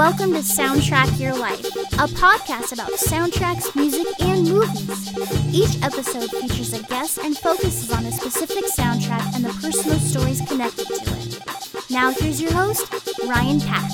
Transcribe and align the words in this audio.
Welcome 0.00 0.32
to 0.32 0.38
Soundtrack 0.38 1.20
Your 1.20 1.36
Life, 1.36 1.62
a 1.66 2.08
podcast 2.08 2.72
about 2.72 2.90
soundtracks, 2.92 3.76
music, 3.76 4.06
and 4.18 4.48
movies. 4.48 5.14
Each 5.54 5.76
episode 5.82 6.30
features 6.30 6.72
a 6.72 6.82
guest 6.84 7.18
and 7.18 7.36
focuses 7.36 7.92
on 7.92 8.06
a 8.06 8.10
specific 8.10 8.64
soundtrack 8.64 9.34
and 9.34 9.44
the 9.44 9.50
personal 9.60 9.98
stories 9.98 10.40
connected 10.48 10.86
to 10.86 10.94
it. 10.94 11.90
Now, 11.90 12.12
here's 12.12 12.40
your 12.40 12.50
host, 12.50 12.90
Ryan 13.26 13.60
Pack. 13.60 13.90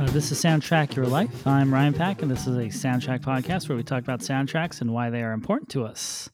Uh, 0.00 0.10
this 0.10 0.32
is 0.32 0.42
Soundtrack 0.42 0.96
Your 0.96 1.06
Life. 1.06 1.46
I'm 1.46 1.72
Ryan 1.72 1.94
Pack, 1.94 2.22
and 2.22 2.30
this 2.30 2.48
is 2.48 2.56
a 2.56 2.76
soundtrack 2.76 3.20
podcast 3.20 3.68
where 3.68 3.76
we 3.76 3.84
talk 3.84 4.02
about 4.02 4.18
soundtracks 4.18 4.80
and 4.80 4.92
why 4.92 5.10
they 5.10 5.22
are 5.22 5.32
important 5.32 5.68
to 5.70 5.84
us. 5.84 6.25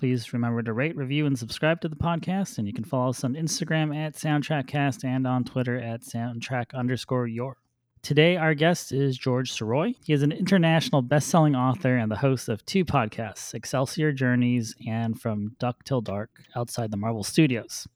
Please 0.00 0.32
remember 0.32 0.62
to 0.62 0.72
rate, 0.72 0.96
review, 0.96 1.26
and 1.26 1.38
subscribe 1.38 1.82
to 1.82 1.88
the 1.88 1.94
podcast. 1.94 2.56
And 2.56 2.66
you 2.66 2.72
can 2.72 2.84
follow 2.84 3.10
us 3.10 3.22
on 3.22 3.34
Instagram 3.34 3.94
at 3.94 4.14
SoundtrackCast 4.14 5.04
and 5.04 5.26
on 5.26 5.44
Twitter 5.44 5.78
at 5.78 6.00
Soundtrack 6.00 6.72
underscore 6.72 7.26
Your. 7.26 7.58
Today, 8.00 8.38
our 8.38 8.54
guest 8.54 8.92
is 8.92 9.18
George 9.18 9.52
Sirois. 9.52 9.94
He 10.02 10.14
is 10.14 10.22
an 10.22 10.32
international 10.32 11.02
best-selling 11.02 11.54
author 11.54 11.98
and 11.98 12.10
the 12.10 12.16
host 12.16 12.48
of 12.48 12.64
two 12.64 12.82
podcasts, 12.82 13.52
Excelsior 13.52 14.10
Journeys 14.10 14.74
and 14.86 15.20
From 15.20 15.54
Duck 15.58 15.84
Till 15.84 16.00
Dark, 16.00 16.30
outside 16.56 16.90
the 16.90 16.96
Marvel 16.96 17.22
Studios. 17.22 17.86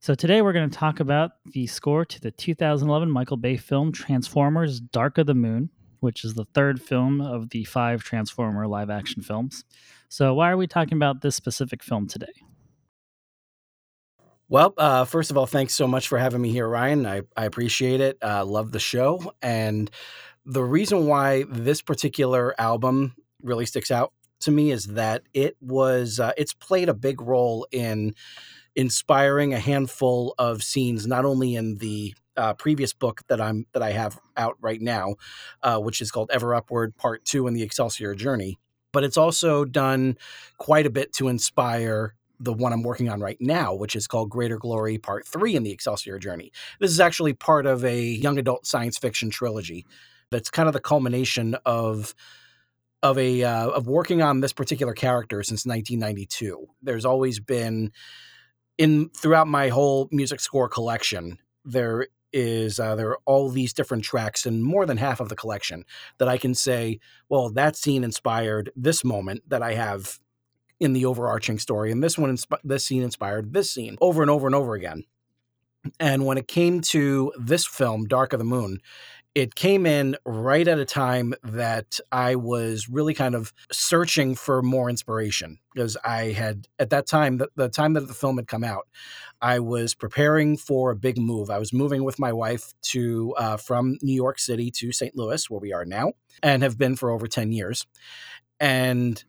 So 0.00 0.14
today 0.14 0.42
we're 0.42 0.52
going 0.52 0.68
to 0.68 0.78
talk 0.78 1.00
about 1.00 1.30
the 1.46 1.66
score 1.66 2.04
to 2.04 2.20
the 2.20 2.30
2011 2.30 3.10
Michael 3.10 3.38
Bay 3.38 3.56
film 3.56 3.90
Transformers 3.90 4.80
Dark 4.80 5.16
of 5.16 5.24
the 5.24 5.32
Moon, 5.32 5.70
which 6.00 6.26
is 6.26 6.34
the 6.34 6.44
third 6.44 6.82
film 6.82 7.22
of 7.22 7.48
the 7.48 7.64
five 7.64 8.04
Transformer 8.04 8.66
live 8.66 8.90
action 8.90 9.22
films. 9.22 9.64
So 10.14 10.32
why 10.32 10.48
are 10.52 10.56
we 10.56 10.68
talking 10.68 10.96
about 10.96 11.22
this 11.22 11.34
specific 11.34 11.82
film 11.82 12.06
today? 12.06 12.32
Well, 14.48 14.72
uh, 14.78 15.06
first 15.06 15.32
of 15.32 15.36
all, 15.36 15.46
thanks 15.46 15.74
so 15.74 15.88
much 15.88 16.06
for 16.06 16.18
having 16.18 16.40
me 16.40 16.52
here, 16.52 16.68
Ryan. 16.68 17.04
I, 17.04 17.22
I 17.36 17.46
appreciate 17.46 18.00
it. 18.00 18.18
Uh, 18.22 18.44
love 18.44 18.70
the 18.70 18.78
show. 18.78 19.32
And 19.42 19.90
the 20.46 20.62
reason 20.62 21.08
why 21.08 21.46
this 21.48 21.82
particular 21.82 22.54
album 22.60 23.16
really 23.42 23.66
sticks 23.66 23.90
out 23.90 24.12
to 24.42 24.52
me 24.52 24.70
is 24.70 24.84
that 24.84 25.22
it 25.32 25.56
was, 25.60 26.20
uh, 26.20 26.30
it's 26.36 26.54
played 26.54 26.88
a 26.88 26.94
big 26.94 27.20
role 27.20 27.66
in 27.72 28.14
inspiring 28.76 29.52
a 29.52 29.58
handful 29.58 30.36
of 30.38 30.62
scenes, 30.62 31.08
not 31.08 31.24
only 31.24 31.56
in 31.56 31.78
the 31.78 32.14
uh, 32.36 32.54
previous 32.54 32.92
book 32.92 33.22
that 33.26 33.40
I'm 33.40 33.66
that 33.72 33.82
I 33.82 33.90
have 33.90 34.20
out 34.36 34.56
right 34.60 34.80
now, 34.80 35.16
uh, 35.64 35.80
which 35.80 36.00
is 36.00 36.12
called 36.12 36.30
Ever 36.32 36.54
Upward 36.54 36.96
Part 36.96 37.24
Two 37.24 37.48
in 37.48 37.54
the 37.54 37.62
Excelsior 37.62 38.14
Journey, 38.14 38.58
but 38.94 39.04
it's 39.04 39.18
also 39.18 39.64
done 39.66 40.16
quite 40.56 40.86
a 40.86 40.90
bit 40.90 41.12
to 41.14 41.28
inspire 41.28 42.14
the 42.40 42.52
one 42.52 42.72
I'm 42.72 42.82
working 42.82 43.08
on 43.08 43.20
right 43.20 43.36
now, 43.40 43.74
which 43.74 43.96
is 43.96 44.06
called 44.06 44.30
Greater 44.30 44.56
Glory 44.56 44.98
Part 44.98 45.26
Three 45.26 45.56
in 45.56 45.64
the 45.64 45.72
Excelsior 45.72 46.18
Journey. 46.18 46.52
This 46.80 46.90
is 46.90 47.00
actually 47.00 47.34
part 47.34 47.66
of 47.66 47.84
a 47.84 48.00
young 48.00 48.38
adult 48.38 48.66
science 48.66 48.96
fiction 48.98 49.30
trilogy. 49.30 49.84
That's 50.30 50.48
kind 50.48 50.68
of 50.68 50.72
the 50.72 50.80
culmination 50.80 51.56
of 51.66 52.14
of 53.02 53.18
a 53.18 53.42
uh, 53.42 53.68
of 53.68 53.86
working 53.86 54.22
on 54.22 54.40
this 54.40 54.52
particular 54.52 54.94
character 54.94 55.42
since 55.42 55.66
1992. 55.66 56.66
There's 56.82 57.04
always 57.04 57.40
been 57.40 57.92
in 58.78 59.10
throughout 59.10 59.48
my 59.48 59.68
whole 59.68 60.08
music 60.10 60.40
score 60.40 60.68
collection, 60.68 61.38
there 61.64 62.06
is 62.34 62.80
uh, 62.80 62.96
there 62.96 63.10
are 63.10 63.20
all 63.24 63.48
these 63.48 63.72
different 63.72 64.04
tracks 64.04 64.44
and 64.44 64.62
more 64.62 64.84
than 64.84 64.96
half 64.96 65.20
of 65.20 65.28
the 65.28 65.36
collection 65.36 65.84
that 66.18 66.28
I 66.28 66.36
can 66.36 66.54
say, 66.54 66.98
well, 67.28 67.48
that 67.50 67.76
scene 67.76 68.02
inspired 68.02 68.70
this 68.74 69.04
moment 69.04 69.48
that 69.48 69.62
I 69.62 69.74
have 69.74 70.18
in 70.80 70.92
the 70.92 71.06
overarching 71.06 71.60
story, 71.60 71.92
and 71.92 72.02
this 72.02 72.18
one, 72.18 72.36
insp- 72.36 72.58
this 72.64 72.84
scene 72.84 73.02
inspired 73.02 73.52
this 73.52 73.70
scene 73.70 73.96
over 74.00 74.20
and 74.20 74.30
over 74.30 74.46
and 74.46 74.54
over 74.54 74.74
again. 74.74 75.04
And 76.00 76.26
when 76.26 76.36
it 76.36 76.48
came 76.48 76.80
to 76.80 77.32
this 77.38 77.66
film, 77.66 78.06
Dark 78.06 78.32
of 78.32 78.38
the 78.38 78.44
Moon, 78.44 78.80
it 79.34 79.56
came 79.56 79.84
in 79.84 80.16
right 80.24 80.66
at 80.66 80.78
a 80.78 80.84
time 80.84 81.34
that 81.42 81.98
I 82.12 82.36
was 82.36 82.88
really 82.88 83.14
kind 83.14 83.34
of 83.34 83.52
searching 83.72 84.36
for 84.36 84.62
more 84.62 84.88
inspiration 84.88 85.58
because 85.74 85.96
I 86.04 86.26
had 86.26 86.68
at 86.78 86.90
that 86.90 87.06
time 87.06 87.38
the, 87.38 87.48
the 87.56 87.68
time 87.68 87.94
that 87.94 88.06
the 88.06 88.14
film 88.14 88.36
had 88.36 88.46
come 88.46 88.62
out, 88.62 88.86
I 89.40 89.58
was 89.58 89.94
preparing 89.94 90.56
for 90.56 90.92
a 90.92 90.96
big 90.96 91.18
move. 91.18 91.50
I 91.50 91.58
was 91.58 91.72
moving 91.72 92.04
with 92.04 92.18
my 92.20 92.32
wife 92.32 92.72
to 92.92 93.34
uh, 93.36 93.56
from 93.56 93.98
New 94.02 94.14
York 94.14 94.38
City 94.38 94.70
to 94.76 94.92
St. 94.92 95.16
Louis, 95.16 95.50
where 95.50 95.60
we 95.60 95.72
are 95.72 95.84
now, 95.84 96.12
and 96.42 96.62
have 96.62 96.78
been 96.78 96.94
for 96.94 97.10
over 97.10 97.26
ten 97.26 97.50
years. 97.50 97.86
And 98.60 99.22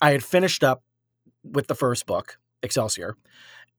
I 0.00 0.12
had 0.12 0.22
finished 0.22 0.62
up 0.62 0.84
with 1.42 1.66
the 1.66 1.74
first 1.74 2.06
book, 2.06 2.38
Excelsior, 2.62 3.16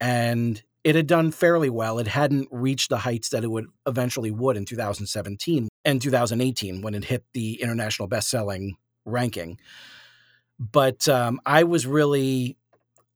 and 0.02 0.62
it 0.84 0.96
had 0.96 1.08
done 1.08 1.32
fairly 1.32 1.70
well. 1.70 2.00
It 2.00 2.08
hadn't 2.08 2.48
reached 2.52 2.90
the 2.90 2.98
heights 2.98 3.30
that 3.30 3.44
it 3.44 3.52
would 3.52 3.68
eventually 3.86 4.32
would 4.32 4.58
in 4.58 4.66
2017 4.66 5.70
and 5.86 6.02
2018 6.02 6.82
when 6.82 6.96
it 6.96 7.06
hit 7.06 7.24
the 7.34 7.62
international 7.62 8.08
best-selling 8.08 8.78
ranking. 9.06 9.60
But 10.60 11.08
um, 11.08 11.40
I 11.46 11.64
was 11.64 11.86
really 11.86 12.58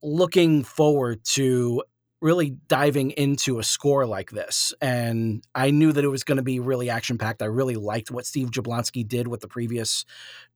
looking 0.02 0.62
forward 0.62 1.24
to 1.24 1.82
really 2.20 2.50
diving 2.68 3.10
into 3.12 3.58
a 3.58 3.64
score 3.64 4.06
like 4.06 4.30
this, 4.30 4.72
and 4.80 5.44
I 5.54 5.70
knew 5.70 5.92
that 5.92 6.04
it 6.04 6.08
was 6.08 6.24
going 6.24 6.36
to 6.36 6.42
be 6.42 6.60
really 6.60 6.88
action-packed. 6.88 7.42
I 7.42 7.46
really 7.46 7.76
liked 7.76 8.10
what 8.10 8.26
Steve 8.26 8.50
Jablonsky 8.50 9.06
did 9.06 9.28
with 9.28 9.40
the 9.40 9.48
previous 9.48 10.04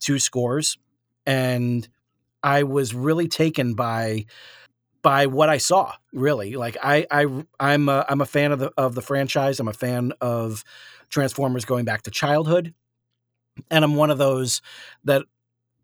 two 0.01 0.19
scores, 0.19 0.79
and 1.27 1.87
I 2.43 2.63
was 2.63 2.95
really 2.95 3.29
taken 3.29 3.75
by 3.75 4.27
by 5.03 5.27
what 5.27 5.49
I 5.49 5.59
saw. 5.59 5.95
Really, 6.13 6.57
like 6.57 6.77
I, 6.83 7.07
I, 7.11 7.27
I'm, 7.59 7.89
a, 7.89 8.05
I'm 8.09 8.21
a 8.21 8.27
fan 8.27 8.53
of 8.53 8.59
the 8.59 8.73
of 8.77 8.95
the 8.95 9.03
franchise. 9.03 9.61
I'm 9.61 9.69
a 9.69 9.73
fan 9.73 10.13
of 10.21 10.65
Transformers 11.09 11.65
going 11.65 11.85
back 11.85 12.03
to 12.03 12.11
childhood, 12.11 12.75
and 13.71 13.85
I'm 13.85 13.97
one 13.97 14.11
of 14.11 14.19
those 14.19 14.63
that 15.05 15.23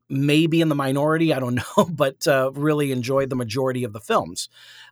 may 0.08 0.46
be 0.46 0.60
in 0.60 0.68
the 0.68 0.74
minority. 0.74 1.32
I 1.32 1.40
don't 1.40 1.54
know, 1.76 1.84
but 1.90 2.26
uh, 2.26 2.50
really 2.54 2.92
enjoyed 2.92 3.30
the 3.30 3.36
majority 3.36 3.84
of 3.84 3.92
the 3.92 4.00
films, 4.00 4.48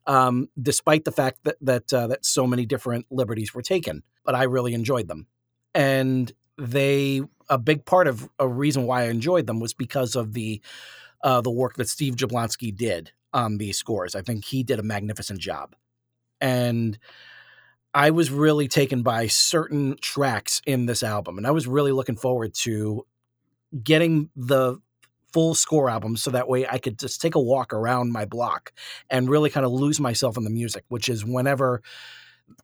um, 0.07 0.49
despite 0.61 1.05
the 1.05 1.13
fact 1.13 1.41
that 1.45 1.57
that 1.61 1.93
uh, 1.93 2.07
that 2.09 2.25
so 2.25 2.47
many 2.47 2.67
different 2.67 3.07
liberties 3.11 3.55
were 3.55 3.63
taken. 3.63 4.03
But 4.25 4.35
I 4.35 4.45
really 4.45 4.75
enjoyed 4.75 5.09
them, 5.09 5.27
and 5.75 6.33
they 6.57 7.23
a 7.49 7.59
big 7.59 7.85
part 7.85 8.07
of 8.07 8.29
a 8.39 8.49
reason 8.49 8.85
why 8.85 9.03
I 9.03 9.07
enjoyed 9.07 9.47
them 9.47 9.61
was 9.61 9.75
because 9.75 10.17
of 10.17 10.33
the 10.33 10.61
uh, 11.23 11.41
the 11.41 11.51
work 11.51 11.77
that 11.77 11.89
Steve 11.89 12.17
Jablonsky 12.17 12.75
did 12.75 13.13
on 13.35 13.59
these 13.59 13.77
scores. 13.77 14.15
I 14.15 14.23
think 14.23 14.45
he 14.45 14.63
did 14.63 14.79
a 14.79 14.83
magnificent 14.83 15.41
job. 15.41 15.75
And 16.41 16.99
I 17.93 18.11
was 18.11 18.31
really 18.31 18.69
taken 18.69 19.03
by 19.03 19.27
certain 19.27 19.97
tracks 20.01 20.63
in 20.67 20.87
this 20.87 21.03
album. 21.03 21.37
And 21.37 21.47
I 21.47 21.51
was 21.51 21.67
really 21.67 21.93
looking 21.93 22.17
forward 22.17 22.55
to 22.55 23.07
getting 23.83 24.31
the 24.35 24.79
full 25.33 25.55
score 25.55 25.91
album 25.91 26.17
so 26.17 26.31
that 26.31 26.49
way 26.49 26.67
I 26.67 26.79
could 26.79 26.99
just 26.99 27.21
take 27.21 27.35
a 27.35 27.41
walk 27.41 27.73
around 27.73 28.13
my 28.13 28.25
block 28.25 28.73
and 29.11 29.29
really 29.29 29.51
kind 29.51 29.67
of 29.67 29.73
lose 29.73 30.01
myself 30.01 30.37
in 30.37 30.45
the 30.45 30.51
music, 30.51 30.85
which 30.89 31.09
is 31.09 31.25
whenever 31.25 31.83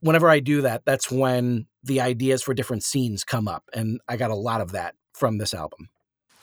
whenever 0.01 0.29
I 0.29 0.41
do 0.41 0.63
that, 0.63 0.85
that's 0.85 1.11
when 1.11 1.67
the 1.83 2.01
ideas 2.01 2.43
for 2.43 2.55
different 2.55 2.85
scenes 2.85 3.25
come 3.25 3.49
up. 3.49 3.65
And 3.73 4.01
I 4.09 4.17
got 4.17 4.31
a 4.31 4.37
lot 4.37 4.61
of 4.61 4.73
that 4.73 4.95
from 5.15 5.39
this 5.39 5.55
album. 5.55 5.89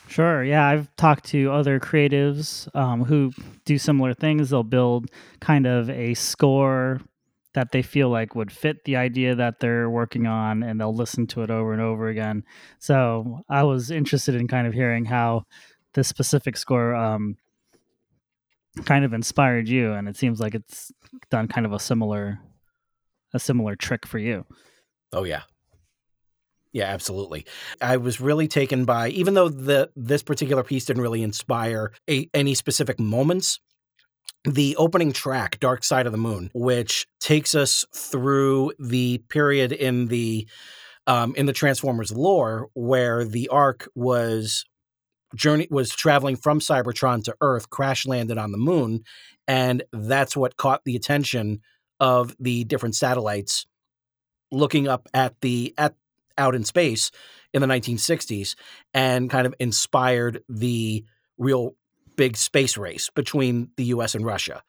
Sure. 0.08 0.44
Yeah, 0.44 0.66
I've 0.66 0.94
talked 0.96 1.26
to 1.26 1.52
other 1.52 1.80
creatives 1.80 2.74
um, 2.76 3.04
who 3.04 3.32
do 3.66 3.78
similar 3.78 4.14
things. 4.14 4.50
They'll 4.50 4.64
build 4.64 5.12
kind 5.42 5.68
of 5.68 5.90
a 5.90 6.14
score 6.14 7.02
that 7.54 7.72
they 7.72 7.82
feel 7.82 8.10
like 8.10 8.36
would 8.36 8.52
fit 8.52 8.84
the 8.86 8.96
idea 8.96 9.36
that 9.36 9.60
they're 9.60 9.90
working 9.90 10.28
on, 10.28 10.64
and 10.64 10.80
they'll 10.80 10.96
listen 10.96 11.28
to 11.28 11.42
it 11.42 11.50
over 11.50 11.74
and 11.74 11.82
over 11.82 12.08
again. 12.08 12.44
So 12.80 13.42
I 13.50 13.64
was 13.64 13.92
interested 13.92 14.36
in 14.36 14.48
kind 14.48 14.68
of 14.68 14.74
hearing 14.74 15.06
how 15.06 15.44
this 15.94 16.08
specific 16.08 16.56
score 16.56 16.96
um, 16.96 17.36
kind 18.86 19.04
of 19.04 19.14
inspired 19.14 19.68
you, 19.68 19.92
and 19.94 20.08
it 20.08 20.16
seems 20.16 20.40
like 20.40 20.56
it's 20.56 20.92
done 21.30 21.48
kind 21.48 21.66
of 21.66 21.74
a 21.74 21.80
similar 21.80 22.40
a 23.34 23.40
similar 23.40 23.76
trick 23.76 24.06
for 24.06 24.20
you. 24.20 24.46
Oh 25.12 25.24
yeah, 25.24 25.42
yeah, 26.74 26.86
absolutely. 26.86 27.46
I 27.82 27.98
was 27.98 28.20
really 28.20 28.48
taken 28.48 28.86
by, 28.86 29.10
even 29.10 29.34
though 29.34 29.50
the 29.50 29.90
this 29.96 30.24
particular 30.24 30.64
piece 30.64 30.86
didn't 30.86 31.02
really 31.02 31.24
inspire 31.24 31.92
a, 32.10 32.30
any 32.34 32.54
specific 32.54 33.00
moments. 33.00 33.60
The 34.46 34.76
opening 34.78 35.12
track, 35.12 35.60
"Dark 35.60 35.84
Side 35.84 36.06
of 36.06 36.12
the 36.12 36.18
Moon," 36.18 36.52
which 36.54 37.08
takes 37.20 37.56
us 37.56 37.86
through 37.94 38.74
the 38.80 39.22
period 39.30 39.72
in 39.72 40.08
the 40.08 40.48
um, 41.06 41.34
in 41.36 41.46
the 41.46 41.54
Transformers 41.54 42.12
lore 42.12 42.70
where 42.74 43.26
the 43.26 43.48
Ark 43.50 43.90
was 43.96 44.66
journey 45.36 45.68
was 45.70 45.90
traveling 45.90 46.36
from 46.36 46.60
Cybertron 46.60 47.24
to 47.26 47.36
Earth, 47.42 47.70
crash 47.70 48.06
landed 48.06 48.38
on 48.38 48.52
the 48.52 48.58
moon, 48.58 49.04
and 49.48 49.84
that's 49.92 50.38
what 50.38 50.58
caught 50.58 50.84
the 50.86 50.96
attention 50.96 51.62
of 52.00 52.36
the 52.40 52.64
different 52.66 52.96
satellites 52.96 53.66
looking 54.52 54.88
up 54.88 55.08
at 55.14 55.40
the 55.42 55.74
at 55.78 55.96
out 56.38 56.56
in 56.56 56.64
space 56.64 57.12
in 57.54 57.62
the 57.62 57.68
1960s 57.68 58.56
and 58.94 59.30
kind 59.30 59.48
of 59.48 59.56
inspired 59.60 60.44
the 60.50 61.04
real 61.38 61.76
big 62.16 62.36
space 62.36 62.78
race 62.78 63.10
between 63.16 63.70
the 63.78 63.86
US 63.86 64.16
and 64.16 64.26
Russia. 64.26 64.64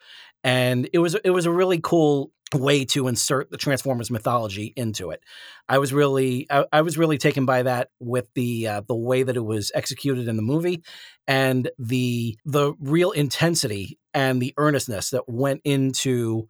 and 0.44 0.88
it 0.92 0.98
was 0.98 1.14
it 1.24 1.30
was 1.30 1.46
a 1.46 1.50
really 1.50 1.80
cool 1.82 2.30
way 2.54 2.84
to 2.84 3.08
insert 3.08 3.50
the 3.50 3.56
Transformers 3.56 4.10
mythology 4.10 4.72
into 4.76 5.10
it. 5.10 5.22
I 5.68 5.78
was 5.78 5.92
really 5.92 6.46
I, 6.50 6.64
I 6.72 6.82
was 6.82 6.96
really 6.96 7.18
taken 7.18 7.44
by 7.44 7.62
that 7.62 7.90
with 8.00 8.26
the 8.34 8.66
uh, 8.68 8.80
the 8.86 8.94
way 8.94 9.22
that 9.22 9.36
it 9.36 9.44
was 9.44 9.72
executed 9.74 10.28
in 10.28 10.36
the 10.36 10.42
movie 10.42 10.82
and 11.26 11.70
the 11.78 12.38
the 12.44 12.74
real 12.80 13.10
intensity 13.10 13.98
and 14.14 14.40
the 14.40 14.54
earnestness 14.56 15.10
that 15.10 15.28
went 15.28 15.60
into 15.64 16.48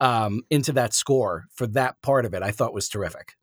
um, 0.00 0.42
into 0.50 0.72
that 0.72 0.94
score 0.94 1.44
for 1.54 1.66
that 1.68 2.00
part 2.02 2.24
of 2.24 2.34
it. 2.34 2.42
I 2.42 2.50
thought 2.50 2.74
was 2.74 2.88
terrific. 2.88 3.34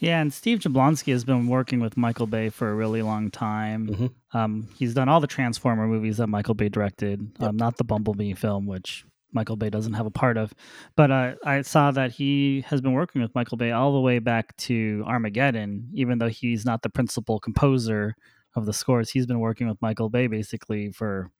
Yeah, 0.00 0.20
and 0.20 0.32
Steve 0.32 0.58
Jablonsky 0.60 1.12
has 1.12 1.24
been 1.24 1.46
working 1.46 1.78
with 1.80 1.96
Michael 1.96 2.26
Bay 2.26 2.48
for 2.48 2.70
a 2.70 2.74
really 2.74 3.02
long 3.02 3.30
time. 3.30 3.86
Mhm. 3.88 4.10
Um, 4.32 4.68
he's 4.76 4.94
done 4.94 5.08
all 5.08 5.20
the 5.20 5.26
Transformer 5.26 5.86
movies 5.86 6.16
that 6.16 6.26
Michael 6.28 6.54
Bay 6.54 6.68
directed, 6.70 7.20
Yep. 7.38 7.48
um, 7.50 7.56
not 7.56 7.76
the 7.76 7.84
Bumblebee 7.84 8.32
film, 8.34 8.66
which 8.66 9.04
Michael 9.32 9.56
Bay 9.56 9.68
doesn't 9.70 9.92
have 9.92 10.06
a 10.06 10.10
part 10.10 10.36
of. 10.38 10.52
But 10.96 11.10
uh, 11.10 11.34
I 11.44 11.60
saw 11.62 11.90
that 11.92 12.12
he 12.12 12.62
has 12.68 12.80
been 12.80 12.92
working 12.94 13.20
with 13.22 13.34
Michael 13.34 13.58
Bay 13.58 13.70
all 13.72 13.92
the 13.92 14.00
way 14.00 14.18
back 14.20 14.56
to 14.58 15.04
Armageddon, 15.06 15.88
even 15.92 16.18
though 16.18 16.28
he's 16.28 16.64
not 16.64 16.82
the 16.82 16.90
principal 16.90 17.38
composer 17.38 18.14
of 18.56 18.66
the 18.66 18.72
scores. 18.72 19.10
He's 19.10 19.26
been 19.26 19.38
working 19.38 19.68
with 19.68 19.80
Michael 19.82 20.08
Bay 20.08 20.26
basically 20.26 20.90
for 20.92 21.30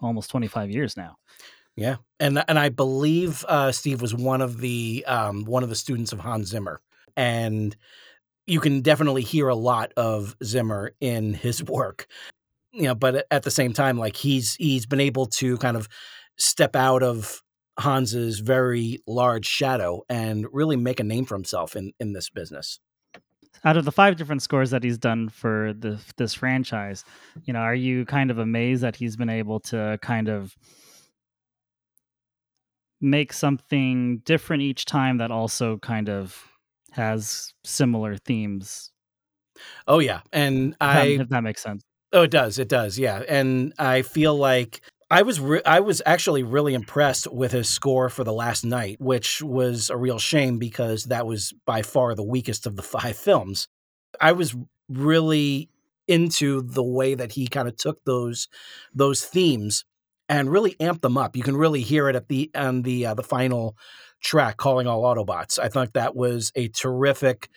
almost 0.00 0.30
25 0.30 0.70
years 0.70 0.96
now. 0.96 1.16
Yeah, 1.76 1.96
and 2.18 2.42
and 2.48 2.58
I 2.58 2.70
believe 2.70 3.44
uh, 3.48 3.70
Steve 3.72 4.00
was 4.02 4.14
one 4.14 4.40
of 4.40 4.58
the 4.60 5.04
um, 5.06 5.44
one 5.44 5.62
of 5.62 5.68
the 5.68 5.76
students 5.76 6.12
of 6.12 6.18
Hans 6.20 6.48
Zimmer, 6.48 6.80
and 7.18 7.76
you 8.46 8.60
can 8.60 8.80
definitely 8.80 9.22
hear 9.22 9.48
a 9.48 9.54
lot 9.54 9.92
of 9.96 10.34
Zimmer 10.42 10.94
in 11.00 11.34
his 11.34 11.62
work. 11.68 12.06
You 12.72 12.84
know, 12.84 12.94
but 12.94 13.26
at 13.30 13.42
the 13.42 13.50
same 13.50 13.72
time, 13.74 13.98
like 13.98 14.16
he's 14.16 14.54
he's 14.54 14.86
been 14.86 15.00
able 15.00 15.26
to 15.26 15.58
kind 15.58 15.76
of 15.76 15.88
step 16.38 16.76
out 16.76 17.02
of 17.02 17.42
Hans's 17.78 18.38
very 18.40 19.00
large 19.06 19.46
shadow 19.46 20.02
and 20.08 20.46
really 20.52 20.76
make 20.76 21.00
a 21.00 21.04
name 21.04 21.24
for 21.24 21.34
himself 21.34 21.76
in 21.76 21.92
in 21.98 22.12
this 22.12 22.30
business. 22.30 22.78
out 23.64 23.76
of 23.76 23.84
the 23.84 23.92
five 23.92 24.16
different 24.16 24.42
scores 24.42 24.70
that 24.70 24.84
he's 24.84 24.98
done 24.98 25.28
for 25.28 25.72
the, 25.76 25.98
this 26.16 26.34
franchise, 26.34 27.04
you 27.44 27.52
know, 27.52 27.58
are 27.58 27.74
you 27.74 28.04
kind 28.04 28.30
of 28.30 28.38
amazed 28.38 28.82
that 28.82 28.94
he's 28.94 29.16
been 29.16 29.30
able 29.30 29.58
to 29.58 29.98
kind 30.00 30.28
of 30.28 30.54
make 33.00 33.32
something 33.32 34.18
different 34.18 34.62
each 34.62 34.84
time 34.84 35.18
that 35.18 35.30
also 35.32 35.78
kind 35.78 36.08
of 36.08 36.57
has 36.92 37.52
similar 37.64 38.16
themes? 38.16 38.92
Oh 39.86 39.98
yeah, 39.98 40.20
and 40.32 40.72
If 40.72 40.78
that, 40.78 40.96
I 40.96 41.04
if 41.06 41.28
that 41.28 41.42
makes 41.42 41.62
sense. 41.62 41.82
Oh, 42.12 42.22
it 42.22 42.30
does. 42.30 42.58
It 42.58 42.68
does. 42.68 42.98
Yeah, 42.98 43.22
and 43.28 43.72
I 43.78 44.02
feel 44.02 44.36
like 44.36 44.80
I 45.10 45.22
was 45.22 45.40
re- 45.40 45.62
I 45.64 45.80
was 45.80 46.02
actually 46.06 46.42
really 46.42 46.74
impressed 46.74 47.32
with 47.32 47.52
his 47.52 47.68
score 47.68 48.08
for 48.08 48.24
the 48.24 48.32
Last 48.32 48.64
Knight, 48.64 49.00
which 49.00 49.42
was 49.42 49.90
a 49.90 49.96
real 49.96 50.18
shame 50.18 50.58
because 50.58 51.04
that 51.04 51.26
was 51.26 51.52
by 51.66 51.82
far 51.82 52.14
the 52.14 52.22
weakest 52.24 52.66
of 52.66 52.76
the 52.76 52.82
five 52.96 53.16
films. 53.16 53.68
I 54.20 54.32
was 54.32 54.54
really 54.88 55.68
into 56.06 56.62
the 56.62 56.82
way 56.82 57.14
that 57.14 57.32
he 57.32 57.46
kind 57.46 57.68
of 57.68 57.76
took 57.76 58.02
those 58.04 58.48
those 58.94 59.24
themes 59.24 59.84
and 60.28 60.50
really 60.50 60.76
amp 60.80 61.00
them 61.00 61.16
up. 61.16 61.36
You 61.36 61.42
can 61.42 61.56
really 61.56 61.82
hear 61.82 62.08
it 62.08 62.16
at 62.16 62.28
the 62.28 62.50
on 62.54 62.82
the 62.82 63.06
uh, 63.06 63.14
the 63.14 63.22
final 63.22 63.76
track, 64.22 64.56
"Calling 64.56 64.86
All 64.86 65.02
Autobots." 65.02 65.58
I 65.58 65.68
thought 65.68 65.94
that 65.94 66.14
was 66.14 66.52
a 66.54 66.68
terrific 66.68 67.48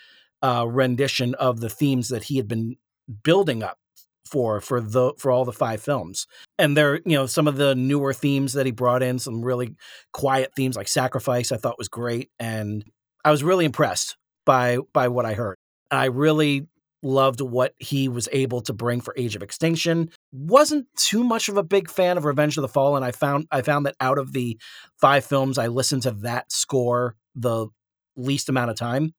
uh, 0.42 0.66
rendition 0.68 1.36
of 1.36 1.60
the 1.60 1.70
themes 1.70 2.10
that 2.10 2.24
he 2.24 2.38
had 2.38 2.48
been 2.48 2.76
building 3.24 3.64
up 3.64 3.78
for 4.26 4.62
for 4.62 4.80
the 4.80 5.14
for 5.18 5.30
all 5.30 5.44
the 5.44 5.52
five 5.52 5.82
films 5.82 6.26
and 6.58 6.78
there 6.78 7.02
you 7.06 7.18
know 7.18 7.26
some 7.26 7.48
of 7.48 7.58
the 7.58 7.76
newer 7.76 8.14
themes 8.14 8.54
that 8.54 8.66
he 8.66 8.72
brought 8.72 9.04
in 9.04 9.20
some 9.20 9.44
really 9.44 9.76
quiet 10.14 10.54
themes 10.56 10.78
like 10.78 10.88
sacrifice 10.88 11.52
i 11.52 11.58
thought 11.58 11.78
was 11.78 11.90
great 11.90 12.30
and 12.40 12.86
i 13.26 13.32
was 13.32 13.44
really 13.44 13.66
impressed 13.66 14.16
by 14.46 14.78
by 14.94 15.10
what 15.10 15.26
i 15.26 15.34
heard 15.34 15.58
i 15.90 16.06
really 16.06 16.66
loved 17.02 17.42
what 17.42 17.74
he 17.80 18.08
was 18.08 18.30
able 18.32 18.62
to 18.62 18.74
bring 18.74 19.02
for 19.02 19.14
age 19.18 19.36
of 19.36 19.44
extinction 19.44 20.10
wasn't 20.32 20.86
too 20.96 21.24
much 21.24 21.50
of 21.50 21.58
a 21.58 21.64
big 21.64 21.90
fan 21.90 22.18
of 22.18 22.26
revenge 22.26 22.58
of 22.58 22.62
the 22.62 22.68
fallen 22.68 23.04
i 23.04 23.12
found 23.12 23.48
i 23.52 23.62
found 23.62 23.86
that 23.86 23.96
out 24.00 24.18
of 24.18 24.34
the 24.34 24.58
five 25.00 25.26
films 25.26 25.58
i 25.58 25.68
listened 25.68 26.02
to 26.02 26.12
that 26.12 26.52
score 26.52 27.16
the 27.36 27.68
least 28.16 28.50
amount 28.50 28.70
of 28.70 28.78
time 28.78 29.14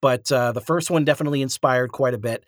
but 0.00 0.30
uh, 0.30 0.52
the 0.52 0.60
first 0.60 0.90
one 0.90 1.04
definitely 1.04 1.42
inspired 1.42 1.90
quite 1.90 2.14
a 2.14 2.18
bit 2.18 2.44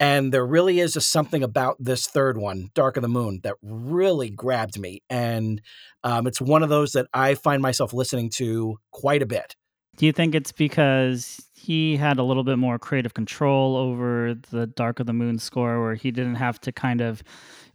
and 0.00 0.32
there 0.32 0.46
really 0.46 0.80
is 0.80 0.94
just 0.94 1.12
something 1.12 1.42
about 1.42 1.76
this 1.78 2.06
third 2.06 2.38
one, 2.38 2.70
Dark 2.74 2.96
of 2.96 3.02
the 3.02 3.08
Moon, 3.08 3.40
that 3.42 3.56
really 3.62 4.30
grabbed 4.30 4.78
me. 4.78 5.02
And 5.10 5.60
um, 6.02 6.26
it's 6.26 6.40
one 6.40 6.62
of 6.62 6.70
those 6.70 6.92
that 6.92 7.06
I 7.12 7.34
find 7.34 7.60
myself 7.60 7.92
listening 7.92 8.30
to 8.36 8.78
quite 8.92 9.20
a 9.20 9.26
bit. 9.26 9.54
Do 10.00 10.06
you 10.06 10.12
think 10.12 10.34
it's 10.34 10.50
because 10.50 11.42
he 11.52 11.94
had 11.98 12.18
a 12.18 12.22
little 12.22 12.42
bit 12.42 12.56
more 12.56 12.78
creative 12.78 13.12
control 13.12 13.76
over 13.76 14.34
the 14.50 14.66
Dark 14.66 14.98
of 14.98 15.04
the 15.04 15.12
Moon 15.12 15.38
score, 15.38 15.82
where 15.82 15.94
he 15.94 16.10
didn't 16.10 16.36
have 16.36 16.58
to 16.62 16.72
kind 16.72 17.02
of 17.02 17.22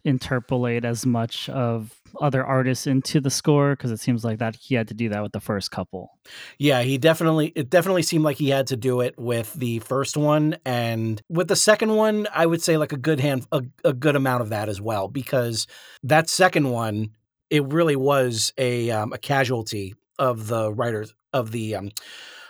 interpolate 0.04 0.84
as 0.84 1.06
much 1.06 1.48
of 1.48 2.00
other 2.20 2.44
artists 2.44 2.88
into 2.88 3.20
the 3.20 3.30
score? 3.30 3.76
Because 3.76 3.92
it 3.92 4.00
seems 4.00 4.24
like 4.24 4.40
that 4.40 4.56
he 4.56 4.74
had 4.74 4.88
to 4.88 4.94
do 4.94 5.08
that 5.10 5.22
with 5.22 5.30
the 5.30 5.38
first 5.38 5.70
couple. 5.70 6.18
Yeah, 6.58 6.82
he 6.82 6.98
definitely, 6.98 7.52
it 7.54 7.70
definitely 7.70 8.02
seemed 8.02 8.24
like 8.24 8.38
he 8.38 8.48
had 8.48 8.66
to 8.66 8.76
do 8.76 9.02
it 9.02 9.16
with 9.16 9.52
the 9.52 9.78
first 9.78 10.16
one. 10.16 10.56
And 10.64 11.22
with 11.28 11.46
the 11.46 11.54
second 11.54 11.94
one, 11.94 12.26
I 12.34 12.44
would 12.44 12.60
say 12.60 12.76
like 12.76 12.92
a 12.92 12.98
good 12.98 13.20
hand, 13.20 13.46
a, 13.52 13.62
a 13.84 13.92
good 13.92 14.16
amount 14.16 14.42
of 14.42 14.48
that 14.48 14.68
as 14.68 14.80
well, 14.80 15.06
because 15.06 15.68
that 16.02 16.28
second 16.28 16.70
one, 16.70 17.10
it 17.50 17.64
really 17.72 17.94
was 17.94 18.52
a, 18.58 18.90
um, 18.90 19.12
a 19.12 19.18
casualty 19.18 19.94
of 20.18 20.48
the 20.48 20.72
writers 20.72 21.14
of 21.36 21.52
the, 21.52 21.76
um, 21.76 21.90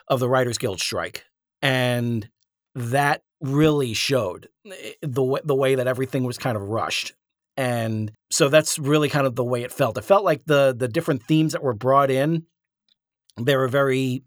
of 0.09 0.21
the 0.21 0.29
Writers 0.29 0.59
Guild 0.59 0.81
strike. 0.81 1.25
And 1.63 2.29
that 2.75 3.23
really 3.41 3.95
showed 3.95 4.49
eh, 4.67 4.93
the 5.03 5.41
the 5.45 5.55
way 5.55 5.75
that 5.75 5.87
everything 5.87 6.25
was 6.25 6.39
kind 6.39 6.57
of 6.57 6.69
rushed. 6.69 7.15
And 7.57 8.13
so 8.31 8.49
that's 8.49 8.79
really 8.79 9.09
kind 9.09 9.27
of 9.27 9.35
the 9.35 9.45
way 9.45 9.63
it 9.63 9.73
felt. 9.73 9.97
It 9.97 10.05
felt 10.05 10.25
like 10.25 10.45
the 10.45 10.75
the 10.77 10.89
different 10.89 11.23
themes 11.23 11.53
that 11.53 11.63
were 11.63 11.75
brought 11.75 12.11
in, 12.11 12.45
they 13.41 13.57
were 13.57 13.69
very, 13.69 14.25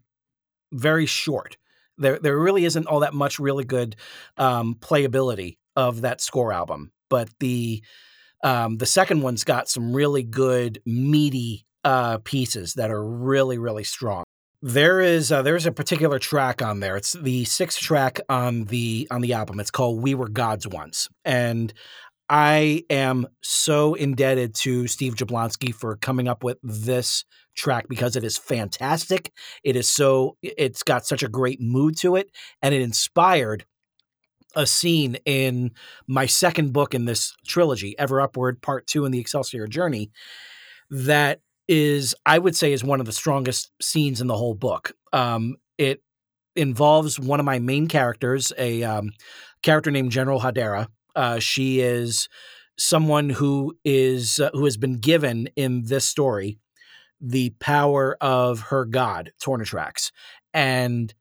very 0.72 1.06
short. 1.06 1.56
There 1.96 2.18
there 2.18 2.38
really 2.38 2.64
isn't 2.64 2.86
all 2.86 3.00
that 3.00 3.14
much 3.14 3.38
really 3.38 3.64
good 3.64 3.96
um, 4.36 4.74
playability 4.80 5.58
of 5.76 6.00
that 6.00 6.20
score 6.20 6.52
album. 6.52 6.92
But 7.08 7.28
the 7.38 7.82
um, 8.42 8.78
the 8.78 8.86
second 8.86 9.22
one's 9.22 9.44
got 9.44 9.68
some 9.68 9.94
really 9.94 10.22
good 10.22 10.80
meaty 10.84 11.66
uh, 11.84 12.18
pieces 12.18 12.74
that 12.74 12.90
are 12.90 13.04
really 13.04 13.58
really 13.58 13.84
strong. 13.84 14.24
There 14.62 15.00
is 15.00 15.32
uh, 15.32 15.40
there's 15.40 15.64
a 15.64 15.72
particular 15.72 16.18
track 16.18 16.60
on 16.60 16.80
there. 16.80 16.96
It's 16.96 17.14
the 17.14 17.44
sixth 17.46 17.78
track 17.78 18.20
on 18.28 18.64
the 18.64 19.08
on 19.10 19.22
the 19.22 19.32
album. 19.32 19.58
It's 19.58 19.70
called 19.70 20.02
"We 20.02 20.14
Were 20.14 20.28
Gods 20.28 20.66
Once," 20.68 21.08
and 21.24 21.72
I 22.28 22.84
am 22.90 23.26
so 23.42 23.94
indebted 23.94 24.54
to 24.56 24.86
Steve 24.86 25.14
Jablonsky 25.14 25.74
for 25.74 25.96
coming 25.96 26.28
up 26.28 26.44
with 26.44 26.58
this 26.62 27.24
track 27.56 27.88
because 27.88 28.16
it 28.16 28.22
is 28.22 28.36
fantastic. 28.36 29.32
It 29.64 29.76
is 29.76 29.88
so 29.88 30.36
it's 30.42 30.82
got 30.82 31.06
such 31.06 31.22
a 31.22 31.28
great 31.28 31.60
mood 31.62 31.96
to 31.98 32.16
it, 32.16 32.30
and 32.60 32.74
it 32.74 32.82
inspired 32.82 33.64
a 34.54 34.66
scene 34.66 35.16
in 35.24 35.70
my 36.06 36.26
second 36.26 36.74
book 36.74 36.94
in 36.94 37.06
this 37.06 37.34
trilogy, 37.46 37.98
Ever 37.98 38.20
Upward 38.20 38.60
Part 38.60 38.86
2 38.86 39.06
in 39.06 39.12
the 39.12 39.20
Excelsior 39.20 39.66
Journey, 39.66 40.10
that 40.90 41.40
is 41.70 42.16
I 42.26 42.36
would 42.36 42.56
say 42.56 42.72
is 42.72 42.82
one 42.82 42.98
of 42.98 43.06
the 43.06 43.12
strongest 43.12 43.70
scenes 43.80 44.20
in 44.20 44.26
the 44.26 44.36
whole 44.36 44.54
book. 44.54 44.92
Um, 45.12 45.56
it 45.78 46.02
involves 46.56 47.18
one 47.18 47.38
of 47.38 47.46
my 47.46 47.60
main 47.60 47.86
characters, 47.86 48.52
a 48.58 48.82
um, 48.82 49.12
character 49.62 49.92
named 49.92 50.10
General 50.10 50.40
Hadera. 50.40 50.88
Uh, 51.14 51.38
she 51.38 51.80
is 51.80 52.28
someone 52.76 53.30
who 53.30 53.78
is 53.84 54.40
uh, 54.40 54.50
who 54.52 54.64
has 54.64 54.76
been 54.76 54.98
given 54.98 55.48
in 55.54 55.84
this 55.84 56.04
story 56.04 56.58
the 57.20 57.50
power 57.60 58.16
of 58.20 58.60
her 58.60 58.84
god 58.84 59.32
Tornatrax, 59.40 60.10
and 60.52 61.14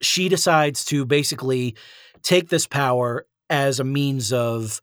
she 0.00 0.28
decides 0.28 0.84
to 0.86 1.04
basically 1.06 1.76
take 2.22 2.50
this 2.50 2.68
power 2.68 3.26
as 3.50 3.80
a 3.80 3.84
means 3.84 4.32
of 4.32 4.80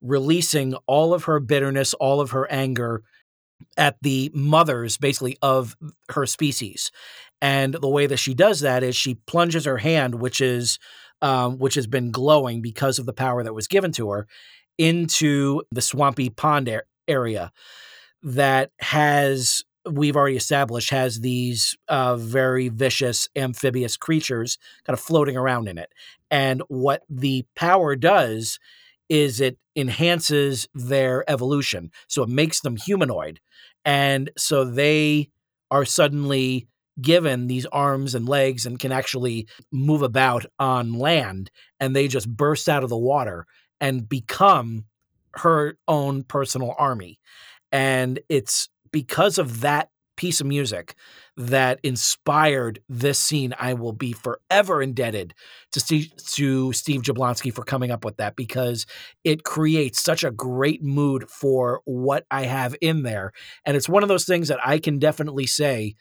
releasing 0.00 0.74
all 0.86 1.14
of 1.14 1.24
her 1.24 1.40
bitterness, 1.40 1.94
all 1.94 2.20
of 2.20 2.30
her 2.30 2.48
anger 2.48 3.02
at 3.76 3.96
the 4.02 4.30
mothers, 4.34 4.96
basically, 4.96 5.36
of 5.42 5.76
her 6.10 6.26
species. 6.26 6.90
And 7.40 7.74
the 7.74 7.88
way 7.88 8.06
that 8.06 8.18
she 8.18 8.34
does 8.34 8.60
that 8.60 8.82
is 8.82 8.94
she 8.94 9.14
plunges 9.14 9.64
her 9.64 9.78
hand, 9.78 10.16
which 10.16 10.40
is 10.40 10.78
um, 11.20 11.58
which 11.58 11.74
has 11.76 11.86
been 11.86 12.10
glowing 12.10 12.60
because 12.60 12.98
of 12.98 13.06
the 13.06 13.12
power 13.12 13.44
that 13.44 13.54
was 13.54 13.68
given 13.68 13.92
to 13.92 14.10
her, 14.10 14.26
into 14.76 15.62
the 15.70 15.80
swampy 15.80 16.30
pond 16.30 16.68
ar- 16.68 16.84
area 17.06 17.52
that 18.22 18.70
has 18.80 19.64
we've 19.90 20.16
already 20.16 20.36
established 20.36 20.90
has 20.90 21.20
these 21.20 21.76
uh, 21.88 22.16
very 22.16 22.68
vicious 22.68 23.28
amphibious 23.34 23.96
creatures 23.96 24.58
kind 24.84 24.96
of 24.96 25.00
floating 25.00 25.36
around 25.36 25.68
in 25.68 25.76
it. 25.76 25.92
And 26.30 26.62
what 26.68 27.02
the 27.10 27.44
power 27.56 27.96
does 27.96 28.60
is 29.12 29.42
it 29.42 29.58
enhances 29.76 30.66
their 30.72 31.22
evolution. 31.30 31.90
So 32.08 32.22
it 32.22 32.30
makes 32.30 32.60
them 32.60 32.76
humanoid. 32.76 33.40
And 33.84 34.30
so 34.38 34.64
they 34.64 35.28
are 35.70 35.84
suddenly 35.84 36.66
given 36.98 37.46
these 37.46 37.66
arms 37.66 38.14
and 38.14 38.26
legs 38.26 38.64
and 38.64 38.78
can 38.78 38.90
actually 38.90 39.46
move 39.70 40.00
about 40.00 40.46
on 40.58 40.94
land 40.94 41.50
and 41.78 41.94
they 41.94 42.08
just 42.08 42.26
burst 42.26 42.70
out 42.70 42.84
of 42.84 42.88
the 42.88 42.96
water 42.96 43.46
and 43.82 44.08
become 44.08 44.86
her 45.34 45.76
own 45.86 46.22
personal 46.22 46.74
army 46.78 47.18
and 47.70 48.20
it's 48.28 48.68
because 48.92 49.38
of 49.38 49.62
that 49.62 49.88
piece 50.22 50.40
of 50.40 50.46
music 50.46 50.94
that 51.36 51.80
inspired 51.82 52.78
this 52.88 53.18
scene 53.18 53.52
i 53.58 53.74
will 53.74 53.92
be 53.92 54.12
forever 54.12 54.80
indebted 54.80 55.34
to 55.72 55.80
steve, 55.80 56.12
to 56.16 56.72
steve 56.72 57.02
jablonsky 57.02 57.52
for 57.52 57.64
coming 57.64 57.90
up 57.90 58.04
with 58.04 58.16
that 58.18 58.36
because 58.36 58.86
it 59.24 59.42
creates 59.42 60.00
such 60.00 60.22
a 60.22 60.30
great 60.30 60.80
mood 60.80 61.28
for 61.28 61.80
what 61.86 62.24
i 62.30 62.44
have 62.44 62.76
in 62.80 63.02
there 63.02 63.32
and 63.66 63.76
it's 63.76 63.88
one 63.88 64.04
of 64.04 64.08
those 64.08 64.24
things 64.24 64.46
that 64.46 64.60
i 64.64 64.78
can 64.78 65.00
definitely 65.00 65.44
say 65.44 65.92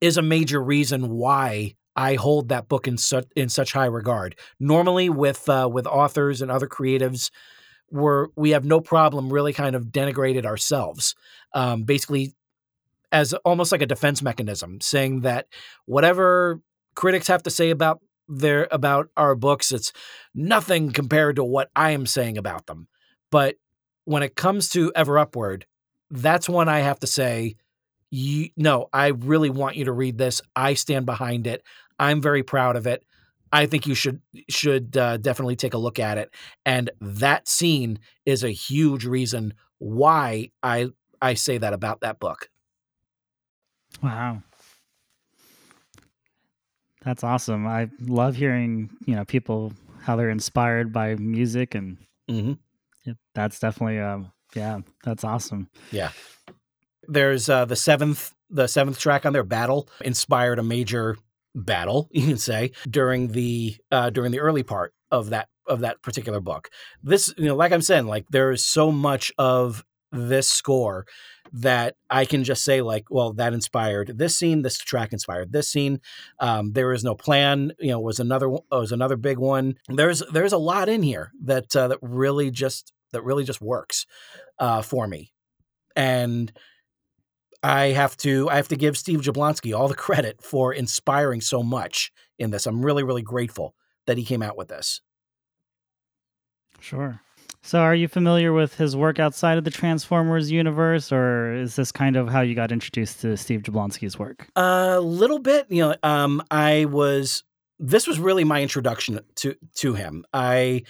is 0.00 0.16
a 0.16 0.22
major 0.22 0.62
reason 0.62 1.08
why 1.10 1.74
I 1.96 2.14
hold 2.14 2.50
that 2.50 2.68
book 2.68 2.86
in 2.86 2.96
such 2.96 3.26
in 3.34 3.48
such 3.48 3.72
high 3.72 3.86
regard. 3.86 4.38
Normally, 4.60 5.10
with 5.10 5.48
uh, 5.48 5.68
with 5.70 5.86
authors 5.88 6.40
and 6.40 6.50
other 6.50 6.68
creatives, 6.68 7.30
we're 7.90 8.28
we 8.36 8.50
have 8.50 8.64
no 8.64 8.80
problem 8.80 9.30
really 9.30 9.52
kind 9.52 9.74
of 9.74 9.86
denigrated 9.86 10.46
ourselves, 10.46 11.16
um, 11.52 11.82
basically 11.82 12.32
as 13.12 13.32
almost 13.44 13.72
like 13.72 13.82
a 13.82 13.86
defense 13.86 14.22
mechanism, 14.22 14.80
saying 14.80 15.20
that 15.20 15.46
whatever 15.86 16.60
critics 16.94 17.28
have 17.28 17.42
to 17.44 17.50
say 17.50 17.70
about 17.70 18.00
their 18.28 18.68
about 18.70 19.08
our 19.16 19.34
books, 19.34 19.72
it's 19.72 19.92
nothing 20.34 20.92
compared 20.92 21.36
to 21.36 21.44
what 21.44 21.70
I 21.74 21.90
am 21.90 22.06
saying 22.06 22.38
about 22.38 22.66
them. 22.66 22.88
But 23.30 23.56
when 24.04 24.22
it 24.22 24.36
comes 24.36 24.68
to 24.70 24.92
Ever 24.94 25.18
Upward, 25.18 25.66
that's 26.10 26.48
one 26.48 26.68
I 26.68 26.80
have 26.80 27.00
to 27.00 27.06
say 27.06 27.56
you 28.10 28.50
no, 28.56 28.88
I 28.92 29.08
really 29.08 29.50
want 29.50 29.76
you 29.76 29.84
to 29.86 29.92
read 29.92 30.18
this. 30.18 30.42
I 30.54 30.74
stand 30.74 31.06
behind 31.06 31.46
it. 31.46 31.62
I'm 31.98 32.20
very 32.20 32.42
proud 32.42 32.76
of 32.76 32.86
it. 32.86 33.04
I 33.52 33.66
think 33.66 33.86
you 33.86 33.94
should 33.94 34.20
should 34.48 34.96
uh, 34.96 35.16
definitely 35.16 35.56
take 35.56 35.74
a 35.74 35.78
look 35.78 35.98
at 35.98 36.18
it. 36.18 36.30
And 36.64 36.90
that 37.00 37.48
scene 37.48 37.98
is 38.26 38.44
a 38.44 38.50
huge 38.50 39.04
reason 39.04 39.54
why 39.78 40.50
I 40.62 40.90
I 41.22 41.34
say 41.34 41.58
that 41.58 41.72
about 41.72 42.00
that 42.00 42.18
book. 42.18 42.48
Wow. 44.02 44.42
That's 47.02 47.24
awesome. 47.24 47.66
I 47.66 47.88
love 48.00 48.36
hearing, 48.36 48.90
you 49.06 49.14
know, 49.14 49.24
people 49.24 49.72
how 50.02 50.16
they're 50.16 50.30
inspired 50.30 50.92
by 50.92 51.14
music 51.16 51.74
and 51.74 51.98
mm-hmm. 52.30 53.12
that's 53.34 53.58
definitely 53.58 53.98
um 53.98 54.32
yeah, 54.54 54.80
that's 55.04 55.24
awesome. 55.24 55.68
Yeah. 55.92 56.10
There's 57.06 57.48
uh, 57.48 57.64
the 57.64 57.76
seventh 57.76 58.32
the 58.50 58.66
seventh 58.66 58.98
track 58.98 59.24
on 59.24 59.32
their 59.32 59.44
battle 59.44 59.88
inspired 60.00 60.58
a 60.58 60.62
major 60.62 61.16
battle, 61.54 62.08
you 62.12 62.26
can 62.26 62.38
say, 62.38 62.72
during 62.88 63.28
the 63.28 63.76
uh, 63.90 64.10
during 64.10 64.32
the 64.32 64.40
early 64.40 64.62
part 64.62 64.92
of 65.10 65.30
that 65.30 65.48
of 65.66 65.80
that 65.80 66.02
particular 66.02 66.40
book. 66.40 66.68
This, 67.02 67.32
you 67.36 67.46
know, 67.46 67.56
like 67.56 67.72
I'm 67.72 67.82
saying, 67.82 68.06
like 68.06 68.26
there 68.30 68.50
is 68.50 68.64
so 68.64 68.90
much 68.90 69.32
of 69.38 69.84
this 70.12 70.50
score 70.50 71.06
that 71.52 71.96
I 72.08 72.24
can 72.24 72.44
just 72.44 72.64
say 72.64 72.82
like, 72.82 73.04
well, 73.10 73.32
that 73.34 73.52
inspired 73.52 74.18
this 74.18 74.36
scene. 74.36 74.62
This 74.62 74.78
track 74.78 75.12
inspired 75.12 75.52
this 75.52 75.68
scene. 75.68 76.00
Um, 76.38 76.72
there 76.72 76.92
is 76.92 77.04
no 77.04 77.14
plan. 77.14 77.72
You 77.78 77.90
know, 77.90 78.00
was 78.00 78.20
another 78.20 78.48
was 78.48 78.92
another 78.92 79.16
big 79.16 79.38
one. 79.38 79.76
There's 79.88 80.22
there's 80.32 80.52
a 80.52 80.58
lot 80.58 80.88
in 80.88 81.02
here 81.02 81.32
that 81.44 81.74
uh, 81.74 81.88
that 81.88 81.98
really 82.02 82.50
just 82.50 82.92
that 83.12 83.22
really 83.22 83.44
just 83.44 83.60
works 83.60 84.06
uh, 84.58 84.82
for 84.82 85.06
me, 85.06 85.32
and 85.96 86.52
I 87.62 87.86
have 87.86 88.16
to 88.18 88.48
I 88.48 88.56
have 88.56 88.68
to 88.68 88.76
give 88.76 88.96
Steve 88.96 89.20
Jablonsky 89.20 89.76
all 89.76 89.88
the 89.88 89.94
credit 90.06 90.42
for 90.42 90.72
inspiring 90.72 91.40
so 91.40 91.62
much 91.62 92.12
in 92.38 92.50
this. 92.50 92.66
I'm 92.66 92.84
really 92.84 93.02
really 93.02 93.22
grateful 93.22 93.74
that 94.06 94.18
he 94.18 94.24
came 94.24 94.42
out 94.42 94.56
with 94.56 94.68
this. 94.68 95.00
Sure. 96.80 97.20
So, 97.62 97.80
are 97.80 97.94
you 97.94 98.08
familiar 98.08 98.52
with 98.52 98.76
his 98.76 98.96
work 98.96 99.18
outside 99.18 99.58
of 99.58 99.64
the 99.64 99.70
Transformers 99.70 100.50
universe, 100.50 101.12
or 101.12 101.54
is 101.54 101.76
this 101.76 101.92
kind 101.92 102.16
of 102.16 102.28
how 102.28 102.40
you 102.40 102.54
got 102.54 102.72
introduced 102.72 103.20
to 103.20 103.36
Steve 103.36 103.62
Jablonsky's 103.62 104.18
work? 104.18 104.48
A 104.56 104.98
little 105.00 105.38
bit. 105.38 105.66
You 105.68 105.88
know, 105.88 105.96
um, 106.02 106.42
I 106.50 106.86
was. 106.86 107.44
This 107.78 108.06
was 108.06 108.18
really 108.18 108.44
my 108.44 108.62
introduction 108.62 109.20
to 109.36 109.56
to 109.76 109.94
him. 109.94 110.24
I 110.32 110.84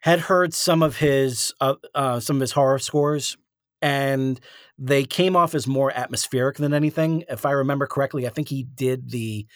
had 0.00 0.20
heard 0.20 0.54
some 0.54 0.82
of 0.82 0.96
his 0.98 1.52
uh, 1.60 1.74
uh, 1.94 2.20
some 2.20 2.36
of 2.36 2.40
his 2.40 2.52
horror 2.52 2.78
scores, 2.78 3.36
and 3.82 4.38
they 4.78 5.04
came 5.04 5.34
off 5.34 5.56
as 5.56 5.66
more 5.66 5.90
atmospheric 5.90 6.56
than 6.56 6.72
anything. 6.72 7.24
If 7.28 7.44
I 7.44 7.50
remember 7.50 7.86
correctly, 7.88 8.26
I 8.26 8.30
think 8.30 8.48
he 8.48 8.62
did 8.62 9.10
the 9.10 9.46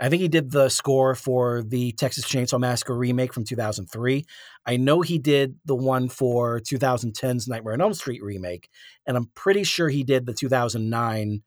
I 0.00 0.08
think 0.08 0.22
he 0.22 0.28
did 0.28 0.50
the 0.50 0.68
score 0.68 1.14
for 1.14 1.62
the 1.62 1.92
Texas 1.92 2.24
Chainsaw 2.24 2.58
Massacre 2.58 2.96
remake 2.96 3.32
from 3.32 3.44
2003. 3.44 4.24
I 4.66 4.76
know 4.76 5.02
he 5.02 5.18
did 5.18 5.56
the 5.64 5.76
one 5.76 6.08
for 6.08 6.60
2010's 6.60 7.46
Nightmare 7.46 7.74
on 7.74 7.80
Elm 7.80 7.94
Street 7.94 8.22
remake, 8.22 8.68
and 9.06 9.16
I'm 9.16 9.30
pretty 9.34 9.62
sure 9.62 9.88
he 9.88 10.02
did 10.02 10.26
the 10.26 10.32
2009 10.32 11.42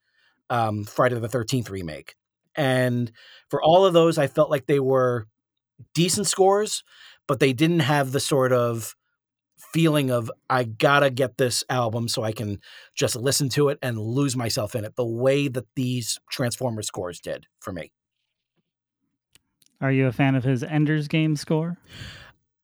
um, 0.49 0.85
Friday 0.85 1.19
the 1.19 1.27
13th 1.27 1.69
remake. 1.69 2.15
And 2.55 3.11
for 3.49 3.61
all 3.61 3.85
of 3.85 3.93
those, 3.93 4.17
I 4.17 4.27
felt 4.27 4.49
like 4.49 4.65
they 4.65 4.79
were 4.79 5.27
decent 5.93 6.27
scores, 6.27 6.83
but 7.27 7.39
they 7.39 7.53
didn't 7.53 7.81
have 7.81 8.11
the 8.11 8.19
sort 8.19 8.53
of 8.53 8.95
feeling 9.73 10.11
of 10.11 10.31
I 10.49 10.63
gotta 10.63 11.09
get 11.09 11.37
this 11.37 11.63
album 11.69 12.07
so 12.07 12.23
I 12.23 12.31
can 12.31 12.59
just 12.95 13.15
listen 13.15 13.49
to 13.49 13.69
it 13.69 13.79
and 13.81 13.99
lose 13.99 14.35
myself 14.35 14.75
in 14.75 14.85
it 14.85 14.95
the 14.95 15.05
way 15.05 15.47
that 15.47 15.65
these 15.75 16.19
Transformer 16.31 16.81
scores 16.81 17.19
did 17.19 17.47
for 17.59 17.73
me. 17.73 17.91
Are 19.81 19.91
you 19.91 20.07
a 20.07 20.11
fan 20.11 20.35
of 20.35 20.43
his 20.43 20.63
Ender's 20.63 21.07
Game 21.07 21.35
score? 21.35 21.77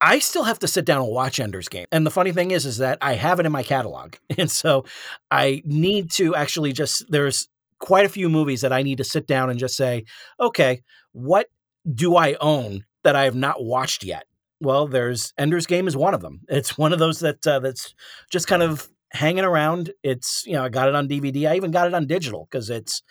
I 0.02 0.20
still 0.20 0.44
have 0.44 0.60
to 0.60 0.68
sit 0.68 0.84
down 0.84 1.02
and 1.02 1.12
watch 1.12 1.40
Ender's 1.40 1.70
Game. 1.70 1.86
And 1.92 2.06
the 2.06 2.12
funny 2.12 2.34
thing 2.34 2.52
is 2.52 2.66
is 2.66 2.78
that 2.80 2.98
I 3.02 3.14
have 3.14 3.40
it 3.40 3.46
in 3.46 3.52
my 3.52 3.64
catalog. 3.64 4.16
And 4.38 4.52
so 4.52 4.86
I 5.32 5.62
need 5.66 6.12
to 6.12 6.36
actually 6.36 6.74
just 6.74 7.10
there's 7.10 7.48
quite 7.80 8.06
a 8.06 8.10
few 8.10 8.30
movies 8.30 8.62
that 8.62 8.74
I 8.74 8.82
need 8.82 8.98
to 8.98 9.04
sit 9.04 9.28
down 9.28 9.50
and 9.50 9.60
just 9.60 9.76
say, 9.76 10.06
"Okay, 10.40 10.82
what 11.12 11.48
do 11.90 12.16
I 12.18 12.36
own 12.42 12.86
that 13.04 13.16
I 13.16 13.24
have 13.24 13.36
not 13.36 13.64
watched 13.64 14.04
yet?" 14.04 14.26
Well, 14.60 14.88
there's 14.88 15.34
Ender's 15.38 15.68
Game 15.68 15.88
is 15.88 15.96
one 15.96 16.14
of 16.14 16.22
them. 16.22 16.42
It's 16.50 16.78
one 16.78 16.94
of 16.94 17.00
those 17.00 17.20
that 17.20 17.46
uh, 17.46 17.60
that's 17.60 17.94
just 18.30 18.48
kind 18.48 18.64
of 18.64 18.90
hanging 19.12 19.46
around. 19.46 19.92
It's 20.04 20.44
you 20.46 20.54
know 20.54 20.64
I 20.64 20.70
got 20.70 20.90
it 20.90 20.96
on 20.96 21.08
DVD. 21.08 21.50
I 21.50 21.56
even 21.56 21.72
got 21.72 21.88
it 21.88 21.94
on 21.94 22.08
digital 22.08 22.48
because 22.50 22.70
it's 22.70 23.04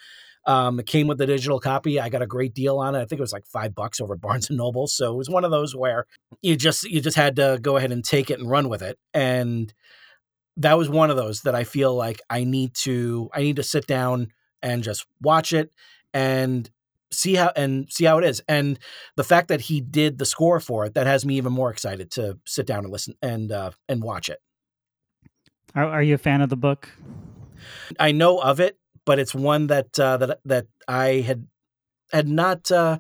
um, 0.46 0.80
it 0.80 0.87
came 0.87 1.06
with 1.06 1.18
the 1.18 1.26
digital 1.26 1.61
copy. 1.61 2.00
I 2.00 2.08
got 2.08 2.22
a 2.22 2.26
great 2.26 2.54
deal 2.54 2.78
on 2.78 2.94
it. 2.94 3.00
I 3.00 3.04
think 3.04 3.18
it 3.18 3.22
was 3.22 3.32
like 3.32 3.46
five 3.46 3.75
bucks 3.75 4.00
over 4.00 4.14
at 4.14 4.20
Barnes 4.20 4.49
and 4.49 4.58
Noble. 4.58 4.87
So 4.87 5.12
it 5.12 5.16
was 5.16 5.30
one 5.30 5.44
of 5.44 5.50
those 5.50 5.76
where 5.76 6.06
you 6.40 6.56
just 6.56 6.84
you 6.84 7.00
just 7.00 7.16
had 7.16 7.37
to 7.37 7.58
go 7.61 7.76
ahead 7.76 7.92
and 7.92 8.04
take 8.04 8.30
it 8.30 8.38
and 8.38 8.50
run 8.50 8.68
with 8.68 8.82
it. 8.82 8.99
And 9.14 9.72
that 10.56 10.76
was 10.76 10.88
one 10.88 11.11
of 11.11 11.16
those 11.16 11.42
that 11.42 11.54
I 11.54 11.64
feel 11.64 11.94
like 11.94 12.20
I 12.28 12.44
need 12.44 12.75
to 12.75 13.30
I 13.32 13.42
need 13.42 13.56
to 13.56 13.62
sit 13.62 13.87
down 13.87 14.32
and 14.62 14.82
just 14.82 15.06
watch 15.20 15.52
it 15.52 15.70
and 16.12 16.68
see 17.12 17.34
how 17.34 17.52
and 17.54 17.90
see 17.90 18.04
how 18.04 18.18
it 18.18 18.25
is. 18.25 18.42
And 18.49 18.78
the 19.16 19.25
fact 19.25 19.49
that 19.49 19.62
he 19.62 19.80
did 19.80 20.18
the 20.18 20.26
score 20.26 20.61
for 20.61 20.84
it 20.87 20.94
that 20.94 21.06
has 21.06 21.25
me 21.25 21.37
even 21.37 21.52
more 21.52 21.70
excited 21.70 22.11
to 22.12 22.38
sit 22.46 22.66
down 22.66 22.84
and 22.84 22.92
listen 22.92 23.14
and 23.22 23.52
uh, 23.52 23.70
and 23.88 24.02
watch 24.02 24.28
it. 24.28 24.40
Are, 25.75 25.87
are 25.87 26.02
you 26.02 26.14
a 26.14 26.18
fan 26.18 26.42
of 26.42 26.50
the 26.50 26.56
book? 26.56 26.90
I 27.99 28.12
know 28.12 28.38
of 28.38 28.61
it, 28.61 28.76
but 29.04 29.18
it's 29.18 29.35
one 29.35 29.68
that 29.68 29.99
uh, 29.99 30.16
that 30.18 30.40
that 30.44 30.66
I 30.88 31.21
had 31.21 31.47
had 32.12 32.28
not 32.28 32.71
uh, 32.71 32.99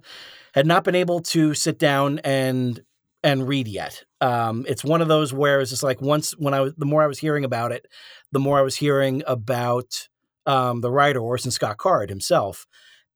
had 0.54 0.66
not 0.66 0.84
been 0.84 0.94
able 0.94 1.20
to 1.20 1.54
sit 1.54 1.78
down 1.78 2.18
and 2.20 2.80
and 3.22 3.46
read 3.46 3.68
yet. 3.68 4.04
Um, 4.20 4.64
it's 4.68 4.84
one 4.84 5.00
of 5.00 5.08
those 5.08 5.32
where 5.32 5.60
it's 5.60 5.70
just 5.70 5.82
like 5.82 6.00
once 6.00 6.32
when 6.32 6.54
I 6.54 6.60
was 6.60 6.74
the 6.76 6.86
more 6.86 7.02
I 7.02 7.06
was 7.06 7.18
hearing 7.18 7.44
about 7.44 7.72
it, 7.72 7.86
the 8.32 8.40
more 8.40 8.58
I 8.58 8.62
was 8.62 8.76
hearing 8.76 9.22
about 9.26 10.08
um, 10.46 10.80
the 10.80 10.90
writer 10.90 11.20
Orson 11.20 11.50
Scott 11.50 11.78
Card 11.78 12.10
himself, 12.10 12.66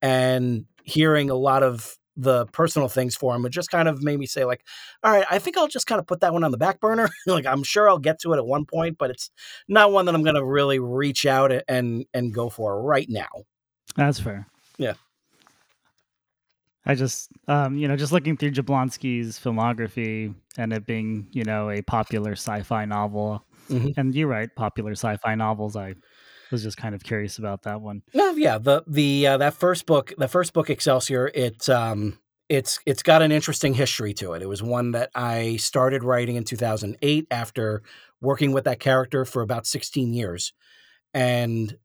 and 0.00 0.66
hearing 0.84 1.30
a 1.30 1.34
lot 1.34 1.62
of 1.62 1.96
the 2.16 2.46
personal 2.46 2.88
things 2.88 3.14
for 3.14 3.34
him, 3.34 3.44
it 3.44 3.50
just 3.50 3.70
kind 3.70 3.88
of 3.88 4.02
made 4.02 4.18
me 4.18 4.26
say, 4.26 4.44
like, 4.44 4.64
all 5.02 5.12
right, 5.12 5.26
I 5.30 5.38
think 5.38 5.56
I'll 5.56 5.68
just 5.68 5.86
kind 5.86 5.98
of 5.98 6.06
put 6.06 6.20
that 6.20 6.32
one 6.32 6.44
on 6.44 6.50
the 6.50 6.58
back 6.58 6.80
burner. 6.80 7.08
like, 7.26 7.46
I'm 7.46 7.62
sure 7.62 7.88
I'll 7.88 7.98
get 7.98 8.20
to 8.20 8.32
it 8.32 8.38
at 8.38 8.46
one 8.46 8.64
point, 8.64 8.98
but 8.98 9.10
it's 9.10 9.30
not 9.68 9.92
one 9.92 10.06
that 10.06 10.14
I'm 10.14 10.22
going 10.22 10.36
to 10.36 10.44
really 10.44 10.78
reach 10.78 11.26
out 11.26 11.52
and 11.68 12.04
and 12.14 12.32
go 12.32 12.48
for 12.48 12.82
right 12.82 13.06
now. 13.08 13.28
That's 13.96 14.20
fair. 14.20 14.46
Yeah. 14.78 14.94
I 16.88 16.94
just, 16.94 17.30
um, 17.48 17.76
you 17.76 17.88
know, 17.88 17.96
just 17.96 18.12
looking 18.12 18.36
through 18.36 18.52
Jablonsky's 18.52 19.40
filmography 19.40 20.32
and 20.56 20.72
it 20.72 20.86
being, 20.86 21.26
you 21.32 21.42
know, 21.42 21.68
a 21.68 21.82
popular 21.82 22.32
sci-fi 22.32 22.84
novel, 22.84 23.44
mm-hmm. 23.68 23.98
and 23.98 24.14
you're 24.14 24.28
right, 24.28 24.48
popular 24.54 24.92
sci-fi 24.92 25.34
novels. 25.34 25.74
I 25.74 25.94
was 26.50 26.62
just 26.62 26.76
kind 26.76 26.94
of 26.94 27.02
curious 27.02 27.38
about 27.38 27.62
that 27.62 27.80
one. 27.80 28.02
No, 28.14 28.30
yeah, 28.32 28.58
the 28.58 28.82
the 28.86 29.26
uh, 29.26 29.36
that 29.38 29.54
first 29.54 29.86
book, 29.86 30.12
the 30.16 30.28
first 30.28 30.52
book 30.52 30.70
Excelsior, 30.70 31.30
it 31.34 31.68
um 31.68 32.18
it's 32.48 32.78
it's 32.86 33.02
got 33.02 33.22
an 33.22 33.32
interesting 33.32 33.74
history 33.74 34.14
to 34.14 34.32
it. 34.34 34.42
It 34.42 34.48
was 34.48 34.62
one 34.62 34.92
that 34.92 35.10
I 35.14 35.56
started 35.56 36.04
writing 36.04 36.36
in 36.36 36.44
2008 36.44 37.26
after 37.30 37.82
working 38.20 38.52
with 38.52 38.64
that 38.64 38.80
character 38.80 39.24
for 39.24 39.42
about 39.42 39.66
16 39.66 40.12
years. 40.12 40.52
And 41.12 41.76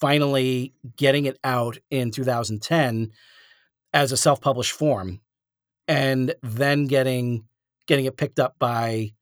finally 0.00 0.72
getting 0.96 1.26
it 1.26 1.38
out 1.44 1.78
in 1.90 2.10
2010 2.10 3.12
as 3.92 4.12
a 4.12 4.16
self-published 4.16 4.72
form 4.72 5.20
and 5.88 6.34
then 6.42 6.86
getting 6.86 7.44
getting 7.86 8.04
it 8.04 8.16
picked 8.16 8.38
up 8.38 8.54
by 8.58 9.12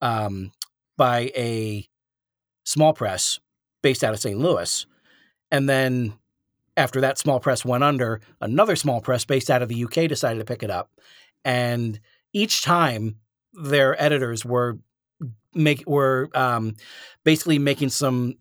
um, 0.00 0.52
by 0.96 1.30
a 1.36 1.86
small 2.64 2.92
press 2.92 3.38
based 3.86 4.02
out 4.02 4.12
of 4.12 4.18
St. 4.18 4.36
Louis. 4.36 4.84
And 5.52 5.68
then 5.68 6.12
after 6.76 7.00
that 7.02 7.18
small 7.18 7.38
press 7.38 7.64
went 7.64 7.84
under, 7.84 8.20
another 8.40 8.74
small 8.74 9.00
press 9.00 9.24
based 9.24 9.48
out 9.48 9.62
of 9.62 9.68
the 9.68 9.84
UK 9.84 10.08
decided 10.08 10.40
to 10.40 10.44
pick 10.44 10.64
it 10.64 10.72
up. 10.72 10.90
And 11.44 12.00
each 12.32 12.62
time 12.62 13.18
their 13.52 13.94
editors 14.02 14.44
were 14.44 14.78
make 15.54 15.84
were 15.86 16.28
um, 16.34 16.74
basically 17.22 17.60
making 17.60 17.90
some 17.90 18.34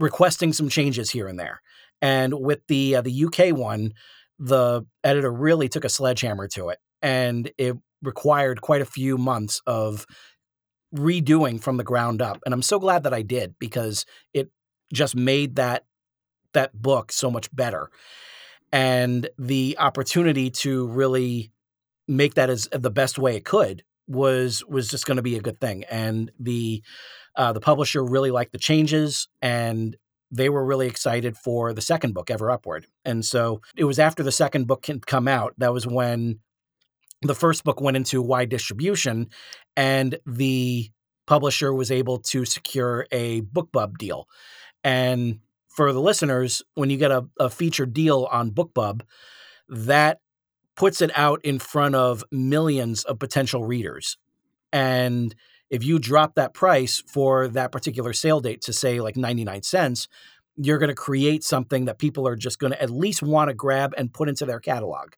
requesting 0.00 0.52
some 0.52 0.68
changes 0.68 1.10
here 1.10 1.28
and 1.28 1.38
there. 1.38 1.62
And 2.02 2.34
with 2.34 2.66
the 2.66 2.96
uh, 2.96 3.02
the 3.02 3.26
UK 3.26 3.56
one, 3.56 3.92
the 4.40 4.84
editor 5.04 5.32
really 5.32 5.68
took 5.68 5.84
a 5.84 5.88
sledgehammer 5.88 6.48
to 6.54 6.70
it, 6.70 6.78
and 7.02 7.52
it 7.56 7.76
required 8.02 8.62
quite 8.62 8.80
a 8.80 8.92
few 8.98 9.16
months 9.16 9.62
of 9.64 10.06
redoing 10.92 11.62
from 11.62 11.76
the 11.76 11.84
ground 11.84 12.20
up. 12.20 12.40
And 12.44 12.52
I'm 12.52 12.62
so 12.62 12.80
glad 12.80 13.04
that 13.04 13.14
I 13.14 13.22
did 13.22 13.54
because 13.60 14.04
it 14.34 14.50
just 14.92 15.14
made 15.14 15.56
that 15.56 15.84
that 16.54 16.80
book 16.80 17.12
so 17.12 17.30
much 17.30 17.54
better. 17.54 17.90
And 18.72 19.28
the 19.38 19.76
opportunity 19.78 20.50
to 20.50 20.86
really 20.88 21.50
make 22.06 22.34
that 22.34 22.50
as 22.50 22.68
the 22.72 22.90
best 22.90 23.18
way 23.18 23.36
it 23.36 23.44
could 23.44 23.82
was 24.06 24.64
was 24.66 24.88
just 24.88 25.06
going 25.06 25.16
to 25.16 25.22
be 25.22 25.36
a 25.36 25.42
good 25.42 25.60
thing. 25.60 25.84
And 25.84 26.30
the 26.38 26.82
uh, 27.36 27.52
the 27.52 27.60
publisher 27.60 28.04
really 28.04 28.30
liked 28.30 28.52
the 28.52 28.58
changes 28.58 29.28
and 29.40 29.96
they 30.30 30.48
were 30.48 30.64
really 30.64 30.86
excited 30.86 31.36
for 31.36 31.72
the 31.72 31.80
second 31.80 32.12
book, 32.12 32.30
Ever 32.30 32.50
Upward. 32.50 32.86
And 33.04 33.24
so 33.24 33.62
it 33.76 33.84
was 33.84 33.98
after 33.98 34.22
the 34.22 34.32
second 34.32 34.66
book 34.66 34.82
can 34.82 35.00
come 35.00 35.28
out 35.28 35.54
that 35.58 35.72
was 35.72 35.86
when 35.86 36.40
the 37.22 37.34
first 37.34 37.64
book 37.64 37.80
went 37.80 37.96
into 37.96 38.20
wide 38.22 38.48
distribution 38.48 39.28
and 39.76 40.18
the 40.26 40.90
publisher 41.26 41.72
was 41.72 41.90
able 41.90 42.18
to 42.18 42.44
secure 42.44 43.06
a 43.12 43.42
bookbub 43.42 43.98
deal 43.98 44.26
and 44.84 45.40
for 45.68 45.92
the 45.92 46.00
listeners 46.00 46.62
when 46.74 46.90
you 46.90 46.96
get 46.96 47.10
a, 47.10 47.26
a 47.38 47.50
featured 47.50 47.92
deal 47.92 48.28
on 48.30 48.50
bookbub 48.50 49.02
that 49.68 50.20
puts 50.76 51.00
it 51.00 51.10
out 51.16 51.44
in 51.44 51.58
front 51.58 51.94
of 51.94 52.24
millions 52.30 53.04
of 53.04 53.18
potential 53.18 53.64
readers 53.64 54.16
and 54.72 55.34
if 55.70 55.84
you 55.84 55.98
drop 55.98 56.34
that 56.34 56.54
price 56.54 57.02
for 57.06 57.48
that 57.48 57.72
particular 57.72 58.12
sale 58.12 58.40
date 58.40 58.62
to 58.62 58.72
say 58.72 59.00
like 59.00 59.16
99 59.16 59.62
cents 59.62 60.08
you're 60.60 60.78
going 60.78 60.88
to 60.88 60.94
create 60.94 61.44
something 61.44 61.84
that 61.84 61.98
people 61.98 62.26
are 62.26 62.34
just 62.34 62.58
going 62.58 62.72
to 62.72 62.82
at 62.82 62.90
least 62.90 63.22
want 63.22 63.48
to 63.48 63.54
grab 63.54 63.94
and 63.96 64.12
put 64.12 64.28
into 64.28 64.44
their 64.44 64.58
catalog 64.58 65.12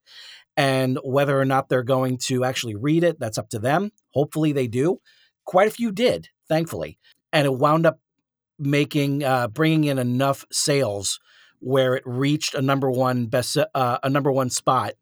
and 0.57 0.99
whether 1.02 1.40
or 1.40 1.47
not 1.47 1.71
they're 1.71 1.83
going 1.83 2.19
to 2.19 2.45
actually 2.45 2.75
read 2.75 3.02
it, 3.02 3.19
that's 3.19 3.38
up 3.38 3.49
to 3.50 3.59
them. 3.59 3.93
Hopefully 4.11 4.52
they 4.52 4.67
do. 4.67 5.00
Quite 5.45 5.69
a 5.69 5.71
few 5.71 5.90
did, 5.90 6.29
thankfully. 6.49 6.99
And 7.33 7.47
it 7.47 7.55
wound 7.55 7.87
up 7.87 7.99
making, 8.61 9.25
uh, 9.25 9.49
bringing 9.49 9.85
in 9.85 9.99
enough 9.99 10.45
sales 10.52 11.19
where 11.61 11.95
it 11.95 12.02
reached 12.07 12.55
a 12.55 12.62
number 12.62 12.90
one 12.90 13.26
best, 13.26 13.57
uh, 13.75 13.99
a 14.02 14.09
number 14.09 14.31
one 14.31 14.50
spot 14.50 14.95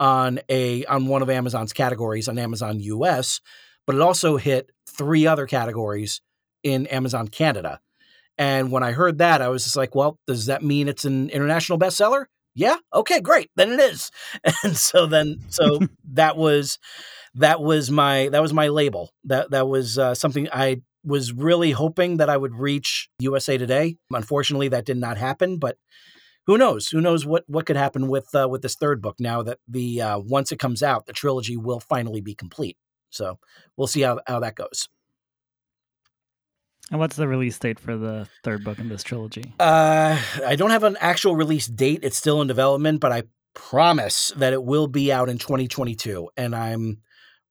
on 0.00 0.40
a, 0.48 0.84
on 0.86 1.06
one 1.06 1.22
of 1.22 1.30
Amazon's 1.30 1.72
categories 1.72 2.28
on 2.28 2.38
Amazon 2.38 2.80
US, 2.80 3.40
but 3.86 3.94
it 3.94 4.02
also 4.02 4.36
hit 4.36 4.70
three 4.86 5.26
other 5.26 5.46
categories 5.46 6.20
in 6.62 6.86
Amazon 6.88 7.28
Canada. 7.28 7.80
And 8.38 8.72
when 8.72 8.82
I 8.82 8.92
heard 8.92 9.18
that, 9.18 9.42
I 9.42 9.48
was 9.48 9.64
just 9.64 9.76
like, 9.76 9.94
well, 9.94 10.18
does 10.26 10.46
that 10.46 10.62
mean 10.62 10.88
it's 10.88 11.04
an 11.04 11.30
international 11.30 11.78
bestseller? 11.78 12.26
yeah 12.54 12.76
okay 12.92 13.20
great 13.20 13.50
then 13.56 13.72
it 13.72 13.80
is 13.80 14.10
and 14.62 14.76
so 14.76 15.06
then 15.06 15.40
so 15.48 15.80
that 16.12 16.36
was 16.36 16.78
that 17.34 17.60
was 17.60 17.90
my 17.90 18.28
that 18.28 18.42
was 18.42 18.52
my 18.52 18.68
label 18.68 19.10
that 19.24 19.50
that 19.50 19.66
was 19.66 19.98
uh, 19.98 20.14
something 20.14 20.48
i 20.52 20.80
was 21.04 21.32
really 21.32 21.72
hoping 21.72 22.16
that 22.16 22.30
i 22.30 22.36
would 22.36 22.54
reach 22.54 23.08
usa 23.18 23.58
today 23.58 23.96
unfortunately 24.12 24.68
that 24.68 24.84
did 24.84 24.96
not 24.96 25.16
happen 25.16 25.58
but 25.58 25.76
who 26.46 26.58
knows 26.58 26.88
who 26.88 27.00
knows 27.00 27.26
what 27.26 27.44
what 27.46 27.66
could 27.66 27.76
happen 27.76 28.08
with 28.08 28.34
uh, 28.34 28.48
with 28.48 28.62
this 28.62 28.76
third 28.76 29.00
book 29.00 29.16
now 29.18 29.42
that 29.42 29.58
the 29.68 30.00
uh, 30.00 30.18
once 30.18 30.52
it 30.52 30.58
comes 30.58 30.82
out 30.82 31.06
the 31.06 31.12
trilogy 31.12 31.56
will 31.56 31.80
finally 31.80 32.20
be 32.20 32.34
complete 32.34 32.76
so 33.10 33.38
we'll 33.76 33.86
see 33.86 34.00
how, 34.00 34.20
how 34.26 34.40
that 34.40 34.54
goes 34.54 34.88
and 36.90 37.00
what's 37.00 37.16
the 37.16 37.26
release 37.26 37.58
date 37.58 37.78
for 37.78 37.96
the 37.96 38.28
third 38.44 38.64
book 38.64 38.78
in 38.78 38.90
this 38.90 39.02
trilogy? 39.02 39.54
Uh, 39.58 40.20
I 40.44 40.56
don't 40.56 40.70
have 40.70 40.84
an 40.84 40.98
actual 41.00 41.34
release 41.34 41.66
date. 41.66 42.00
It's 42.02 42.18
still 42.18 42.42
in 42.42 42.48
development, 42.48 43.00
but 43.00 43.12
I 43.12 43.22
promise 43.54 44.30
that 44.36 44.52
it 44.52 44.62
will 44.62 44.88
be 44.88 45.10
out 45.10 45.30
in 45.30 45.38
2022. 45.38 46.28
And 46.36 46.54
I'm 46.54 46.98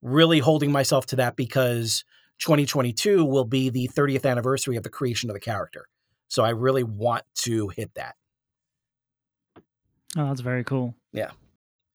really 0.00 0.38
holding 0.38 0.70
myself 0.70 1.06
to 1.06 1.16
that 1.16 1.34
because 1.34 2.04
2022 2.42 3.24
will 3.24 3.44
be 3.44 3.70
the 3.70 3.88
30th 3.88 4.28
anniversary 4.28 4.76
of 4.76 4.82
the 4.82 4.90
creation 4.90 5.30
of 5.30 5.34
the 5.34 5.40
character. 5.40 5.86
So 6.28 6.42
I 6.42 6.50
really 6.50 6.82
want 6.82 7.22
to 7.42 7.68
hit 7.68 7.92
that. 7.94 8.16
Oh, 10.16 10.26
that's 10.26 10.40
very 10.40 10.64
cool. 10.64 10.94
Yeah. 11.12 11.30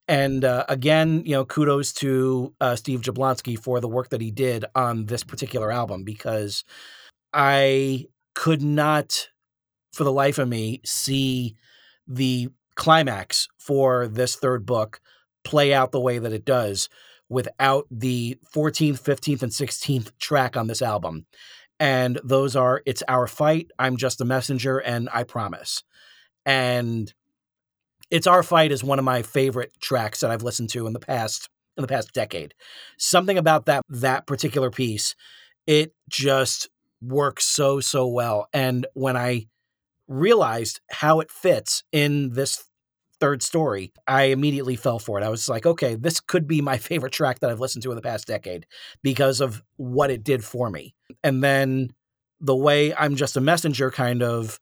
And 0.08 0.44
uh, 0.44 0.64
again, 0.68 1.22
you 1.26 1.32
know, 1.32 1.44
kudos 1.44 1.92
to 1.94 2.54
uh, 2.60 2.76
Steve 2.76 3.02
Jablonsky 3.02 3.58
for 3.58 3.78
the 3.80 3.88
work 3.88 4.08
that 4.08 4.22
he 4.22 4.30
did 4.30 4.64
on 4.74 5.04
this 5.04 5.22
particular 5.22 5.70
album 5.70 6.02
because 6.02 6.64
I 7.34 8.06
could 8.34 8.62
not, 8.62 9.28
for 9.92 10.04
the 10.04 10.12
life 10.12 10.38
of 10.38 10.48
me, 10.48 10.80
see 10.84 11.56
the 12.06 12.48
climax 12.74 13.48
for 13.58 14.08
this 14.08 14.34
third 14.34 14.64
book 14.64 15.00
play 15.44 15.74
out 15.74 15.92
the 15.92 16.00
way 16.00 16.18
that 16.18 16.32
it 16.32 16.46
does 16.46 16.88
without 17.28 17.86
the 17.90 18.38
14th, 18.54 19.00
15th, 19.00 19.42
and 19.42 19.52
16th 19.52 20.16
track 20.18 20.56
on 20.56 20.66
this 20.66 20.82
album. 20.82 21.26
And 21.80 22.20
those 22.24 22.56
are 22.56 22.82
It's 22.86 23.02
Our 23.06 23.26
Fight, 23.26 23.70
I'm 23.78 23.96
Just 23.96 24.20
a 24.20 24.24
Messenger, 24.24 24.78
and 24.78 25.08
I 25.12 25.24
Promise. 25.24 25.84
And 26.44 27.12
It's 28.10 28.26
Our 28.26 28.42
Fight 28.42 28.72
is 28.72 28.82
one 28.82 28.98
of 28.98 29.04
my 29.04 29.22
favorite 29.22 29.72
tracks 29.80 30.20
that 30.20 30.30
I've 30.30 30.42
listened 30.42 30.70
to 30.70 30.86
in 30.86 30.92
the 30.92 31.00
past 31.00 31.48
in 31.76 31.82
the 31.82 31.88
past 31.88 32.12
decade. 32.12 32.54
Something 32.98 33.38
about 33.38 33.66
that 33.66 33.84
that 33.88 34.26
particular 34.26 34.70
piece, 34.70 35.14
it 35.66 35.94
just 36.08 36.68
works 37.00 37.44
so 37.44 37.80
so 37.80 38.06
well 38.06 38.48
and 38.52 38.86
when 38.94 39.16
i 39.16 39.46
realized 40.08 40.80
how 40.90 41.20
it 41.20 41.30
fits 41.30 41.84
in 41.92 42.30
this 42.32 42.64
third 43.20 43.42
story 43.42 43.92
i 44.06 44.24
immediately 44.24 44.76
fell 44.76 44.98
for 44.98 45.18
it. 45.18 45.24
I 45.24 45.28
was 45.28 45.48
like 45.48 45.66
okay 45.66 45.94
this 45.94 46.20
could 46.20 46.46
be 46.46 46.60
my 46.60 46.78
favorite 46.88 47.12
track 47.12 47.40
that 47.40 47.50
i've 47.50 47.60
listened 47.60 47.82
to 47.84 47.90
in 47.90 47.96
the 47.96 48.02
past 48.02 48.26
decade 48.26 48.66
because 49.02 49.40
of 49.40 49.62
what 49.76 50.10
it 50.10 50.24
did 50.24 50.44
for 50.44 50.70
me. 50.70 50.94
And 51.22 51.42
then 51.42 51.90
the 52.40 52.56
way 52.56 52.94
i'm 52.94 53.16
just 53.16 53.36
a 53.36 53.40
messenger 53.40 53.90
kind 53.90 54.22
of 54.22 54.60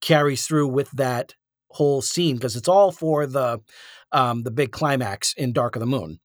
carries 0.00 0.46
through 0.46 0.68
with 0.68 0.90
that 0.92 1.34
whole 1.70 2.02
scene 2.02 2.36
because 2.36 2.56
it's 2.56 2.68
all 2.68 2.92
for 2.92 3.26
the 3.26 3.60
um, 4.12 4.42
the 4.42 4.50
big 4.50 4.72
climax 4.72 5.32
in 5.34 5.52
dark 5.52 5.74
of 5.74 5.80
the 5.80 5.86
moon. 5.86 6.20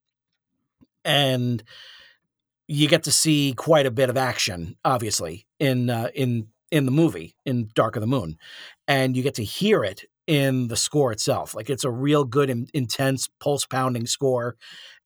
And 1.06 1.64
you 2.68 2.90
get 2.90 3.04
to 3.04 3.12
see 3.12 3.54
quite 3.56 3.86
a 3.86 3.92
bit 3.92 4.10
of 4.10 4.18
action, 4.18 4.76
obviously, 4.84 5.48
in 5.60 5.90
uh, 5.90 6.10
in 6.14 6.48
in 6.70 6.86
the 6.86 6.92
movie 6.92 7.36
in 7.46 7.70
Dark 7.74 7.96
of 7.96 8.02
the 8.02 8.08
Moon, 8.08 8.38
and 8.88 9.16
you 9.16 9.24
get 9.24 9.36
to 9.36 9.44
hear 9.44 9.84
it 9.86 10.04
in 10.28 10.68
the 10.68 10.76
score 10.76 11.12
itself. 11.12 11.56
Like 11.56 11.70
it's 11.70 11.84
a 11.84 11.92
real 11.92 12.24
good, 12.24 12.50
in, 12.50 12.68
intense, 12.74 13.30
pulse 13.40 13.66
pounding 13.66 14.06
score, 14.06 14.56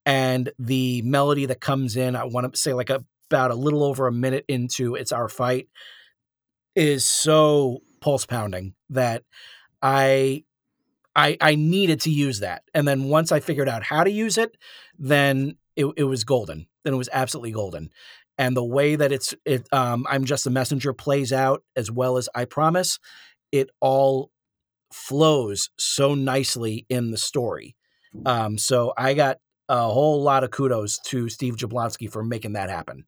and 0.06 0.52
the 0.60 1.02
melody 1.04 1.46
that 1.46 1.62
comes 1.62 1.96
in. 1.96 2.16
I 2.16 2.26
want 2.26 2.52
to 2.54 2.60
say 2.60 2.74
like 2.74 2.90
a, 2.90 3.04
about 3.30 3.52
a 3.52 3.56
little 3.56 3.84
over 3.84 4.08
a 4.08 4.12
minute 4.12 4.46
into 4.48 4.96
"It's 4.96 5.12
Our 5.12 5.30
Fight" 5.30 5.68
is 6.76 7.06
so 7.06 7.80
pulse 8.02 8.26
pounding 8.26 8.74
that 8.90 9.24
I 9.82 10.44
I 11.16 11.38
I 11.40 11.56
needed 11.56 12.02
to 12.02 12.12
use 12.12 12.40
that. 12.40 12.64
And 12.74 12.88
then 12.88 13.06
once 13.06 13.32
I 13.32 13.40
figured 13.40 13.70
out 13.70 13.84
how 13.84 14.04
to 14.04 14.12
use 14.12 14.38
it, 14.38 14.58
then 14.98 15.58
it, 15.76 15.86
it 15.98 16.04
was 16.04 16.24
golden 16.24 16.68
then 16.84 16.94
it 16.94 16.98
was 16.98 17.10
absolutely 17.12 17.52
golden. 17.52 17.90
And 18.38 18.56
the 18.56 18.64
way 18.64 18.96
that 18.96 19.12
it's 19.12 19.34
it 19.46 19.68
um, 19.72 20.06
I'm 20.10 20.26
just 20.26 20.48
a 20.48 20.50
messenger 20.50 20.94
plays 20.94 21.32
out 21.32 21.64
as 21.76 21.92
well 21.92 22.18
as 22.18 22.28
I 22.34 22.46
promise, 22.46 23.00
it 23.52 23.70
all 23.80 24.32
flows 24.94 25.70
so 25.78 26.16
nicely 26.16 26.86
in 26.90 27.12
the 27.12 27.18
story. 27.18 27.76
Um, 28.26 28.58
so 28.58 28.94
I 28.98 29.14
got 29.14 29.38
a 29.70 29.90
whole 29.90 30.22
lot 30.22 30.44
of 30.44 30.52
kudos 30.52 31.00
to 31.08 31.30
Steve 31.30 31.56
Jablonsky 31.56 32.12
for 32.12 32.24
making 32.24 32.54
that 32.54 32.70
happen. 32.70 33.06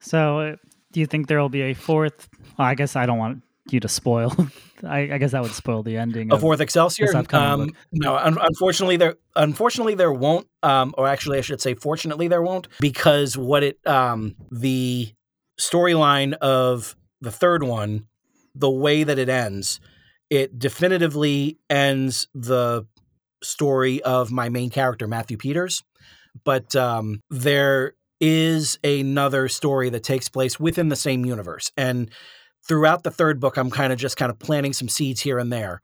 So, 0.00 0.40
uh, 0.40 0.56
do 0.92 1.00
you 1.00 1.06
think 1.06 1.28
there 1.28 1.40
will 1.40 1.48
be 1.48 1.62
a 1.62 1.74
fourth? 1.74 2.28
Well, 2.58 2.66
I 2.66 2.74
guess 2.74 2.96
I 2.96 3.06
don't 3.06 3.18
want 3.18 3.42
you 3.70 3.80
to 3.80 3.88
spoil. 3.88 4.34
I, 4.84 5.00
I, 5.12 5.18
guess 5.18 5.32
that 5.32 5.42
would 5.42 5.52
spoil 5.52 5.82
the 5.82 5.96
ending. 5.96 6.32
Of 6.32 6.40
Fourth 6.40 6.60
Excelsior. 6.60 7.14
Um, 7.32 7.72
no, 7.92 8.16
un- 8.16 8.38
unfortunately 8.40 8.96
there 8.96 9.16
unfortunately 9.34 9.94
there 9.94 10.12
won't. 10.12 10.46
Um, 10.62 10.94
or 10.96 11.06
actually, 11.06 11.38
I 11.38 11.40
should 11.42 11.60
say, 11.60 11.74
fortunately 11.74 12.28
there 12.28 12.42
won't, 12.42 12.68
because 12.80 13.36
what 13.36 13.62
it 13.62 13.78
um, 13.86 14.36
the 14.50 15.12
storyline 15.60 16.34
of 16.34 16.96
the 17.20 17.32
third 17.32 17.62
one, 17.62 18.06
the 18.54 18.70
way 18.70 19.02
that 19.04 19.18
it 19.18 19.28
ends, 19.28 19.80
it 20.30 20.58
definitively 20.58 21.58
ends 21.70 22.28
the 22.34 22.86
story 23.42 24.02
of 24.02 24.30
my 24.30 24.48
main 24.48 24.70
character 24.70 25.06
Matthew 25.06 25.36
Peters, 25.36 25.82
but 26.44 26.74
um, 26.76 27.22
there 27.30 27.94
is 28.20 28.78
another 28.82 29.48
story 29.48 29.90
that 29.90 30.02
takes 30.02 30.28
place 30.28 30.58
within 30.58 30.88
the 30.88 30.96
same 30.96 31.24
universe. 31.24 31.70
And 31.76 32.10
throughout 32.66 33.04
the 33.04 33.10
third 33.10 33.40
book, 33.40 33.56
I'm 33.56 33.70
kind 33.70 33.92
of 33.92 33.98
just 33.98 34.16
kind 34.16 34.30
of 34.30 34.38
planting 34.38 34.72
some 34.72 34.88
seeds 34.88 35.20
here 35.20 35.38
and 35.38 35.52
there 35.52 35.82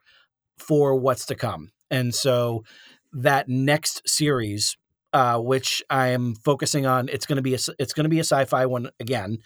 for 0.58 0.94
what's 0.96 1.26
to 1.26 1.34
come. 1.34 1.70
And 1.90 2.14
so 2.14 2.64
that 3.12 3.48
next 3.48 4.08
series, 4.08 4.76
uh, 5.12 5.38
which 5.38 5.82
I 5.88 6.08
am 6.08 6.34
focusing 6.34 6.86
on, 6.86 7.08
it's 7.08 7.26
going 7.26 7.36
to 7.36 7.42
be 7.42 7.54
a 7.54 7.58
it's 7.78 7.92
going 7.92 8.04
to 8.04 8.10
be 8.10 8.18
a 8.18 8.24
sci-fi 8.24 8.66
one 8.66 8.90
again, 8.98 9.38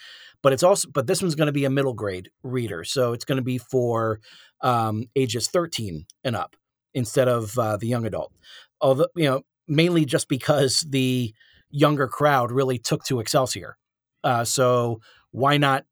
but 0.42 0.52
it's 0.54 0.62
also 0.62 0.88
but 0.90 1.06
this 1.06 1.20
one's 1.20 1.34
going 1.34 1.46
to 1.46 1.52
be 1.52 1.66
a 1.66 1.70
middle 1.70 1.92
grade 1.92 2.30
reader, 2.42 2.84
so 2.84 3.12
it's 3.12 3.26
going 3.26 3.36
to 3.36 3.42
be 3.42 3.58
for 3.58 4.20
um, 4.60 5.04
ages 5.16 5.48
13 5.48 6.06
and 6.24 6.36
up 6.36 6.56
instead 6.94 7.28
of 7.28 7.58
uh, 7.58 7.76
the 7.76 7.86
young 7.86 8.06
adult. 8.06 8.32
Although 8.80 9.08
you 9.14 9.24
know 9.24 9.42
mainly 9.66 10.04
just 10.04 10.28
because 10.28 10.84
the 10.88 11.34
younger 11.70 12.08
crowd 12.08 12.50
really 12.50 12.78
took 12.78 13.04
to 13.04 13.20
Excelsior. 13.20 13.76
Uh, 14.24 14.44
so 14.44 15.00
why 15.30 15.58
not 15.58 15.84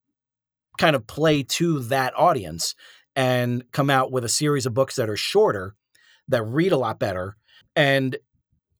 kind 0.78 0.96
of 0.96 1.06
play 1.06 1.42
to 1.42 1.80
that 1.80 2.16
audience 2.16 2.74
and 3.14 3.64
come 3.72 3.90
out 3.90 4.10
with 4.12 4.24
a 4.24 4.28
series 4.28 4.66
of 4.66 4.74
books 4.74 4.96
that 4.96 5.08
are 5.08 5.16
shorter, 5.16 5.74
that 6.28 6.42
read 6.42 6.72
a 6.72 6.76
lot 6.76 6.98
better, 6.98 7.36
and 7.74 8.16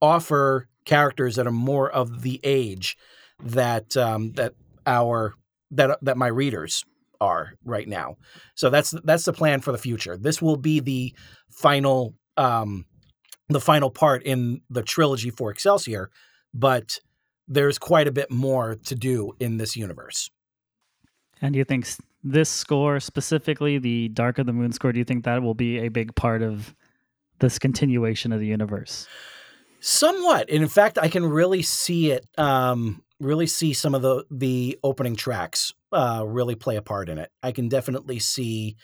offer 0.01 0.69
characters 0.85 1.37
that 1.37 1.47
are 1.47 1.53
more 1.53 1.91
of 1.91 2.23
the 2.23 2.41
age 2.45 2.97
that 3.43 3.97
um, 3.97 4.33
that 4.33 4.55
our 4.87 5.35
that 5.71 5.99
that 6.03 6.17
my 6.17 6.29
readers 6.29 6.85
are 7.21 7.55
right 7.65 7.89
now. 7.89 8.17
So 8.55 8.71
that's 8.71 8.95
that's 9.05 9.25
the 9.25 9.33
plan 9.33 9.61
for 9.61 9.73
the 9.73 9.79
future. 9.79 10.17
This 10.17 10.41
will 10.43 10.57
be 10.57 10.81
the 10.81 11.15
final 11.51 12.15
um, 12.37 12.87
the 13.49 13.61
final 13.61 13.91
part 13.91 14.23
in 14.25 14.61
the 14.71 14.83
trilogy 14.83 15.31
for 15.31 15.51
Excelsior, 15.51 16.11
but 16.53 16.99
there's 17.49 17.79
quite 17.79 18.09
a 18.09 18.13
bit 18.13 18.31
more 18.31 18.77
to 18.87 18.95
do 18.95 19.33
in 19.39 19.57
this 19.57 19.77
universe. 19.77 20.31
And 21.41 21.53
do 21.53 21.59
you 21.59 21.65
think 21.65 21.87
this 22.25 22.49
score, 22.49 22.99
specifically 22.99 23.79
the 23.79 24.09
Dark 24.09 24.39
of 24.39 24.47
the 24.47 24.53
Moon 24.53 24.73
score, 24.73 24.93
do 24.93 24.99
you 24.99 25.05
think 25.05 25.25
that 25.25 25.43
will 25.43 25.55
be 25.55 25.79
a 25.79 25.89
big 25.89 26.15
part 26.15 26.43
of 26.43 26.75
this 27.39 27.59
continuation 27.59 28.33
of 28.33 28.41
the 28.41 28.47
universe? 28.47 29.07
Somewhat. 29.81 30.51
And 30.51 30.63
in 30.63 30.69
fact, 30.69 30.99
I 31.01 31.09
can 31.09 31.25
really 31.25 31.63
see 31.63 32.11
it, 32.11 32.27
um, 32.39 33.03
really 33.21 33.47
see 33.47 33.73
some 33.75 33.95
of 33.95 34.03
the, 34.03 34.25
the 34.31 34.79
opening 34.83 35.15
tracks 35.15 35.75
uh, 35.97 36.23
really 36.27 36.55
play 36.55 36.77
a 36.77 36.83
part 36.83 37.09
in 37.09 37.17
it. 37.17 37.31
I 37.43 37.53
can 37.53 37.69
definitely 37.69 38.19
see 38.19 38.77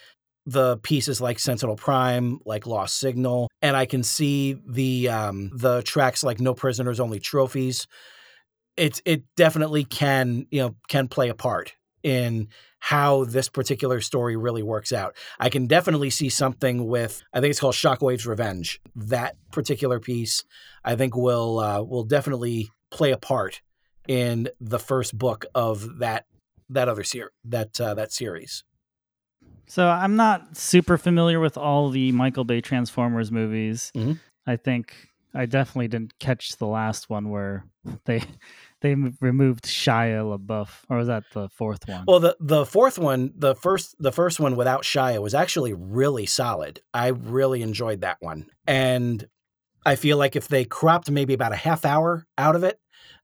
the 0.46 0.79
pieces 0.79 1.20
like 1.20 1.38
Sentinel 1.38 1.77
Prime, 1.77 2.38
like 2.46 2.66
Lost 2.66 2.98
Signal, 2.98 3.48
and 3.61 3.77
I 3.77 3.85
can 3.85 4.03
see 4.03 4.57
the 4.66 5.11
um, 5.11 5.51
the 5.55 5.83
tracks 5.83 6.25
like 6.25 6.40
No 6.40 6.55
Prisoners, 6.55 6.98
Only 6.98 7.20
Trophies. 7.20 7.87
It 8.77 9.03
it 9.05 9.25
definitely 9.37 9.85
can 9.85 10.46
you 10.51 10.62
know 10.62 10.77
can 10.88 11.07
play 11.07 11.29
a 11.29 11.35
part 11.35 11.75
in 12.03 12.48
how 12.81 13.25
this 13.25 13.48
particular 13.48 14.01
story 14.01 14.37
really 14.37 14.62
works 14.62 14.90
out. 14.90 15.14
I 15.38 15.51
can 15.51 15.66
definitely 15.66 16.11
see 16.11 16.31
something 16.31 16.88
with 16.88 17.22
I 17.35 17.40
think 17.40 17.51
it's 17.51 17.61
called 17.61 17.75
Shockwave's 17.75 18.27
Revenge. 18.27 18.81
That 18.96 19.37
particular 19.53 20.01
piece 20.01 20.44
I 20.83 20.96
think 20.96 21.14
will 21.14 21.59
uh, 21.61 21.83
will 21.83 22.05
definitely 22.05 22.70
play 22.90 23.12
a 23.12 23.18
part 23.18 23.61
in 24.09 24.48
the 24.61 24.79
first 24.79 25.16
book 25.16 25.44
of 25.55 25.98
that 25.98 26.25
that 26.72 26.88
other 26.88 27.04
series 27.04 27.30
that 27.44 27.80
uh, 27.80 27.94
that 27.94 28.12
series. 28.12 28.64
So 29.66 29.88
I'm 29.88 30.16
not 30.16 30.56
super 30.56 30.98
familiar 30.98 31.40
with 31.40 31.56
all 31.56 31.90
the 31.90 32.12
Michael 32.12 32.44
Bay 32.44 32.61
Transformers 32.61 33.30
movies. 33.30 33.90
Mm-hmm. 33.96 34.14
I 34.46 34.56
think 34.56 34.94
I 35.35 35.46
definitely 35.46 35.88
didn't 35.88 36.18
catch 36.18 36.56
the 36.56 36.66
last 36.66 37.08
one 37.08 37.30
where 37.30 37.64
they 38.04 38.22
they 38.80 38.94
removed 39.20 39.64
Shia 39.64 40.38
LaBeouf, 40.38 40.68
or 40.88 40.98
was 40.98 41.06
that 41.06 41.24
the 41.32 41.48
fourth 41.50 41.88
one? 41.88 42.04
Well, 42.06 42.20
the 42.20 42.37
the 42.40 42.66
fourth 42.66 42.98
one, 42.98 43.32
the 43.37 43.54
first 43.54 43.94
the 43.98 44.12
first 44.12 44.40
one 44.40 44.56
without 44.56 44.82
Shia 44.82 45.20
was 45.22 45.35
actually 45.35 45.72
really 45.72 46.26
solid. 46.26 46.80
I 46.92 47.08
really 47.08 47.62
enjoyed 47.62 48.00
that 48.02 48.18
one, 48.20 48.46
and 48.66 49.26
I 49.85 49.96
feel 49.96 50.16
like 50.16 50.37
if 50.37 50.48
they 50.48 50.64
cropped 50.64 51.11
maybe 51.11 51.35
about 51.35 51.52
a 51.52 51.56
half 51.56 51.85
hour 51.85 52.26
out 52.37 52.56
of 52.56 52.64
it, 52.64 52.78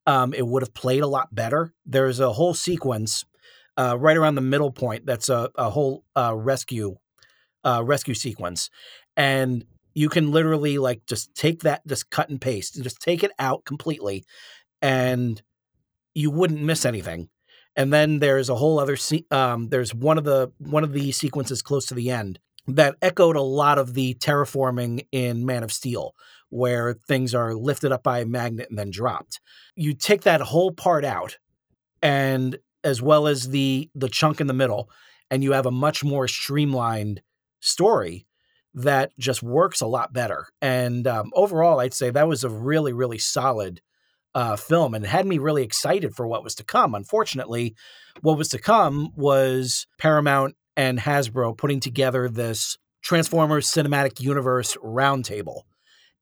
um, 0.06 0.32
it 0.32 0.46
would 0.46 0.62
have 0.62 0.74
played 0.74 1.02
a 1.02 1.06
lot 1.06 1.34
better. 1.34 1.74
There's 1.84 2.20
a 2.20 2.32
whole 2.32 2.54
sequence 2.54 3.24
uh, 3.78 3.96
right 3.98 4.16
around 4.16 4.34
the 4.34 4.40
middle 4.40 4.72
point. 4.72 5.06
That's 5.06 5.28
a, 5.28 5.50
a 5.54 5.70
whole 5.70 6.04
uh, 6.16 6.34
rescue 6.34 6.96
uh, 7.64 7.82
rescue 7.84 8.14
sequence, 8.14 8.70
and 9.16 9.64
you 9.94 10.08
can 10.08 10.30
literally 10.30 10.78
like 10.78 11.06
just 11.06 11.34
take 11.34 11.62
that, 11.62 11.86
just 11.86 12.10
cut 12.10 12.28
and 12.28 12.40
paste, 12.40 12.74
and 12.74 12.84
just 12.84 13.00
take 13.00 13.22
it 13.24 13.32
out 13.38 13.64
completely, 13.64 14.24
and 14.82 15.42
you 16.14 16.30
wouldn't 16.30 16.62
miss 16.62 16.84
anything. 16.84 17.28
And 17.76 17.92
then 17.92 18.18
there's 18.18 18.48
a 18.48 18.56
whole 18.56 18.80
other 18.80 18.96
se- 18.96 19.26
um, 19.30 19.68
there's 19.68 19.94
one 19.94 20.18
of 20.18 20.24
the 20.24 20.52
one 20.58 20.84
of 20.84 20.92
the 20.92 21.12
sequences 21.12 21.62
close 21.62 21.86
to 21.86 21.94
the 21.94 22.10
end 22.10 22.40
that 22.66 22.96
echoed 23.00 23.36
a 23.36 23.42
lot 23.42 23.78
of 23.78 23.94
the 23.94 24.14
terraforming 24.14 25.06
in 25.12 25.46
Man 25.46 25.62
of 25.62 25.72
Steel, 25.72 26.12
where 26.50 26.94
things 27.06 27.34
are 27.34 27.54
lifted 27.54 27.92
up 27.92 28.02
by 28.02 28.20
a 28.20 28.26
magnet 28.26 28.68
and 28.68 28.78
then 28.78 28.90
dropped. 28.90 29.40
You 29.76 29.94
take 29.94 30.22
that 30.22 30.40
whole 30.40 30.72
part 30.72 31.04
out, 31.04 31.38
and 32.02 32.58
as 32.84 33.02
well 33.02 33.26
as 33.26 33.48
the 33.48 33.90
the 33.94 34.08
chunk 34.08 34.40
in 34.40 34.46
the 34.46 34.52
middle 34.52 34.90
and 35.30 35.42
you 35.42 35.52
have 35.52 35.66
a 35.66 35.70
much 35.70 36.04
more 36.04 36.28
streamlined 36.28 37.20
story 37.60 38.26
that 38.74 39.10
just 39.18 39.42
works 39.42 39.80
a 39.80 39.86
lot 39.86 40.12
better. 40.12 40.46
And 40.62 41.06
um, 41.06 41.30
overall 41.34 41.80
i'd 41.80 41.94
say 41.94 42.10
that 42.10 42.28
was 42.28 42.44
a 42.44 42.50
really 42.50 42.92
really 42.92 43.18
solid 43.18 43.80
uh, 44.34 44.56
film 44.56 44.94
and 44.94 45.04
had 45.04 45.26
me 45.26 45.38
really 45.38 45.62
excited 45.62 46.14
for 46.14 46.26
what 46.26 46.44
was 46.44 46.54
to 46.56 46.64
come. 46.64 46.94
Unfortunately 46.94 47.74
what 48.20 48.38
was 48.38 48.48
to 48.48 48.58
come 48.58 49.10
was 49.16 49.86
paramount 49.98 50.54
and 50.76 50.98
hasbro 50.98 51.56
putting 51.56 51.80
together 51.80 52.28
this 52.28 52.76
transformers 53.02 53.70
cinematic 53.70 54.20
universe 54.20 54.76
roundtable. 54.84 55.62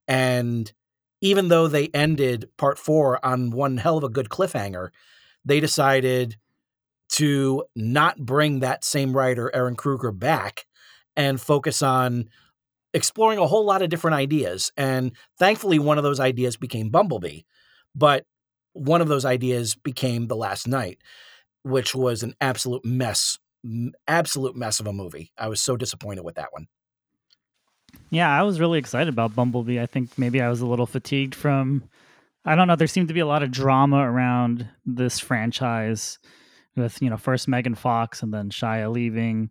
And 0.09 0.73
even 1.21 1.49
though 1.49 1.67
they 1.67 1.89
ended 1.89 2.49
part 2.57 2.79
four 2.79 3.25
on 3.25 3.51
one 3.51 3.79
hell 3.79 3.99
of 3.99 4.05
a 4.05 4.09
good 4.09 4.29
cliffhanger 4.29 4.91
they 5.47 5.61
decided 5.61 6.37
to 7.09 7.65
not 7.75 8.19
bring 8.19 8.61
that 8.61 8.85
same 8.85 9.17
writer, 9.17 9.51
Ehren 9.55 9.77
Kruger, 9.77 10.13
back 10.13 10.67
and 11.17 11.41
focus 11.41 11.83
on 11.83 12.29
exploring 12.93 13.39
a 13.39 13.47
whole 13.47 13.65
lot 13.65 13.83
of 13.83 13.91
different 13.91 14.17
ideas. 14.17 14.73
And 14.77 15.13
thankfully, 15.39 15.79
one 15.79 15.99
of 15.99 16.05
those 16.05 16.21
ideas 16.21 16.57
became 16.57 16.91
Bumblebee. 16.91 17.43
But 17.95 18.25
one 18.73 19.01
of 19.01 19.09
those 19.09 19.25
ideas 19.25 19.75
became 19.75 20.27
The 20.27 20.37
Last 20.37 20.69
Knight, 20.69 20.99
which 21.63 21.95
was 21.95 22.23
an 22.23 22.35
absolute 22.41 22.85
mess, 22.85 23.39
absolute 24.07 24.57
mess 24.57 24.81
of 24.81 24.87
a 24.87 24.93
movie. 24.93 25.33
I 25.39 25.49
was 25.49 25.63
so 25.63 25.77
disappointed 25.77 26.25
with 26.25 26.35
that 26.35 26.53
one. 26.53 26.67
Yeah, 28.11 28.29
I 28.29 28.43
was 28.43 28.61
really 28.61 28.79
excited 28.79 29.09
about 29.09 29.35
Bumblebee. 29.35 29.81
I 29.81 29.87
think 29.87 30.19
maybe 30.19 30.43
I 30.43 30.49
was 30.49 30.61
a 30.61 30.67
little 30.67 30.87
fatigued 30.87 31.35
from, 31.35 31.85
I 32.45 32.55
don't 32.55 32.69
know, 32.69 32.77
there 32.77 32.87
seemed 32.87 33.09
to 33.09 33.15
be 33.15 33.21
a 33.21 33.27
lot 33.27 33.43
of 33.43 33.51
drama 33.51 33.99
around 33.99 34.69
this 34.85 35.19
franchise 35.19 36.19
with 36.77 37.01
you 37.01 37.11
know 37.11 37.17
first 37.17 37.49
Megan 37.49 37.75
Fox 37.75 38.23
and 38.23 38.33
then 38.33 38.51
Shia 38.51 38.93
leaving. 38.93 39.51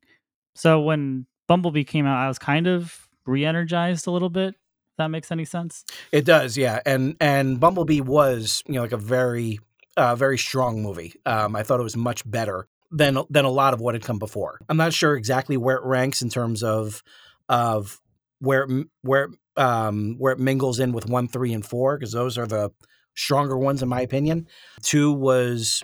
So 0.55 0.81
when 0.81 1.25
Bumblebee 1.47 1.83
came 1.83 2.05
out, 2.05 2.17
I 2.17 2.27
was 2.27 2.39
kind 2.39 2.67
of 2.67 3.07
re-energized 3.25 4.07
a 4.07 4.11
little 4.11 4.29
bit. 4.29 4.49
If 4.49 4.97
that 4.97 5.07
makes 5.07 5.31
any 5.31 5.45
sense. 5.45 5.83
It 6.11 6.25
does, 6.25 6.57
yeah. 6.57 6.79
And 6.85 7.17
and 7.19 7.59
Bumblebee 7.59 8.01
was 8.01 8.63
you 8.67 8.75
know 8.75 8.81
like 8.81 8.91
a 8.91 8.97
very 8.97 9.59
uh, 9.97 10.15
very 10.15 10.37
strong 10.37 10.81
movie. 10.81 11.13
Um, 11.25 11.55
I 11.55 11.63
thought 11.63 11.79
it 11.79 11.83
was 11.83 11.97
much 11.97 12.29
better 12.29 12.67
than 12.91 13.19
than 13.29 13.45
a 13.45 13.49
lot 13.49 13.73
of 13.73 13.81
what 13.81 13.95
had 13.95 14.03
come 14.03 14.19
before. 14.19 14.59
I'm 14.69 14.77
not 14.77 14.93
sure 14.93 15.15
exactly 15.15 15.57
where 15.57 15.77
it 15.77 15.83
ranks 15.83 16.21
in 16.21 16.29
terms 16.29 16.63
of 16.63 17.03
of 17.49 17.99
where 18.39 18.67
where 19.01 19.29
um, 19.57 20.15
where 20.17 20.33
it 20.33 20.39
mingles 20.39 20.79
in 20.79 20.91
with 20.91 21.07
one, 21.07 21.27
three, 21.27 21.53
and 21.53 21.65
four 21.65 21.97
because 21.97 22.11
those 22.11 22.37
are 22.37 22.47
the 22.47 22.71
stronger 23.15 23.57
ones 23.57 23.81
in 23.81 23.89
my 23.89 24.01
opinion. 24.01 24.47
Two 24.81 25.11
was 25.11 25.83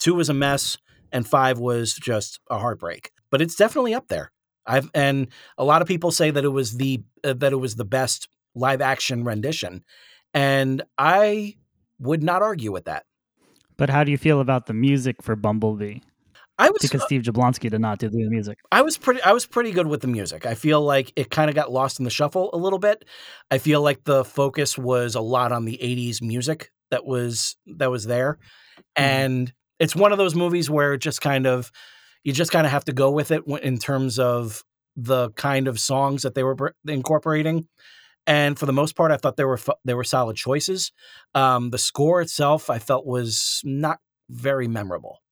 Two 0.00 0.14
was 0.14 0.28
a 0.28 0.34
mess, 0.34 0.78
and 1.12 1.26
five 1.26 1.58
was 1.58 1.94
just 1.94 2.40
a 2.50 2.58
heartbreak. 2.58 3.12
But 3.30 3.40
it's 3.40 3.54
definitely 3.54 3.94
up 3.94 4.08
there. 4.08 4.32
I've 4.66 4.90
and 4.94 5.28
a 5.56 5.64
lot 5.64 5.82
of 5.82 5.88
people 5.88 6.10
say 6.10 6.30
that 6.30 6.44
it 6.44 6.48
was 6.48 6.76
the 6.76 7.02
uh, 7.24 7.34
that 7.34 7.52
it 7.52 7.56
was 7.56 7.76
the 7.76 7.84
best 7.84 8.28
live 8.54 8.80
action 8.80 9.24
rendition, 9.24 9.84
and 10.34 10.82
I 10.98 11.56
would 11.98 12.22
not 12.22 12.42
argue 12.42 12.72
with 12.72 12.86
that. 12.86 13.04
But 13.76 13.90
how 13.90 14.04
do 14.04 14.10
you 14.10 14.18
feel 14.18 14.40
about 14.40 14.66
the 14.66 14.74
music 14.74 15.22
for 15.22 15.36
Bumblebee? 15.36 16.00
I 16.58 16.68
was 16.68 16.82
because 16.82 17.00
uh, 17.00 17.06
Steve 17.06 17.22
Jablonsky 17.22 17.70
did 17.70 17.80
not 17.80 17.98
do 17.98 18.10
the 18.10 18.28
music. 18.28 18.58
I 18.70 18.82
was 18.82 18.98
pretty 18.98 19.22
I 19.22 19.32
was 19.32 19.46
pretty 19.46 19.72
good 19.72 19.86
with 19.86 20.02
the 20.02 20.08
music. 20.08 20.44
I 20.44 20.54
feel 20.54 20.82
like 20.82 21.10
it 21.16 21.30
kind 21.30 21.48
of 21.48 21.56
got 21.56 21.72
lost 21.72 21.98
in 21.98 22.04
the 22.04 22.10
shuffle 22.10 22.50
a 22.52 22.58
little 22.58 22.78
bit. 22.78 23.06
I 23.50 23.56
feel 23.56 23.80
like 23.80 24.04
the 24.04 24.24
focus 24.24 24.76
was 24.76 25.14
a 25.14 25.22
lot 25.22 25.52
on 25.52 25.64
the 25.64 25.78
80s 25.82 26.20
music 26.20 26.70
that 26.90 27.06
was 27.06 27.56
that 27.78 27.90
was 27.90 28.04
there. 28.04 28.34
Mm-hmm. 28.98 29.02
And 29.02 29.52
it's 29.80 29.96
one 29.96 30.12
of 30.12 30.18
those 30.18 30.36
movies 30.36 30.70
where 30.70 30.94
it 30.94 30.98
just 30.98 31.20
kind 31.20 31.46
of 31.46 31.72
you 32.22 32.32
just 32.32 32.52
kind 32.52 32.66
of 32.66 32.70
have 32.70 32.84
to 32.84 32.92
go 32.92 33.10
with 33.10 33.30
it 33.30 33.42
in 33.62 33.78
terms 33.78 34.18
of 34.18 34.62
the 34.94 35.30
kind 35.30 35.66
of 35.66 35.80
songs 35.80 36.22
that 36.22 36.34
they 36.34 36.42
were 36.42 36.74
incorporating. 36.86 37.66
And 38.26 38.58
for 38.58 38.66
the 38.66 38.72
most 38.72 38.94
part, 38.94 39.10
I 39.10 39.16
thought 39.16 39.36
they 39.36 39.44
were 39.44 39.58
they 39.84 39.94
were 39.94 40.04
solid 40.04 40.36
choices. 40.36 40.92
Um, 41.34 41.70
the 41.70 41.78
score 41.78 42.20
itself, 42.20 42.68
I 42.68 42.78
felt 42.78 43.06
was 43.06 43.62
not 43.64 43.98
very 44.28 44.68
memorable. 44.68 45.22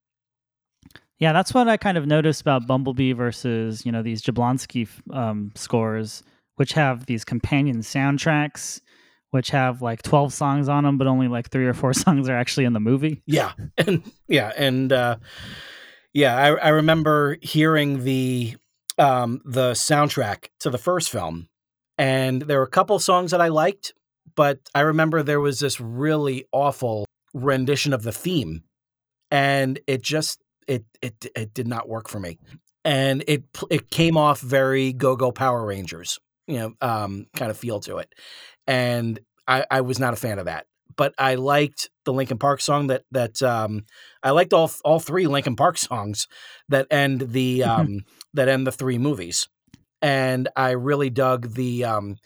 Yeah, 1.19 1.33
that's 1.33 1.53
what 1.53 1.69
I 1.69 1.77
kind 1.77 1.99
of 1.99 2.07
noticed 2.07 2.41
about 2.41 2.67
Bumblebee 2.67 3.13
versus 3.13 3.85
you 3.85 3.93
know 3.93 4.03
these 4.03 4.23
Jablonsky 4.23 4.89
um, 5.13 5.53
scores, 5.55 6.23
which 6.57 6.73
have 6.73 7.07
these 7.07 7.25
companion 7.25 7.81
soundtracks, 7.81 8.81
which 9.31 9.51
have 9.51 9.83
like 9.83 10.03
twelve 10.03 10.33
songs 10.33 10.69
on 10.69 10.85
them, 10.85 10.99
but 10.99 11.07
only 11.07 11.29
like 11.29 11.51
three 11.51 11.67
or 11.67 11.75
four 11.75 11.93
songs 11.95 12.29
are 12.29 12.37
actually 12.37 12.65
in 12.65 12.73
the 12.73 12.81
movie. 12.81 13.23
Yeah, 13.27 13.53
and 13.77 14.03
yeah, 14.29 14.53
and 14.57 14.93
uh, 14.93 15.17
yeah, 16.13 16.37
I, 16.37 16.49
I 16.55 16.69
remember 16.71 17.37
hearing 17.43 18.05
the 18.05 18.57
um, 18.99 19.41
the 19.45 19.73
soundtrack 19.73 20.49
to 20.61 20.71
the 20.71 20.79
first 20.79 21.11
film, 21.11 21.49
and 21.97 22.43
there 22.43 22.59
were 22.59 22.65
a 22.65 22.71
couple 22.71 22.99
songs 22.99 23.31
that 23.31 23.41
I 23.41 23.49
liked, 23.49 23.95
but 24.35 24.61
I 24.75 24.81
remember 24.81 25.23
there 25.23 25.41
was 25.41 25.61
this 25.61 25.81
really 25.81 26.45
awful 26.53 27.07
rendition 27.35 27.93
of 27.93 28.03
the 28.03 28.13
theme, 28.13 28.65
and 29.31 29.79
it 29.87 30.03
just 30.03 30.43
it 30.67 30.85
it 31.03 31.27
it 31.35 31.55
did 31.55 31.69
not 31.69 31.89
work 31.89 32.09
for 32.09 32.21
me, 32.21 32.39
and 32.85 33.23
it 33.29 33.45
it 33.71 33.91
came 33.91 34.17
off 34.17 34.41
very 34.41 34.93
Go 34.93 35.17
Go 35.17 35.31
Power 35.33 35.65
Rangers, 35.65 36.19
you 36.47 36.59
know, 36.59 36.73
um, 36.81 37.27
kind 37.37 37.51
of 37.51 37.59
feel 37.59 37.81
to 37.81 37.99
it, 37.99 38.13
and 38.69 39.19
I, 39.49 39.65
I 39.71 39.81
was 39.81 39.99
not 39.99 40.13
a 40.13 40.17
fan 40.17 40.39
of 40.39 40.45
that. 40.45 40.67
But 40.97 41.15
I 41.19 41.37
liked 41.37 41.91
the 42.05 42.13
Linkin 42.13 42.39
Park 42.39 42.61
song 42.61 42.89
that 42.89 43.05
that 43.13 43.43
um, 43.43 43.85
I 44.23 44.31
liked 44.31 44.53
all 44.53 44.71
all 44.85 45.01
three 45.01 45.27
Linkin 45.27 45.57
Park 45.57 45.79
songs 45.79 46.29
that 46.69 46.87
end 46.91 47.21
the 47.33 47.61
mm-hmm. 47.61 47.81
um, 47.81 48.01
that 48.35 48.49
end 48.49 48.67
the 48.67 48.73
three 48.73 48.99
movies, 48.99 49.49
and 50.03 50.49
I 50.57 50.71
really 50.71 51.09
dug 51.09 51.55
the 51.55 51.85
um, 51.85 52.17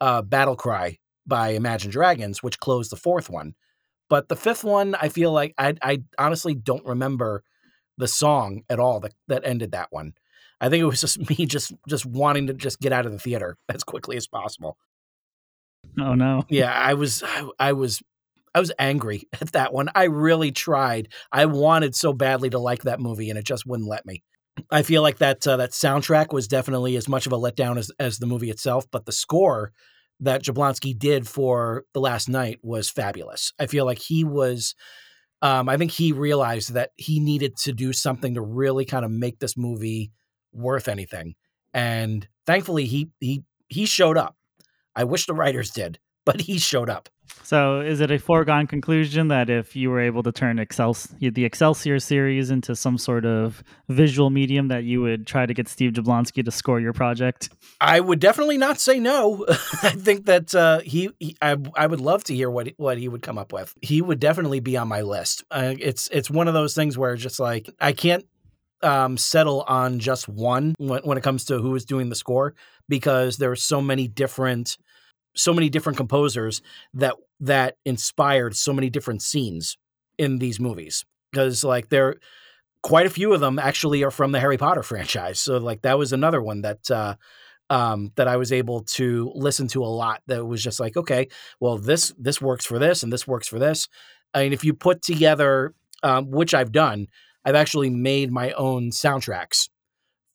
uh, 0.00 0.22
Battle 0.22 0.56
Cry 0.56 0.98
by 1.26 1.50
Imagine 1.50 1.90
Dragons, 1.90 2.42
which 2.42 2.58
closed 2.58 2.90
the 2.90 2.96
fourth 2.96 3.28
one. 3.28 3.54
But 4.08 4.28
the 4.28 4.36
fifth 4.36 4.64
one, 4.64 4.94
I 4.94 5.10
feel 5.10 5.30
like 5.30 5.52
I 5.58 5.74
I 5.82 6.02
honestly 6.16 6.54
don't 6.54 6.86
remember 6.86 7.42
the 7.98 8.08
song 8.08 8.62
at 8.70 8.80
all 8.80 9.00
that 9.00 9.12
that 9.28 9.42
ended 9.44 9.72
that 9.72 9.88
one. 9.90 10.14
I 10.58 10.70
think 10.70 10.80
it 10.80 10.86
was 10.86 11.02
just 11.02 11.18
me 11.30 11.44
just 11.44 11.72
just 11.86 12.06
wanting 12.06 12.46
to 12.46 12.54
just 12.54 12.80
get 12.80 12.92
out 12.92 13.04
of 13.04 13.12
the 13.12 13.18
theater 13.18 13.58
as 13.68 13.84
quickly 13.84 14.16
as 14.16 14.26
possible. 14.26 14.78
Oh 16.00 16.14
no. 16.14 16.44
Yeah, 16.48 16.72
I 16.72 16.94
was 16.94 17.22
I, 17.58 17.72
was 17.72 18.02
I 18.54 18.60
was 18.60 18.72
angry 18.78 19.28
at 19.40 19.52
that 19.52 19.72
one. 19.72 19.90
I 19.94 20.04
really 20.04 20.52
tried. 20.52 21.08
I 21.30 21.46
wanted 21.46 21.94
so 21.94 22.12
badly 22.12 22.50
to 22.50 22.58
like 22.58 22.82
that 22.82 23.00
movie 23.00 23.30
and 23.30 23.38
it 23.38 23.44
just 23.44 23.66
wouldn't 23.66 23.88
let 23.88 24.06
me. 24.06 24.22
I 24.70 24.82
feel 24.82 25.02
like 25.02 25.18
that 25.18 25.46
uh, 25.46 25.56
that 25.56 25.70
soundtrack 25.70 26.32
was 26.32 26.46
definitely 26.46 26.96
as 26.96 27.08
much 27.08 27.26
of 27.26 27.32
a 27.32 27.38
letdown 27.38 27.78
as 27.78 27.90
as 27.98 28.18
the 28.18 28.26
movie 28.26 28.50
itself, 28.50 28.86
but 28.90 29.06
the 29.06 29.12
score 29.12 29.72
that 30.20 30.44
Jablonsky 30.44 30.96
did 30.96 31.26
for 31.26 31.84
The 31.94 32.00
Last 32.00 32.28
Knight 32.28 32.58
was 32.62 32.88
fabulous. 32.90 33.52
I 33.58 33.66
feel 33.66 33.84
like 33.84 33.98
he 33.98 34.24
was 34.24 34.74
um, 35.42 35.68
I 35.68 35.76
think 35.76 35.90
he 35.90 36.12
realized 36.12 36.74
that 36.74 36.90
he 36.96 37.18
needed 37.18 37.56
to 37.58 37.72
do 37.72 37.92
something 37.92 38.34
to 38.34 38.40
really 38.40 38.84
kind 38.84 39.04
of 39.04 39.10
make 39.10 39.40
this 39.40 39.56
movie 39.56 40.12
worth 40.52 40.86
anything. 40.86 41.34
And 41.74 42.26
thankfully 42.46 42.86
he 42.86 43.10
he 43.20 43.42
he 43.68 43.86
showed 43.86 44.16
up. 44.16 44.36
I 44.94 45.04
wish 45.04 45.26
the 45.26 45.34
writers 45.34 45.70
did, 45.70 45.98
but 46.24 46.42
he 46.42 46.58
showed 46.58 46.90
up. 46.90 47.08
So, 47.42 47.80
is 47.80 48.00
it 48.00 48.10
a 48.10 48.18
foregone 48.18 48.66
conclusion 48.66 49.28
that 49.28 49.50
if 49.50 49.74
you 49.74 49.90
were 49.90 50.00
able 50.00 50.22
to 50.22 50.32
turn 50.32 50.58
Excel, 50.58 50.96
the 51.18 51.44
Excelsior 51.44 51.98
series 51.98 52.50
into 52.50 52.76
some 52.76 52.98
sort 52.98 53.24
of 53.24 53.62
visual 53.88 54.30
medium, 54.30 54.68
that 54.68 54.84
you 54.84 55.00
would 55.02 55.26
try 55.26 55.46
to 55.46 55.52
get 55.52 55.68
Steve 55.68 55.92
Jablonsky 55.92 56.44
to 56.44 56.50
score 56.50 56.78
your 56.78 56.92
project? 56.92 57.50
I 57.80 58.00
would 58.00 58.20
definitely 58.20 58.58
not 58.58 58.80
say 58.80 59.00
no. 59.00 59.44
I 59.48 59.90
think 59.90 60.26
that 60.26 60.54
uh, 60.54 60.80
he, 60.80 61.10
he, 61.18 61.36
I, 61.42 61.56
I 61.74 61.86
would 61.86 62.00
love 62.00 62.24
to 62.24 62.34
hear 62.34 62.50
what 62.50 62.68
what 62.76 62.98
he 62.98 63.08
would 63.08 63.22
come 63.22 63.38
up 63.38 63.52
with. 63.52 63.74
He 63.82 64.00
would 64.00 64.20
definitely 64.20 64.60
be 64.60 64.76
on 64.76 64.88
my 64.88 65.02
list. 65.02 65.44
Uh, 65.50 65.74
it's 65.78 66.08
it's 66.12 66.30
one 66.30 66.48
of 66.48 66.54
those 66.54 66.74
things 66.74 66.96
where 66.96 67.14
it's 67.14 67.22
just 67.22 67.40
like 67.40 67.68
I 67.80 67.92
can't 67.92 68.24
um, 68.82 69.16
settle 69.16 69.62
on 69.62 69.98
just 69.98 70.28
one 70.28 70.74
when, 70.78 71.02
when 71.02 71.18
it 71.18 71.22
comes 71.22 71.44
to 71.46 71.58
who 71.58 71.74
is 71.74 71.84
doing 71.84 72.08
the 72.08 72.14
score 72.14 72.54
because 72.88 73.36
there 73.36 73.50
are 73.50 73.56
so 73.56 73.80
many 73.80 74.08
different 74.08 74.76
so 75.34 75.54
many 75.54 75.68
different 75.70 75.96
composers 75.96 76.60
that 76.94 77.14
that 77.40 77.76
inspired 77.84 78.56
so 78.56 78.72
many 78.72 78.90
different 78.90 79.22
scenes 79.22 79.76
in 80.18 80.38
these 80.38 80.60
movies. 80.60 81.04
Because 81.30 81.64
like 81.64 81.88
there 81.88 82.16
quite 82.82 83.06
a 83.06 83.10
few 83.10 83.32
of 83.32 83.40
them 83.40 83.58
actually 83.58 84.02
are 84.02 84.10
from 84.10 84.32
the 84.32 84.40
Harry 84.40 84.58
Potter 84.58 84.82
franchise 84.82 85.40
so 85.40 85.56
like 85.58 85.82
that 85.82 85.98
was 85.98 86.12
another 86.12 86.42
one 86.42 86.62
that 86.62 86.90
uh 86.90 87.14
um, 87.70 88.12
that 88.16 88.28
I 88.28 88.36
was 88.36 88.52
able 88.52 88.82
to 88.82 89.32
listen 89.34 89.66
to 89.68 89.82
a 89.82 89.86
lot 89.86 90.20
that 90.26 90.44
was 90.44 90.62
just 90.62 90.78
like 90.78 90.96
okay 90.96 91.28
well 91.60 91.78
this 91.78 92.12
this 92.18 92.40
works 92.40 92.66
for 92.66 92.78
this 92.78 93.02
and 93.02 93.12
this 93.12 93.26
works 93.26 93.48
for 93.48 93.58
this. 93.58 93.88
Mean 94.36 94.52
if 94.52 94.64
you 94.64 94.74
put 94.74 95.00
together 95.02 95.74
um, 96.02 96.30
which 96.30 96.52
I've 96.52 96.72
done 96.72 97.06
I've 97.44 97.54
actually 97.54 97.88
made 97.88 98.30
my 98.30 98.52
own 98.52 98.90
soundtracks 98.90 99.68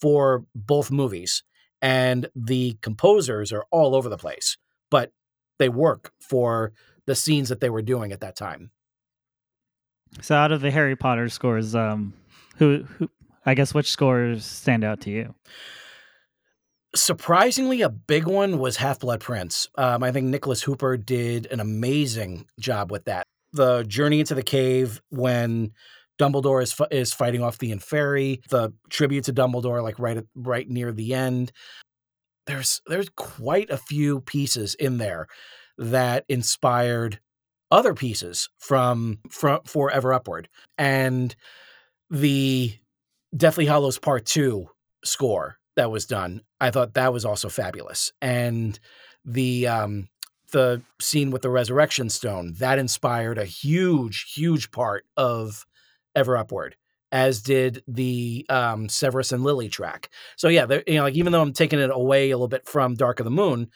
for 0.02 0.46
both 0.56 0.90
movies 0.90 1.44
and 1.82 2.30
the 2.36 2.78
composers 2.82 3.52
are 3.52 3.66
all 3.72 3.96
over 3.96 4.10
the 4.10 4.18
place 4.18 4.58
but 4.90 5.12
they 5.60 5.70
work 5.70 6.12
for 6.20 6.74
the 7.06 7.16
scenes 7.16 7.50
that 7.50 7.60
they 7.60 7.70
were 7.70 7.82
doing 7.82 8.12
at 8.12 8.22
that 8.22 8.36
time. 8.36 8.72
So, 10.22 10.36
out 10.36 10.52
of 10.52 10.62
the 10.62 10.72
Harry 10.72 10.96
Potter 10.96 11.30
scores, 11.30 11.76
um, 11.76 12.14
who, 12.58 12.86
who, 12.98 13.10
I 13.46 13.54
guess, 13.54 13.74
which 13.74 13.90
scores 13.90 14.46
stand 14.46 14.84
out 14.84 15.02
to 15.02 15.12
you? 15.12 15.36
Surprisingly, 16.96 17.82
a 17.82 17.90
big 17.90 18.26
one 18.26 18.60
was 18.60 18.78
Half 18.78 19.00
Blood 19.00 19.20
Prince. 19.20 19.68
Um, 19.78 20.04
I 20.04 20.12
think 20.12 20.28
Nicholas 20.28 20.64
Hooper 20.64 20.98
did 20.98 21.46
an 21.48 21.60
amazing 21.60 22.48
job 22.60 22.92
with 22.92 23.06
that. 23.06 23.28
The 23.54 23.84
journey 23.84 24.20
into 24.20 24.36
the 24.36 24.44
cave 24.44 25.02
when 25.10 25.74
Dumbledore 26.20 26.64
is 26.64 26.76
is 26.92 27.14
fighting 27.14 27.44
off 27.44 27.60
the 27.60 27.72
Inferi, 27.72 28.42
the 28.50 28.74
tribute 28.90 29.26
to 29.26 29.34
Dumbledore, 29.34 29.84
like 29.84 30.00
right 30.00 30.18
at, 30.18 30.26
right 30.36 30.68
near 30.70 30.92
the 30.92 31.14
end. 31.14 31.52
There's 32.46 32.82
there's 32.88 33.10
quite 33.10 33.70
a 33.70 33.78
few 33.78 34.22
pieces 34.22 34.76
in 34.76 34.98
there 34.98 35.28
that 35.78 36.26
inspired 36.30 37.20
other 37.72 37.94
pieces 37.94 38.50
from 38.58 39.20
from 39.30 39.62
forever 39.66 40.14
upward. 40.14 40.50
And 40.78 41.36
the 42.10 42.74
deathly 43.36 43.66
hallows 43.66 44.00
part 44.00 44.26
2 44.26 44.70
score 45.04 45.58
that 45.76 45.92
was 45.92 46.06
done 46.06 46.42
i 46.62 46.72
thought 46.72 46.94
that 46.94 47.14
was 47.14 47.26
also 47.26 47.50
fabulous. 47.50 48.12
And 48.22 48.80
the 49.26 49.68
um 49.68 50.08
the 50.52 50.82
scene 51.02 51.30
with 51.32 51.42
the 51.42 51.50
resurrection 51.50 52.10
stone 52.10 52.54
that 52.60 52.80
inspired 52.80 53.38
a 53.38 53.46
huge 53.46 54.32
huge 54.34 54.72
part 54.72 55.06
of 55.18 55.66
ever 56.18 56.36
upward 56.36 56.76
as 57.12 57.42
did 57.42 57.84
the 57.88 58.46
um, 58.50 58.90
Severus 58.90 59.32
and 59.32 59.44
Lily 59.44 59.70
track. 59.70 60.10
So 60.36 60.50
yeah, 60.50 60.66
you 60.86 60.96
know, 60.96 61.04
like 61.04 61.16
even 61.16 61.32
though 61.32 61.42
I'm 61.42 61.54
taking 61.54 61.80
it 61.80 61.90
away 61.92 62.32
a 62.32 62.38
little 62.38 62.50
bit 62.50 62.68
from 62.68 62.96
Dark 62.96 63.20
of 63.20 63.24
the 63.24 63.32
Moon, 63.32 63.70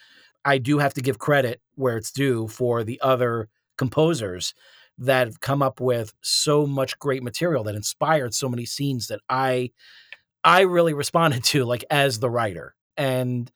I 0.44 0.58
do 0.58 0.78
have 0.78 0.94
to 0.94 1.00
give 1.00 1.18
credit 1.18 1.60
where 1.76 1.96
it's 1.96 2.10
due 2.10 2.48
for 2.48 2.84
the 2.84 3.00
other 3.00 3.48
composers 3.78 4.54
that 4.98 5.26
have 5.26 5.40
come 5.40 5.62
up 5.62 5.80
with 5.80 6.12
so 6.20 6.66
much 6.66 6.98
great 6.98 7.22
material 7.22 7.64
that 7.64 7.74
inspired 7.74 8.34
so 8.34 8.48
many 8.48 8.66
scenes 8.66 9.06
that 9.06 9.20
I 9.28 9.70
I 10.44 10.62
really 10.62 10.92
responded 10.92 11.44
to 11.52 11.64
like 11.64 11.84
as 11.90 12.18
the 12.18 12.30
writer. 12.30 12.74
And 12.96 13.50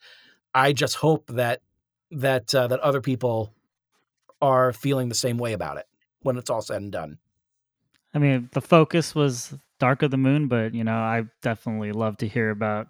I 0.55 0.73
just 0.73 0.97
hope 0.97 1.27
that 1.29 1.61
that 2.13 2.55
uh, 2.55 2.69
that 2.69 2.81
other 2.81 3.01
people 3.01 3.53
are 4.41 4.73
feeling 4.73 5.09
the 5.09 5.15
same 5.15 5.39
way 5.39 5.53
about 5.53 5.77
it 5.77 5.87
when 6.21 6.37
it's 6.37 6.51
all 6.51 6.63
said 6.63 6.81
and 6.81 6.93
done. 6.93 7.19
I 8.17 8.19
mean, 8.19 8.49
the 8.53 8.63
focus 8.63 9.15
was 9.15 9.53
Dark 9.79 10.01
of 10.01 10.11
the 10.11 10.17
Moon, 10.17 10.49
but 10.49 10.73
you 10.73 10.85
know, 10.85 10.97
I 10.97 11.25
definitely 11.43 11.93
love 11.93 12.17
to 12.19 12.27
hear 12.27 12.49
about 12.49 12.89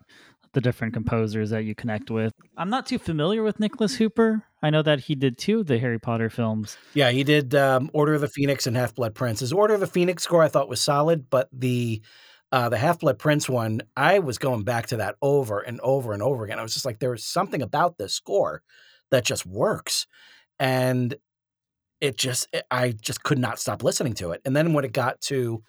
the 0.53 0.61
different 0.61 0.95
composers 0.95 1.51
that 1.51 1.65
you 1.65 1.75
connect 1.75 2.13
with. 2.13 2.33
I'm 2.57 2.71
not 2.71 2.87
too 2.87 3.01
familiar 3.01 3.43
with 3.43 3.59
Nicholas 3.59 3.97
Hooper. 3.97 4.45
I 4.63 4.71
know 4.71 4.83
that 4.83 5.01
he 5.01 5.17
did 5.17 5.37
two 5.37 5.61
of 5.61 5.67
the 5.67 5.81
Harry 5.81 5.99
Potter 5.99 6.31
films. 6.31 6.79
Yeah, 6.95 7.11
he 7.11 7.25
did 7.25 7.57
um, 7.57 7.91
Order 7.93 8.15
of 8.15 8.21
the 8.21 8.29
Phoenix 8.29 8.69
and 8.69 8.77
Half 8.77 8.95
Blood 8.95 9.17
Prince. 9.17 9.41
His 9.41 9.53
Order 9.53 9.75
of 9.75 9.81
the 9.81 9.89
Phoenix 9.89 10.23
score 10.23 10.45
I 10.45 10.49
thought 10.49 10.69
was 10.69 10.81
solid, 10.81 11.29
but 11.29 11.49
the 11.53 12.03
uh, 12.53 12.69
the 12.69 12.79
Half 12.79 13.01
Blood 13.01 13.19
Prince 13.19 13.49
one, 13.49 13.81
I 13.97 14.21
was 14.21 14.39
going 14.39 14.63
back 14.63 14.87
to 14.87 14.99
that 14.99 15.17
over 15.21 15.59
and 15.59 15.81
over 15.81 16.13
and 16.13 16.23
over 16.23 16.45
again. 16.45 16.61
I 16.61 16.63
was 16.63 16.75
just 16.75 16.87
like, 16.87 17.01
there 17.01 17.11
was 17.11 17.25
something 17.25 17.63
about 17.63 17.99
this 17.99 18.15
score 18.15 18.63
that 19.11 19.25
just 19.25 19.45
works, 19.45 20.07
and 20.61 21.17
it 22.01 22.17
just 22.17 22.49
I 22.71 22.93
just 22.93 23.23
could 23.23 23.39
not 23.39 23.59
stop 23.59 23.83
listening 23.83 24.15
to 24.15 24.31
it. 24.33 24.41
And 24.45 24.55
then 24.55 24.73
when 24.73 24.85
it 24.85 24.93
got 24.93 25.21
to 25.23 25.63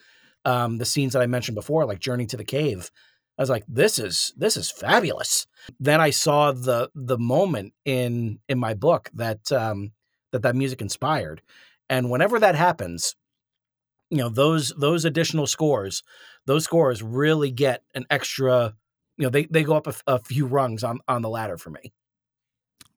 um, 0.47 0.77
the 0.77 0.85
scenes 0.85 1.13
that 1.13 1.21
I 1.21 1.27
mentioned 1.27 1.55
before, 1.55 1.85
like 1.85 1.99
Journey 1.99 2.25
to 2.27 2.37
the 2.37 2.45
Cave. 2.45 2.89
I 3.37 3.41
was 3.43 3.49
like, 3.49 3.65
this 3.67 3.99
is 3.99 4.33
this 4.35 4.57
is 4.57 4.71
fabulous. 4.71 5.45
Then 5.79 6.01
I 6.01 6.09
saw 6.09 6.53
the 6.53 6.89
the 6.95 7.19
moment 7.19 7.73
in 7.85 8.39
in 8.47 8.57
my 8.57 8.73
book 8.73 9.09
that 9.13 9.51
um, 9.51 9.91
that 10.31 10.41
that 10.41 10.55
music 10.55 10.81
inspired, 10.81 11.41
and 11.89 12.09
whenever 12.09 12.39
that 12.39 12.55
happens, 12.55 13.15
you 14.09 14.17
know 14.17 14.29
those 14.29 14.73
those 14.77 15.05
additional 15.05 15.45
scores, 15.45 16.01
those 16.45 16.63
scores 16.63 17.03
really 17.03 17.51
get 17.51 17.83
an 17.93 18.05
extra 18.09 18.73
you 19.17 19.23
know 19.23 19.29
they 19.29 19.45
they 19.45 19.63
go 19.63 19.75
up 19.75 19.85
a, 19.85 19.93
a 20.07 20.19
few 20.19 20.47
rungs 20.47 20.83
on 20.83 20.99
on 21.07 21.21
the 21.21 21.29
ladder 21.29 21.57
for 21.57 21.69
me. 21.69 21.93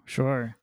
Sure. 0.06 0.56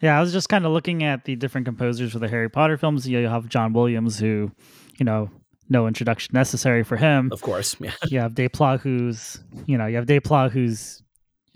Yeah, 0.00 0.16
I 0.16 0.20
was 0.20 0.32
just 0.32 0.48
kind 0.48 0.64
of 0.64 0.72
looking 0.72 1.02
at 1.02 1.24
the 1.24 1.34
different 1.36 1.64
composers 1.66 2.12
for 2.12 2.18
the 2.20 2.28
Harry 2.28 2.48
Potter 2.48 2.76
films. 2.76 3.06
You 3.08 3.26
have 3.26 3.48
John 3.48 3.72
Williams, 3.72 4.18
who, 4.18 4.52
you 4.98 5.04
know, 5.04 5.28
no 5.68 5.86
introduction 5.86 6.30
necessary 6.34 6.84
for 6.84 6.96
him. 6.96 7.30
Of 7.32 7.42
course, 7.42 7.76
yeah. 7.80 7.92
You 8.06 8.20
have 8.20 8.32
Desplat, 8.34 8.80
who's, 8.80 9.42
you 9.66 9.76
know, 9.76 9.86
you 9.86 9.96
have 9.96 10.06
Desplat, 10.06 10.50
who's 10.52 11.02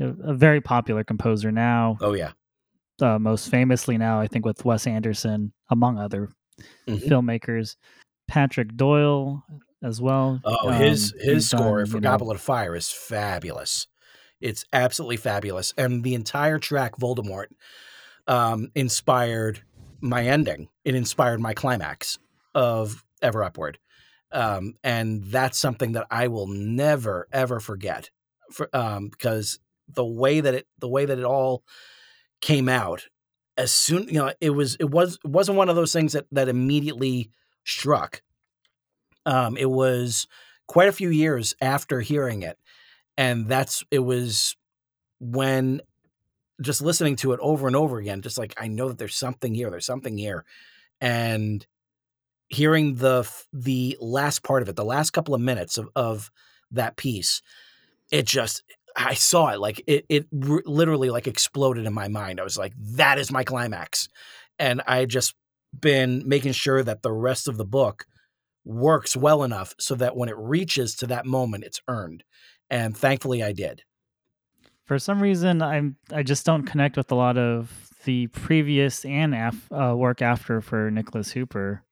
a 0.00 0.34
very 0.34 0.60
popular 0.60 1.04
composer 1.04 1.52
now. 1.52 1.96
Oh 2.00 2.14
yeah. 2.14 2.32
Uh, 3.00 3.18
most 3.18 3.48
famously 3.48 3.96
now, 3.96 4.20
I 4.20 4.26
think, 4.26 4.44
with 4.44 4.64
Wes 4.64 4.86
Anderson, 4.86 5.52
among 5.70 5.98
other 5.98 6.28
Mhm. 6.88 7.02
filmmakers. 7.08 7.76
Patrick 8.28 8.76
Doyle 8.76 9.44
as 9.82 10.00
well. 10.00 10.40
Oh, 10.44 10.68
Um, 10.70 10.74
his 10.80 11.14
his 11.20 11.48
score 11.48 11.78
done, 11.78 11.86
for 11.86 11.96
you 11.96 12.00
know- 12.02 12.10
Goblet 12.10 12.36
of 12.36 12.42
Fire 12.42 12.74
is 12.76 12.90
fabulous. 12.90 13.86
It's 14.40 14.64
absolutely 14.72 15.16
fabulous, 15.16 15.72
and 15.78 16.02
the 16.04 16.14
entire 16.14 16.58
track 16.58 16.96
Voldemort 16.98 17.46
um, 18.26 18.70
inspired 18.74 19.62
my 20.00 20.24
ending. 20.26 20.68
It 20.84 20.94
inspired 20.94 21.40
my 21.40 21.54
climax 21.54 22.18
of 22.54 23.04
Ever 23.20 23.44
Upward, 23.44 23.78
um, 24.32 24.74
and 24.82 25.24
that's 25.24 25.58
something 25.58 25.92
that 25.92 26.06
I 26.10 26.28
will 26.28 26.46
never 26.46 27.28
ever 27.32 27.60
forget. 27.60 28.10
For 28.50 28.68
um, 28.72 29.08
because 29.08 29.58
the 29.88 30.04
way 30.04 30.40
that 30.40 30.54
it 30.54 30.66
the 30.78 30.88
way 30.88 31.04
that 31.04 31.18
it 31.18 31.24
all 31.24 31.64
came 32.40 32.68
out 32.68 33.06
as 33.56 33.72
soon 33.72 34.04
you 34.08 34.14
know 34.14 34.32
it 34.40 34.50
was 34.50 34.76
it 34.76 34.90
was 34.90 35.18
it 35.24 35.28
wasn't 35.28 35.56
one 35.56 35.68
of 35.68 35.76
those 35.76 35.92
things 35.92 36.12
that 36.12 36.26
that 36.32 36.48
immediately 36.48 37.30
struck 37.64 38.22
um 39.26 39.56
it 39.56 39.70
was 39.70 40.26
quite 40.66 40.88
a 40.88 40.92
few 40.92 41.10
years 41.10 41.54
after 41.60 42.00
hearing 42.00 42.42
it 42.42 42.58
and 43.16 43.48
that's 43.48 43.84
it 43.90 44.00
was 44.00 44.56
when 45.20 45.80
just 46.60 46.82
listening 46.82 47.16
to 47.16 47.32
it 47.32 47.40
over 47.40 47.66
and 47.66 47.76
over 47.76 47.98
again 47.98 48.22
just 48.22 48.38
like 48.38 48.54
i 48.58 48.68
know 48.68 48.88
that 48.88 48.98
there's 48.98 49.16
something 49.16 49.54
here 49.54 49.70
there's 49.70 49.86
something 49.86 50.16
here 50.18 50.44
and 51.00 51.66
hearing 52.48 52.96
the 52.96 53.28
the 53.52 53.96
last 54.00 54.42
part 54.42 54.62
of 54.62 54.68
it 54.68 54.76
the 54.76 54.84
last 54.84 55.10
couple 55.10 55.34
of 55.34 55.40
minutes 55.40 55.78
of, 55.78 55.88
of 55.96 56.30
that 56.70 56.96
piece 56.96 57.42
it 58.10 58.26
just 58.26 58.62
i 58.96 59.14
saw 59.14 59.48
it 59.48 59.58
like 59.58 59.82
it 59.86 60.04
it 60.08 60.26
r- 60.48 60.62
literally 60.66 61.10
like 61.10 61.26
exploded 61.26 61.86
in 61.86 61.92
my 61.94 62.08
mind. 62.08 62.38
I 62.38 62.44
was 62.44 62.58
like 62.58 62.74
that 62.78 63.18
is 63.18 63.32
my 63.32 63.42
climax. 63.42 64.08
And 64.58 64.82
i 64.86 65.06
just 65.06 65.34
been 65.78 66.22
making 66.28 66.52
sure 66.52 66.82
that 66.82 67.02
the 67.02 67.12
rest 67.12 67.48
of 67.48 67.56
the 67.56 67.64
book 67.64 68.04
works 68.64 69.16
well 69.16 69.42
enough 69.42 69.74
so 69.80 69.94
that 69.94 70.16
when 70.16 70.28
it 70.28 70.36
reaches 70.36 70.94
to 70.96 71.06
that 71.06 71.26
moment 71.26 71.64
it's 71.64 71.80
earned 71.88 72.22
and 72.70 72.96
thankfully 72.96 73.42
i 73.42 73.52
did 73.52 73.82
For 74.92 74.98
some 74.98 75.22
reason, 75.22 75.62
I'm 75.62 75.96
I 76.12 76.22
just 76.22 76.44
don't 76.44 76.64
connect 76.64 76.98
with 76.98 77.10
a 77.12 77.14
lot 77.14 77.38
of 77.38 77.88
the 78.04 78.26
previous 78.26 79.06
and 79.06 79.34
af- 79.34 79.72
uh, 79.72 79.94
work 79.96 80.20
after 80.20 80.60
for 80.60 80.90
Nicholas 80.90 81.30
Hooper. 81.32 81.82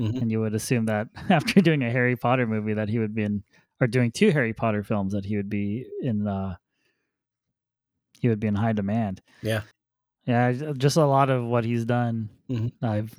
Mhm. 0.00 0.22
And 0.22 0.30
you 0.30 0.40
would 0.40 0.54
assume 0.54 0.86
that 0.86 1.08
after 1.28 1.60
doing 1.60 1.82
a 1.82 1.90
Harry 1.90 2.16
Potter 2.16 2.46
movie, 2.46 2.72
that 2.72 2.88
he 2.88 2.98
would 2.98 3.14
be 3.14 3.24
in, 3.24 3.44
or 3.78 3.86
doing 3.86 4.10
two 4.10 4.30
Harry 4.30 4.54
Potter 4.54 4.82
films, 4.82 5.12
that 5.12 5.26
he 5.26 5.36
would 5.36 5.50
be 5.50 5.84
in, 6.00 6.26
uh, 6.26 6.56
he 8.20 8.30
would 8.30 8.40
be 8.40 8.46
in 8.46 8.54
high 8.54 8.72
demand. 8.72 9.20
Yeah. 9.42 9.60
Yeah, 10.24 10.52
just 10.78 10.96
a 10.96 11.04
lot 11.04 11.28
of 11.28 11.44
what 11.44 11.66
he's 11.66 11.84
done, 11.84 12.30
Mhm. 12.48 12.72
I've 12.82 13.14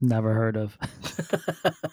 never 0.00 0.34
heard 0.34 0.56
of. 0.56 0.76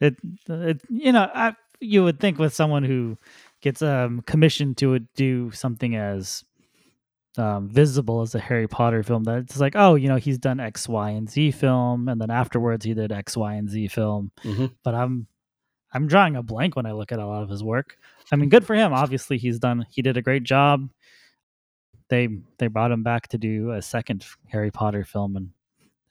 It, 0.00 0.16
it, 0.48 0.82
you 0.90 1.12
know, 1.12 1.30
I, 1.32 1.54
you 1.78 2.02
would 2.02 2.18
think 2.18 2.36
with 2.40 2.52
someone 2.52 2.82
who 2.82 3.16
gets 3.62 3.80
um 3.80 4.20
commissioned 4.26 4.76
to 4.78 4.98
do 5.16 5.50
something 5.52 5.96
as 5.96 6.44
um, 7.38 7.66
visible 7.70 8.20
as 8.20 8.34
a 8.34 8.38
Harry 8.38 8.68
Potter 8.68 9.02
film, 9.02 9.24
that 9.24 9.38
it's 9.38 9.58
like, 9.58 9.72
oh, 9.74 9.94
you 9.94 10.06
know, 10.08 10.16
he's 10.16 10.36
done 10.36 10.60
X, 10.60 10.86
Y, 10.86 11.10
and 11.10 11.30
Z 11.30 11.52
film, 11.52 12.06
and 12.10 12.20
then 12.20 12.30
afterwards 12.30 12.84
he 12.84 12.92
did 12.92 13.10
X, 13.10 13.38
Y, 13.38 13.54
and 13.54 13.70
Z 13.70 13.88
film. 13.88 14.30
Mhm. 14.44 14.74
But 14.84 14.94
I'm, 14.94 15.26
I'm 15.94 16.06
drawing 16.08 16.36
a 16.36 16.42
blank 16.42 16.76
when 16.76 16.84
I 16.84 16.92
look 16.92 17.10
at 17.10 17.18
a 17.18 17.26
lot 17.26 17.42
of 17.42 17.48
his 17.48 17.64
work. 17.64 17.96
I 18.30 18.36
mean, 18.36 18.50
good 18.50 18.66
for 18.66 18.74
him. 18.74 18.92
Obviously, 18.92 19.38
he's 19.38 19.58
done. 19.58 19.86
He 19.90 20.02
did 20.02 20.18
a 20.18 20.22
great 20.22 20.42
job. 20.42 20.90
They 22.10 22.28
they 22.58 22.66
brought 22.66 22.92
him 22.92 23.02
back 23.02 23.28
to 23.28 23.38
do 23.38 23.70
a 23.70 23.80
second 23.80 24.26
Harry 24.48 24.70
Potter 24.70 25.02
film, 25.04 25.34
and 25.36 25.50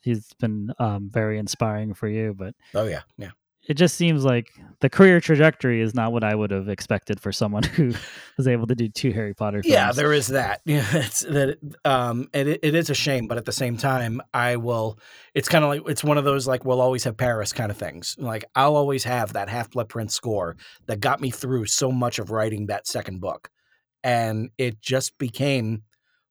he's 0.02 0.34
been 0.40 0.74
um, 0.80 1.10
very 1.12 1.38
inspiring 1.38 1.94
for 1.94 2.08
you. 2.08 2.34
But 2.36 2.56
oh 2.74 2.86
yeah 2.88 3.02
yeah 3.20 3.32
it 3.68 3.76
just 3.76 3.96
seems 3.96 4.26
like 4.26 4.52
the 4.80 4.90
career 4.90 5.22
trajectory 5.22 5.82
is 5.82 5.94
not 5.94 6.12
what 6.12 6.24
I 6.24 6.34
would 6.34 6.50
have 6.50 6.68
expected 6.68 7.20
for 7.20 7.32
someone 7.32 7.64
who 7.76 7.94
was 8.38 8.48
able 8.48 8.66
to 8.68 8.76
do 8.76 8.90
two 8.90 9.12
Harry 9.12 9.34
Potter 9.34 9.62
films. 9.62 9.72
Yeah, 9.72 9.92
there 9.92 10.14
is 10.14 10.28
that. 10.28 10.62
Yeah, 10.72 10.86
it's 10.94 11.22
that. 11.22 11.58
Um, 11.86 12.30
and 12.34 12.48
it, 12.50 12.62
it 12.64 12.76
is 12.76 12.90
a 12.90 12.96
shame, 12.96 13.28
but 13.28 13.38
at 13.38 13.46
the 13.46 13.52
same 13.52 13.78
time, 13.78 14.22
I 14.34 14.56
will. 14.56 14.98
It's 15.34 15.50
kind 15.50 15.64
of 15.64 15.70
like 15.70 15.82
it's 15.88 16.04
one 16.04 16.18
of 16.18 16.24
those 16.24 16.48
like 16.48 16.66
we'll 16.66 16.82
always 16.82 17.04
have 17.04 17.18
Paris 17.18 17.54
kind 17.54 17.70
of 17.70 17.78
things. 17.78 18.16
Like 18.18 18.46
I'll 18.56 18.76
always 18.76 19.04
have 19.04 19.34
that 19.34 19.50
Half 19.50 19.72
Blood 19.72 19.90
Prince 19.90 20.16
score 20.16 20.56
that 20.88 21.00
got 21.00 21.22
me 21.22 21.30
through 21.30 21.66
so 21.66 21.92
much 21.92 22.20
of 22.20 22.32
writing 22.32 22.68
that 22.68 22.88
second 22.88 23.22
book, 23.22 23.50
and 24.04 24.50
it 24.58 24.82
just 24.82 25.18
became 25.18 25.84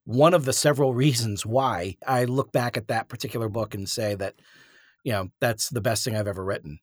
one 0.04 0.34
of 0.34 0.44
the 0.44 0.52
several 0.52 0.94
reasons 1.06 1.46
why 1.46 1.96
I 2.06 2.24
look 2.24 2.50
back 2.50 2.76
at 2.76 2.88
that 2.88 3.08
particular 3.08 3.48
book 3.48 3.74
and 3.74 3.88
say 3.88 4.14
that, 4.16 4.34
you 5.04 5.12
know, 5.12 5.28
that's 5.40 5.68
the 5.68 5.80
best 5.80 6.04
thing 6.04 6.16
I've 6.16 6.26
ever 6.26 6.44
written. 6.44 6.80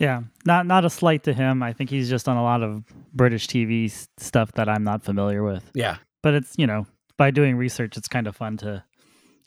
Yeah, 0.00 0.22
not 0.46 0.66
not 0.66 0.86
a 0.86 0.90
slight 0.90 1.24
to 1.24 1.34
him. 1.34 1.62
I 1.62 1.74
think 1.74 1.90
he's 1.90 2.08
just 2.08 2.26
on 2.26 2.38
a 2.38 2.42
lot 2.42 2.62
of 2.62 2.82
British 3.12 3.46
TV 3.46 3.94
stuff 4.18 4.50
that 4.52 4.66
I'm 4.66 4.82
not 4.82 5.02
familiar 5.02 5.42
with. 5.44 5.70
Yeah, 5.74 5.98
But 6.22 6.34
it's 6.34 6.54
you 6.56 6.66
know 6.66 6.86
by 7.18 7.30
doing 7.30 7.56
research, 7.56 7.98
it's 7.98 8.08
kind 8.08 8.26
of 8.26 8.34
fun 8.34 8.56
to 8.56 8.82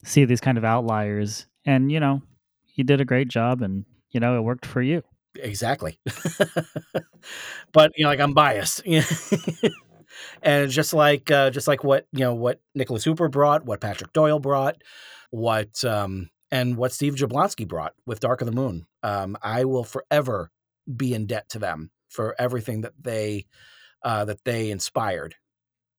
see 0.06 0.26
these 0.26 0.40
kind 0.40 0.60
of 0.60 0.64
outliers. 0.64 1.48
And 1.66 1.92
you 1.92 2.00
know, 2.00 2.22
he 2.66 2.84
did 2.84 3.02
a 3.02 3.06
great 3.06 3.30
job, 3.30 3.64
and 3.64 3.84
you 4.12 4.20
know 4.20 4.38
it 4.38 4.42
worked 4.42 4.68
for 4.68 4.82
you. 4.82 5.02
exactly. 5.36 6.00
but 7.72 7.92
you 7.98 8.04
know, 8.04 8.10
like 8.10 8.20
I'm 8.20 8.36
biased. 8.36 8.84
and 10.44 10.70
just 10.70 10.94
like 10.94 11.32
uh, 11.32 11.50
just 11.50 11.68
like 11.68 11.84
what 11.84 12.06
you 12.12 12.20
know 12.20 12.36
what 12.36 12.62
Nicholas 12.76 13.04
Hooper 13.04 13.28
brought, 13.28 13.66
what 13.66 13.82
Patrick 13.82 14.14
Doyle 14.14 14.40
brought, 14.40 14.84
what 15.32 15.84
um, 15.84 16.30
and 16.52 16.78
what 16.78 16.92
Steve 16.92 17.16
Jablonsky 17.16 17.68
brought 17.68 17.96
with 18.06 18.20
Dark 18.20 18.42
of 18.42 18.46
the 18.46 18.52
Moon. 18.52 18.86
Um, 19.04 19.38
I 19.42 19.66
will 19.66 19.84
forever 19.84 20.52
be 20.96 21.14
in 21.14 21.28
debt 21.28 21.50
to 21.50 21.60
them 21.60 21.92
for 22.10 22.36
everything 22.40 22.82
that 22.82 22.94
they 23.00 23.46
uh, 24.04 24.26
that 24.26 24.44
they 24.46 24.72
inspired. 24.72 25.36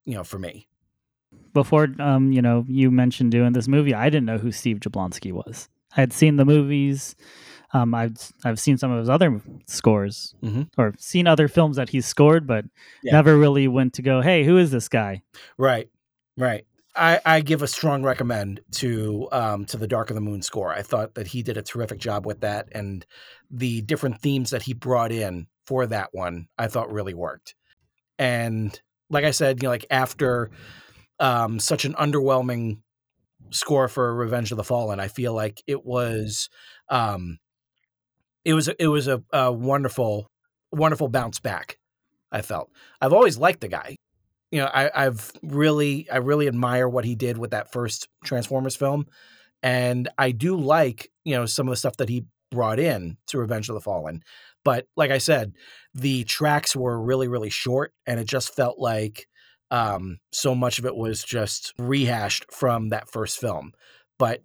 You 0.04 0.14
know, 0.14 0.24
for 0.24 0.38
me. 0.38 0.68
Before 1.52 1.88
um, 1.98 2.32
you 2.32 2.42
know, 2.42 2.64
you 2.68 2.90
mentioned 2.90 3.30
doing 3.30 3.52
this 3.52 3.68
movie, 3.68 3.94
I 3.94 4.10
didn't 4.10 4.26
know 4.26 4.38
who 4.38 4.52
Steve 4.52 4.80
Jablonsky 4.80 5.32
was. 5.32 5.68
I 5.96 6.00
had 6.00 6.12
seen 6.12 6.36
the 6.36 6.44
movies. 6.44 7.14
Um, 7.72 7.94
I've 7.94 8.32
I've 8.44 8.58
seen 8.60 8.76
some 8.76 8.90
of 8.90 8.98
his 8.98 9.08
other 9.08 9.40
scores 9.66 10.34
Mhm. 10.42 10.68
or 10.76 10.94
seen 10.98 11.26
other 11.26 11.48
films 11.48 11.76
that 11.76 11.88
he's 11.88 12.06
scored, 12.06 12.46
but 12.46 12.64
Yeah. 13.02 13.12
never 13.12 13.36
really 13.38 13.66
went 13.68 13.94
to 13.94 14.02
go, 14.02 14.20
hey, 14.20 14.44
who 14.44 14.58
is 14.58 14.70
this 14.70 14.88
guy? 14.88 15.22
Right, 15.58 15.88
right. 16.36 16.66
I, 16.96 17.20
I 17.24 17.40
give 17.40 17.62
a 17.62 17.66
strong 17.66 18.02
recommend 18.02 18.61
to 18.72 19.28
um, 19.33 19.64
to 19.66 19.76
the 19.76 19.88
Dark 19.88 20.11
of 20.11 20.14
the 20.14 20.20
Moon 20.20 20.42
score. 20.42 20.72
I 20.72 20.83
thought 20.83 21.14
that 21.14 21.26
he 21.26 21.42
did 21.42 21.57
a 21.57 21.62
terrific 21.62 21.98
job 21.98 22.24
with 22.24 22.40
that, 22.40 22.68
and 22.72 23.04
the 23.50 23.83
different 23.83 24.20
themes 24.20 24.50
that 24.50 24.62
he 24.62 24.74
brought 24.74 25.11
in 25.11 25.46
for 25.66 25.87
that 25.87 26.11
one, 26.12 26.46
I 26.59 26.68
thought 26.68 26.92
really 26.92 27.14
worked. 27.14 27.54
And 28.18 28.79
like 29.10 29.25
I 29.25 29.33
said, 29.33 29.62
you 29.62 29.66
know, 29.66 29.73
like 29.73 29.87
after 29.90 30.50
um, 31.18 31.58
such 31.58 31.85
an 31.85 31.94
underwhelming 31.94 32.79
score 33.50 33.88
for 33.88 34.14
Revenge 34.14 34.52
of 34.52 34.56
the 34.56 34.64
Fallen, 34.64 35.00
I 35.00 35.08
feel 35.08 35.35
like 35.35 35.62
it 35.66 35.85
was 35.85 36.48
um, 36.88 37.38
it 38.44 38.54
was 38.54 38.68
it 38.68 38.88
was 38.88 39.08
a, 39.08 39.23
a 39.33 39.52
wonderful 39.52 40.31
wonderful 40.71 41.08
bounce 41.08 41.40
back. 41.40 41.79
I 42.31 42.42
felt 42.42 42.71
I've 43.00 43.12
always 43.12 43.37
liked 43.37 43.60
the 43.60 43.68
guy 43.68 43.96
you 44.55 44.61
know, 44.61 44.71
I, 44.73 44.88
I've 44.94 45.33
really, 45.42 46.09
I 46.09 46.19
really 46.19 46.46
admire 46.46 46.88
what 46.88 47.05
he 47.05 47.17
did 47.17 47.38
with 47.38 47.50
that 47.50 47.73
first 47.73 48.07
Transformers 48.25 48.77
film, 48.77 49.09
and 49.65 50.09
I 50.17 50.31
do 50.31 50.55
like, 50.55 51.11
you 51.25 51.35
know, 51.35 51.44
some 51.44 51.67
of 51.67 51.73
the 51.73 51.77
stuff 51.77 51.96
that 51.96 52.09
he 52.09 52.27
brought 52.52 52.79
in 52.79 53.17
to 53.27 53.38
Revenge 53.38 53.69
of 53.69 53.75
the 53.75 53.81
Fallen. 53.81 54.23
But 54.65 54.87
like 54.96 55.11
I 55.11 55.19
said, 55.19 55.55
the 55.92 56.23
tracks 56.23 56.77
were 56.77 57.02
really, 57.02 57.27
really 57.27 57.50
short, 57.50 57.94
and 58.07 58.21
it 58.21 58.29
just 58.29 58.55
felt 58.55 58.79
like 58.79 59.27
um, 59.73 60.19
so 60.33 60.55
much 60.55 60.79
of 60.79 60.87
it 60.87 60.94
was 60.94 61.25
just 61.25 61.75
rehashed 61.77 62.46
from 62.52 62.90
that 62.90 63.11
first 63.11 63.40
film. 63.40 63.73
But 64.21 64.44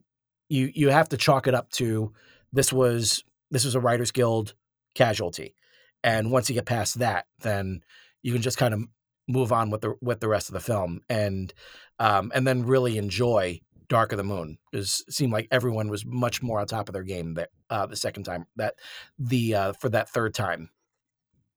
you, 0.49 0.72
you 0.74 0.89
have 0.89 1.10
to 1.10 1.18
chalk 1.18 1.45
it 1.45 1.53
up 1.53 1.70
to 1.74 2.14
this 2.51 2.74
was 2.74 3.24
this 3.51 3.64
was 3.64 3.76
a 3.76 3.80
Writers 3.80 4.10
Guild 4.10 4.55
casualty, 4.95 5.53
and 6.03 6.32
once 6.32 6.49
you 6.49 6.55
get 6.55 6.66
past 6.66 6.97
that, 6.97 7.28
then 7.41 7.82
you 8.24 8.34
can 8.34 8.41
just 8.41 8.57
kind 8.57 8.74
of 8.74 8.86
move 9.30 9.53
on 9.53 9.69
with 9.69 9.82
the 9.82 9.93
with 10.01 10.19
the 10.19 10.27
rest 10.27 10.49
of 10.49 10.53
the 10.53 10.59
film 10.59 10.99
and 11.07 11.53
um 11.99 12.32
and 12.34 12.45
then 12.45 12.65
really 12.65 12.97
enjoy 12.97 13.61
Dark 13.88 14.11
of 14.11 14.17
the 14.17 14.23
Moon 14.23 14.57
it 14.73 14.86
seemed 14.86 15.32
like 15.32 15.47
everyone 15.51 15.88
was 15.88 16.05
much 16.05 16.41
more 16.41 16.59
on 16.59 16.67
top 16.67 16.89
of 16.89 16.93
their 16.93 17.03
game 17.03 17.36
that 17.36 17.49
uh 17.69 17.86
the 17.86 17.95
second 17.95 18.23
time 18.23 18.45
that 18.55 18.75
the 19.17 19.55
uh 19.55 19.73
for 19.73 19.89
that 19.89 20.09
third 20.09 20.34
time. 20.34 20.69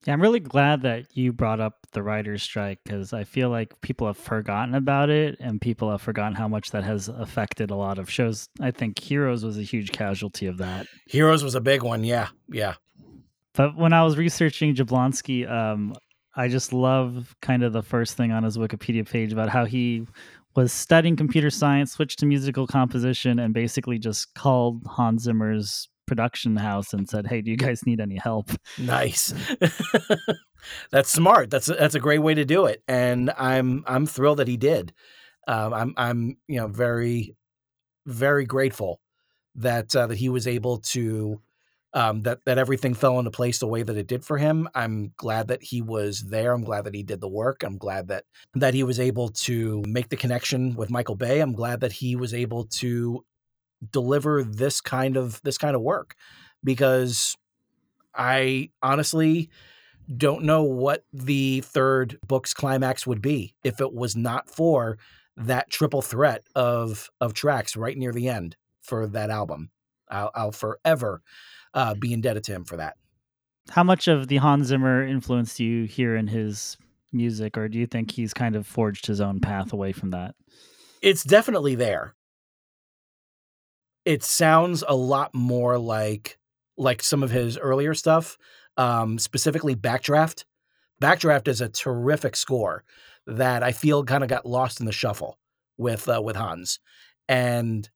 Yeah, 0.04 0.14
I'm 0.14 0.20
really 0.20 0.40
glad 0.40 0.82
that 0.82 1.16
you 1.16 1.32
brought 1.32 1.60
up 1.60 1.86
the 1.92 2.02
writer's 2.02 2.42
strike 2.42 2.80
because 2.82 3.12
I 3.12 3.22
feel 3.22 3.50
like 3.50 3.80
people 3.82 4.08
have 4.08 4.16
forgotten 4.16 4.74
about 4.74 5.10
it 5.10 5.36
and 5.38 5.60
people 5.60 5.92
have 5.92 6.02
forgotten 6.02 6.34
how 6.34 6.48
much 6.48 6.72
that 6.72 6.82
has 6.82 7.08
affected 7.08 7.70
a 7.70 7.76
lot 7.76 8.00
of 8.00 8.10
shows. 8.10 8.48
I 8.60 8.72
think 8.72 8.98
Heroes 8.98 9.44
was 9.44 9.58
a 9.58 9.62
huge 9.62 9.92
casualty 9.92 10.46
of 10.46 10.58
that. 10.58 10.88
Heroes 11.06 11.44
was 11.44 11.54
a 11.54 11.60
big 11.60 11.84
one. 11.84 12.02
Yeah. 12.02 12.28
Yeah. 12.50 12.74
But 13.54 13.76
when 13.76 13.92
I 13.92 14.02
was 14.02 14.16
researching 14.16 14.74
Jablonsky, 14.74 15.48
um, 15.48 15.94
I 16.34 16.48
just 16.48 16.72
love 16.72 17.36
kind 17.42 17.62
of 17.62 17.72
the 17.72 17.82
first 17.82 18.16
thing 18.16 18.32
on 18.32 18.42
his 18.42 18.56
Wikipedia 18.56 19.08
page 19.08 19.32
about 19.32 19.48
how 19.48 19.64
he 19.64 20.06
was 20.54 20.72
studying 20.72 21.16
computer 21.16 21.50
science, 21.50 21.92
switched 21.92 22.18
to 22.20 22.26
musical 22.26 22.66
composition, 22.66 23.38
and 23.38 23.54
basically 23.54 23.98
just 23.98 24.34
called 24.34 24.82
Hans 24.86 25.22
Zimmer's 25.22 25.88
production 26.06 26.56
house 26.56 26.92
and 26.92 27.08
said, 27.08 27.26
"Hey, 27.26 27.40
do 27.40 27.50
you 27.50 27.56
guys 27.56 27.86
need 27.86 28.00
any 28.00 28.16
help?" 28.16 28.50
Nice. 28.78 29.34
that's 30.90 31.10
smart. 31.10 31.50
That's 31.50 31.68
a, 31.68 31.74
that's 31.74 31.94
a 31.94 32.00
great 32.00 32.20
way 32.20 32.34
to 32.34 32.44
do 32.44 32.66
it, 32.66 32.82
and 32.88 33.32
I'm 33.36 33.84
I'm 33.86 34.06
thrilled 34.06 34.38
that 34.38 34.48
he 34.48 34.56
did. 34.56 34.92
Um, 35.48 35.74
I'm 35.74 35.94
I'm 35.96 36.36
you 36.48 36.56
know 36.56 36.68
very 36.68 37.36
very 38.06 38.44
grateful 38.44 39.00
that 39.54 39.94
uh, 39.94 40.06
that 40.06 40.18
he 40.18 40.28
was 40.28 40.46
able 40.46 40.78
to 40.78 41.40
um, 41.94 42.22
that 42.22 42.38
that 42.46 42.58
everything 42.58 42.94
fell 42.94 43.18
into 43.18 43.30
place 43.30 43.58
the 43.58 43.66
way 43.66 43.82
that 43.82 43.96
it 43.96 44.06
did 44.06 44.24
for 44.24 44.38
him. 44.38 44.68
I'm 44.74 45.12
glad 45.16 45.48
that 45.48 45.62
he 45.62 45.82
was 45.82 46.22
there. 46.22 46.52
I'm 46.52 46.64
glad 46.64 46.84
that 46.84 46.94
he 46.94 47.02
did 47.02 47.20
the 47.20 47.28
work. 47.28 47.62
I'm 47.62 47.76
glad 47.76 48.08
that 48.08 48.24
that 48.54 48.74
he 48.74 48.82
was 48.82 48.98
able 48.98 49.28
to 49.30 49.82
make 49.86 50.08
the 50.08 50.16
connection 50.16 50.74
with 50.74 50.90
Michael 50.90 51.16
Bay. 51.16 51.40
I'm 51.40 51.52
glad 51.52 51.80
that 51.80 51.92
he 51.92 52.16
was 52.16 52.32
able 52.32 52.64
to 52.64 53.24
deliver 53.90 54.44
this 54.44 54.80
kind 54.80 55.16
of 55.16 55.40
this 55.42 55.58
kind 55.58 55.76
of 55.76 55.82
work 55.82 56.14
because 56.64 57.36
I 58.14 58.70
honestly 58.82 59.50
don't 60.14 60.44
know 60.44 60.62
what 60.62 61.04
the 61.12 61.60
third 61.60 62.18
book's 62.26 62.54
climax 62.54 63.06
would 63.06 63.22
be 63.22 63.54
if 63.64 63.80
it 63.80 63.92
was 63.92 64.16
not 64.16 64.48
for 64.48 64.98
that 65.36 65.70
triple 65.70 66.02
threat 66.02 66.42
of 66.54 67.10
of 67.20 67.34
tracks 67.34 67.76
right 67.76 67.96
near 67.96 68.12
the 68.12 68.28
end 68.28 68.56
for 68.82 69.06
that 69.06 69.30
album. 69.30 69.70
I'll, 70.12 70.30
I'll 70.34 70.52
forever 70.52 71.22
uh, 71.74 71.94
be 71.94 72.12
indebted 72.12 72.44
to 72.44 72.52
him 72.52 72.64
for 72.64 72.76
that. 72.76 72.96
How 73.70 73.82
much 73.82 74.08
of 74.08 74.28
the 74.28 74.36
Hans 74.36 74.68
Zimmer 74.68 75.04
influence 75.06 75.56
do 75.56 75.64
you 75.64 75.84
hear 75.84 76.16
in 76.16 76.26
his 76.26 76.76
music, 77.12 77.56
or 77.56 77.68
do 77.68 77.78
you 77.78 77.86
think 77.86 78.10
he's 78.10 78.34
kind 78.34 78.56
of 78.56 78.66
forged 78.66 79.06
his 79.06 79.20
own 79.20 79.40
path 79.40 79.72
away 79.72 79.92
from 79.92 80.10
that? 80.10 80.34
It's 81.00 81.24
definitely 81.24 81.74
there. 81.74 82.14
It 84.04 84.22
sounds 84.22 84.82
a 84.86 84.96
lot 84.96 85.34
more 85.34 85.78
like 85.78 86.38
like 86.76 87.02
some 87.02 87.22
of 87.22 87.30
his 87.30 87.58
earlier 87.58 87.94
stuff, 87.94 88.38
um, 88.76 89.18
specifically 89.18 89.76
Backdraft. 89.76 90.44
Backdraft 91.00 91.48
is 91.48 91.60
a 91.60 91.68
terrific 91.68 92.34
score 92.34 92.84
that 93.26 93.62
I 93.62 93.72
feel 93.72 94.04
kind 94.04 94.24
of 94.24 94.30
got 94.30 94.46
lost 94.46 94.80
in 94.80 94.86
the 94.86 94.92
shuffle 94.92 95.38
with 95.76 96.08
uh, 96.08 96.20
with 96.22 96.36
Hans, 96.36 96.80
and 97.28 97.88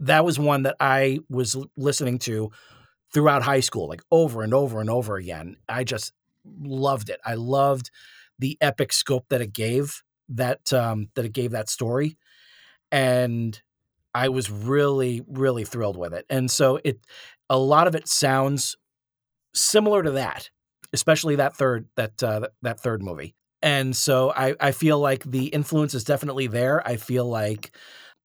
that 0.00 0.24
was 0.24 0.38
one 0.38 0.64
that 0.64 0.76
I 0.80 1.20
was 1.28 1.56
listening 1.76 2.18
to 2.20 2.50
throughout 3.12 3.42
high 3.42 3.60
school, 3.60 3.88
like 3.88 4.02
over 4.10 4.42
and 4.42 4.54
over 4.54 4.80
and 4.80 4.90
over 4.90 5.16
again. 5.16 5.56
I 5.68 5.84
just 5.84 6.12
loved 6.60 7.10
it. 7.10 7.20
I 7.24 7.34
loved 7.34 7.90
the 8.38 8.56
epic 8.60 8.92
scope 8.92 9.26
that 9.28 9.40
it 9.40 9.52
gave 9.52 10.02
that 10.30 10.72
um, 10.72 11.08
that 11.14 11.24
it 11.24 11.32
gave 11.32 11.50
that 11.52 11.68
story, 11.68 12.16
and 12.90 13.60
I 14.14 14.28
was 14.28 14.50
really 14.50 15.22
really 15.28 15.64
thrilled 15.64 15.96
with 15.96 16.14
it. 16.14 16.26
And 16.30 16.50
so 16.50 16.80
it 16.84 17.00
a 17.48 17.58
lot 17.58 17.86
of 17.86 17.94
it 17.94 18.08
sounds 18.08 18.76
similar 19.54 20.02
to 20.02 20.12
that, 20.12 20.50
especially 20.92 21.36
that 21.36 21.56
third 21.56 21.88
that 21.96 22.22
uh, 22.22 22.48
that 22.62 22.80
third 22.80 23.02
movie. 23.02 23.34
And 23.62 23.94
so 23.94 24.32
I 24.34 24.54
I 24.60 24.72
feel 24.72 24.98
like 24.98 25.24
the 25.24 25.46
influence 25.46 25.94
is 25.94 26.04
definitely 26.04 26.46
there. 26.46 26.86
I 26.86 26.96
feel 26.96 27.26
like 27.28 27.72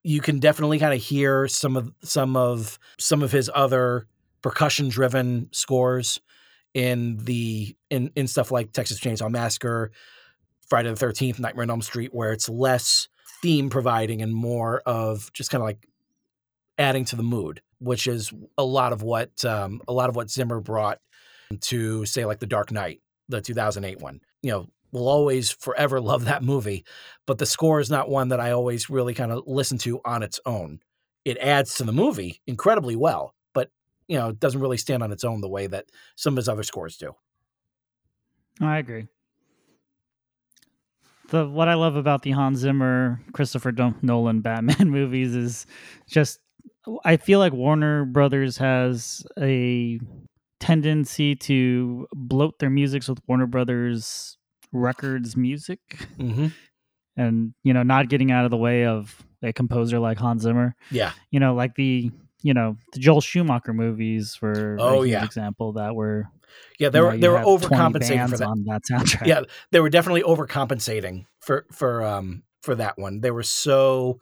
you 0.05 0.21
can 0.21 0.37
definitely 0.37 0.77
kind 0.77 0.93
of 0.93 1.01
hear 1.01 1.47
some 1.47 1.75
of 1.75 1.91
some 2.03 2.35
of 2.35 2.77
some 2.99 3.23
of 3.23 3.31
his 3.31 3.49
other 3.55 4.05
percussion 4.43 4.87
driven 4.87 5.49
scores 5.51 6.21
in 6.75 7.17
the 7.25 7.75
in 7.89 8.11
in 8.15 8.27
stuff 8.27 8.51
like 8.51 8.71
Texas 8.71 8.99
Chainsaw 8.99 9.31
Massacre, 9.31 9.91
Friday 10.67 10.89
the 10.89 10.95
Thirteenth, 10.95 11.39
Nightmare 11.39 11.63
on 11.63 11.71
Elm 11.71 11.81
Street, 11.81 12.13
where 12.13 12.31
it's 12.31 12.47
less 12.47 13.07
theme 13.41 13.71
providing 13.71 14.21
and 14.21 14.31
more 14.31 14.83
of 14.85 15.33
just 15.33 15.49
kind 15.49 15.63
of 15.63 15.65
like 15.65 15.87
adding 16.77 17.05
to 17.05 17.15
the 17.15 17.23
mood, 17.23 17.63
which 17.79 18.05
is 18.05 18.31
a 18.59 18.63
lot 18.63 18.93
of 18.93 19.01
what 19.01 19.43
um, 19.43 19.81
a 19.87 19.93
lot 19.93 20.09
of 20.09 20.15
what 20.15 20.29
Zimmer 20.29 20.61
brought 20.61 20.99
to 21.61 22.05
say 22.05 22.25
like 22.25 22.37
the 22.37 22.45
Dark 22.45 22.71
Knight, 22.71 23.01
the 23.27 23.41
2008 23.41 23.99
one. 23.99 24.21
You 24.43 24.51
know, 24.51 24.69
will 24.95 25.07
always 25.07 25.51
forever 25.51 25.99
love 25.99 26.25
that 26.25 26.43
movie, 26.43 26.85
but 27.27 27.37
the 27.37 27.45
score 27.45 27.79
is 27.79 27.91
not 27.91 28.09
one 28.09 28.29
that 28.29 28.39
I 28.39 28.51
always 28.51 28.89
really 28.89 29.13
kind 29.13 29.31
of 29.31 29.43
listen 29.45 29.77
to 29.79 30.01
on 30.05 30.23
its 30.23 30.39
own. 30.45 30.79
It 31.23 31.37
adds 31.37 31.75
to 31.75 31.83
the 31.83 31.91
movie 31.91 32.41
incredibly 32.47 32.95
well, 32.95 33.35
but 33.53 33.69
you 34.07 34.17
know, 34.17 34.29
it 34.29 34.39
doesn't 34.39 34.61
really 34.61 34.77
stand 34.77 35.03
on 35.03 35.11
its 35.11 35.23
own 35.23 35.41
the 35.41 35.49
way 35.49 35.67
that 35.67 35.85
some 36.15 36.33
of 36.33 36.37
his 36.37 36.49
other 36.49 36.63
scores 36.63 36.97
do. 36.97 37.13
I 38.61 38.77
agree. 38.77 39.07
The 41.29 41.47
what 41.47 41.67
I 41.67 41.73
love 41.73 41.95
about 41.95 42.21
the 42.21 42.31
Hans 42.31 42.59
Zimmer, 42.59 43.19
Christopher 43.33 43.73
Nolan 44.01 44.41
Batman 44.41 44.89
movies 44.91 45.35
is 45.35 45.65
just 46.07 46.39
I 47.03 47.17
feel 47.17 47.39
like 47.39 47.53
Warner 47.53 48.05
Brothers 48.05 48.57
has 48.57 49.25
a 49.39 49.99
tendency 50.59 51.35
to 51.35 52.07
bloat 52.13 52.59
their 52.59 52.69
musics 52.69 53.07
with 53.07 53.19
Warner 53.27 53.47
Brothers 53.47 54.37
records 54.75 55.35
music 55.37 55.79
Mm-hmm. 56.19 56.47
and 57.17 57.53
you 57.63 57.73
know 57.73 57.83
not 57.83 58.09
getting 58.09 58.31
out 58.31 58.45
of 58.45 58.51
the 58.51 58.57
way 58.57 58.85
of 58.85 59.23
a 59.41 59.53
composer 59.53 59.99
like 59.99 60.17
Hans 60.17 60.41
Zimmer. 60.43 60.75
Yeah. 60.91 61.11
You 61.31 61.39
know, 61.39 61.53
like 61.55 61.75
the 61.75 62.11
you 62.41 62.53
know 62.53 62.77
the 62.93 62.99
Joel 62.99 63.21
Schumacher 63.21 63.73
movies 63.73 64.37
were 64.41 64.77
Oh, 64.79 65.03
yeah. 65.03 65.23
example 65.23 65.73
that 65.73 65.95
were 65.95 66.25
Yeah, 66.79 66.89
they 66.89 66.99
you 66.99 67.05
were 67.05 67.11
know, 67.13 67.17
they 67.19 67.29
were 67.29 67.39
overcompensating 67.39 68.29
for 68.29 68.37
that. 68.37 68.47
on 68.47 68.63
that 68.65 68.81
soundtrack. 68.89 69.25
Yeah, 69.27 69.41
they 69.71 69.79
were 69.79 69.89
definitely 69.89 70.23
overcompensating 70.23 71.25
for 71.41 71.65
for 71.71 72.03
um 72.03 72.43
for 72.61 72.75
that 72.75 72.97
one. 72.97 73.21
They 73.21 73.31
were 73.31 73.43
so 73.43 74.19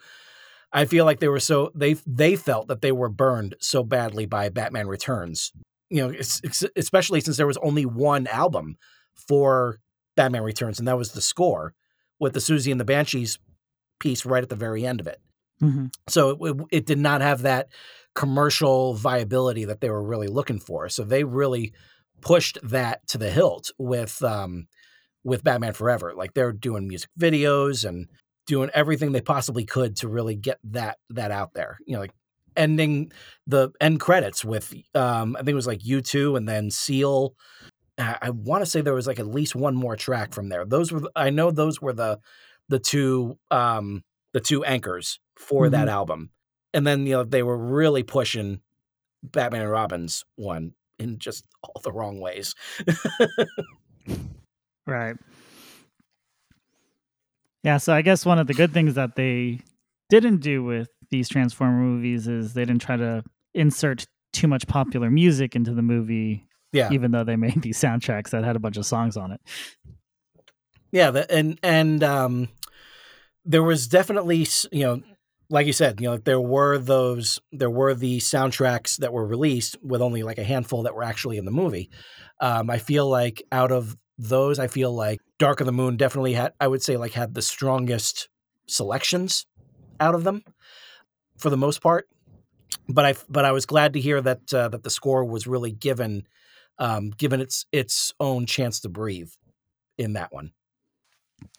I 0.73 0.85
feel 0.85 1.05
like 1.05 1.19
they 1.19 1.27
were 1.29 1.39
so 1.39 1.71
they 1.75 1.93
they 2.05 2.35
felt 2.35 2.67
that 2.67 2.81
they 2.81 2.91
were 2.91 3.09
burned 3.09 3.55
so 3.59 3.83
badly 3.83 4.25
by 4.25 4.49
Batman 4.49 4.87
Returns. 4.87 5.51
You 5.89 6.01
know, 6.07 6.09
it's, 6.09 6.41
it's, 6.43 6.63
especially 6.75 7.21
since 7.21 7.37
there 7.37 7.45
was 7.47 7.57
only 7.57 7.85
one 7.85 8.25
album 8.27 8.77
for 9.13 9.79
Batman 10.15 10.43
Returns, 10.43 10.79
and 10.79 10.87
that 10.87 10.97
was 10.97 11.11
the 11.11 11.21
score 11.21 11.73
with 12.19 12.33
the 12.33 12.39
Siouxsie 12.39 12.71
and 12.71 12.79
the 12.79 12.85
Banshees 12.85 13.39
piece 13.99 14.25
right 14.25 14.43
at 14.43 14.49
the 14.49 14.55
very 14.55 14.85
end 14.85 14.99
of 14.99 15.07
it. 15.07 15.19
Mhm. 15.61 15.93
So 16.09 16.31
it, 16.45 16.57
it 16.71 16.85
did 16.85 16.99
not 16.99 17.21
have 17.21 17.43
that 17.43 17.69
commercial 18.15 18.93
viability 18.93 19.65
that 19.65 19.81
they 19.81 19.89
were 19.89 20.03
really 20.03 20.27
looking 20.27 20.59
for. 20.59 20.89
So 20.89 21.03
they 21.03 21.23
really 21.23 21.73
pushed 22.21 22.57
that 22.63 23.05
to 23.07 23.17
the 23.17 23.29
hilt 23.29 23.71
with 23.77 24.21
um, 24.23 24.67
with 25.23 25.43
Batman 25.43 25.73
Forever. 25.73 26.13
Like 26.15 26.33
they're 26.33 26.51
doing 26.53 26.87
music 26.87 27.09
videos 27.19 27.87
and 27.87 28.07
doing 28.45 28.69
everything 28.73 29.11
they 29.11 29.21
possibly 29.21 29.65
could 29.65 29.95
to 29.97 30.07
really 30.07 30.35
get 30.35 30.59
that 30.63 30.97
that 31.09 31.31
out 31.31 31.53
there. 31.53 31.77
You 31.85 31.93
know, 31.93 32.01
like 32.01 32.13
ending 32.55 33.11
the 33.47 33.71
end 33.81 33.99
credits 33.99 34.43
with 34.45 34.73
um, 34.93 35.35
I 35.35 35.39
think 35.39 35.49
it 35.49 35.55
was 35.55 35.67
like 35.67 35.85
U 35.85 36.01
two 36.01 36.35
and 36.35 36.47
then 36.47 36.69
Seal. 36.71 37.35
I, 37.97 38.17
I 38.23 38.29
want 38.31 38.63
to 38.63 38.69
say 38.69 38.81
there 38.81 38.93
was 38.93 39.07
like 39.07 39.19
at 39.19 39.27
least 39.27 39.55
one 39.55 39.75
more 39.75 39.95
track 39.95 40.33
from 40.33 40.49
there. 40.49 40.65
Those 40.65 40.91
were 40.91 41.01
the- 41.01 41.11
I 41.15 41.29
know 41.29 41.51
those 41.51 41.81
were 41.81 41.93
the 41.93 42.19
the 42.69 42.79
two 42.79 43.37
um, 43.51 44.03
the 44.33 44.39
two 44.39 44.63
anchors 44.63 45.19
for 45.37 45.69
that 45.69 45.87
album. 45.89 46.31
And 46.73 46.87
then 46.87 47.05
you 47.05 47.13
know 47.13 47.23
they 47.23 47.43
were 47.43 47.57
really 47.57 48.03
pushing 48.03 48.61
Batman 49.21 49.61
and 49.61 49.71
Robin's 49.71 50.23
one 50.35 50.73
in 50.99 51.19
just 51.19 51.45
all 51.63 51.81
the 51.83 51.91
wrong 51.91 52.19
ways. 52.19 52.55
Right. 54.85 55.15
Yeah, 57.63 57.77
so 57.77 57.93
I 57.93 58.01
guess 58.01 58.25
one 58.25 58.39
of 58.39 58.47
the 58.47 58.53
good 58.53 58.73
things 58.73 58.95
that 58.95 59.15
they 59.15 59.61
didn't 60.09 60.37
do 60.41 60.63
with 60.63 60.89
these 61.11 61.29
Transformer 61.29 61.77
movies 61.79 62.27
is 62.27 62.53
they 62.53 62.65
didn't 62.65 62.81
try 62.81 62.97
to 62.97 63.23
insert 63.53 64.05
too 64.33 64.47
much 64.47 64.67
popular 64.67 65.09
music 65.09 65.55
into 65.55 65.73
the 65.73 65.81
movie, 65.81 66.45
Yeah. 66.73 66.91
even 66.91 67.11
though 67.11 67.23
they 67.23 67.35
made 67.35 67.61
these 67.61 67.79
soundtracks 67.79 68.31
that 68.31 68.43
had 68.43 68.55
a 68.55 68.59
bunch 68.59 68.77
of 68.77 68.85
songs 68.85 69.15
on 69.15 69.31
it. 69.31 69.41
Yeah, 70.91 71.11
the, 71.11 71.31
and 71.31 71.59
and 71.63 72.03
um, 72.03 72.49
there 73.45 73.63
was 73.63 73.87
definitely 73.87 74.45
you 74.71 74.83
know, 74.83 75.01
like 75.49 75.65
you 75.65 75.73
said, 75.73 75.99
you 75.99 76.09
know, 76.09 76.17
there 76.17 76.39
were 76.39 76.77
those 76.77 77.39
there 77.51 77.69
were 77.69 77.95
the 77.95 78.19
soundtracks 78.19 78.97
that 78.97 79.11
were 79.11 79.25
released 79.25 79.75
with 79.81 80.01
only 80.01 80.21
like 80.23 80.37
a 80.37 80.43
handful 80.43 80.83
that 80.83 80.93
were 80.93 81.03
actually 81.03 81.37
in 81.37 81.45
the 81.45 81.51
movie. 81.51 81.89
Um, 82.39 82.69
I 82.69 82.77
feel 82.77 83.09
like 83.09 83.41
out 83.51 83.71
of 83.71 83.97
those, 84.19 84.59
I 84.59 84.67
feel 84.67 84.93
like 84.93 85.19
Dark 85.39 85.61
of 85.61 85.65
the 85.65 85.71
Moon 85.71 85.97
definitely 85.97 86.33
had 86.33 86.53
I 86.59 86.67
would 86.67 86.83
say 86.83 86.95
like 86.97 87.13
had 87.13 87.33
the 87.33 87.41
strongest 87.41 88.29
selections 88.67 89.45
out 89.99 90.15
of 90.15 90.23
them 90.23 90.43
for 91.37 91.49
the 91.49 91.57
most 91.57 91.81
part. 91.81 92.07
But 92.87 93.05
I 93.05 93.15
but 93.29 93.45
I 93.45 93.51
was 93.51 93.65
glad 93.65 93.93
to 93.93 93.99
hear 93.99 94.21
that 94.21 94.53
uh, 94.53 94.67
that 94.69 94.83
the 94.83 94.89
score 94.89 95.25
was 95.25 95.47
really 95.47 95.71
given 95.71 96.27
um, 96.79 97.11
given 97.11 97.41
its 97.41 97.65
its 97.71 98.13
own 98.19 98.45
chance 98.45 98.79
to 98.81 98.89
breathe 98.89 99.31
in 99.97 100.13
that 100.13 100.33
one. 100.33 100.51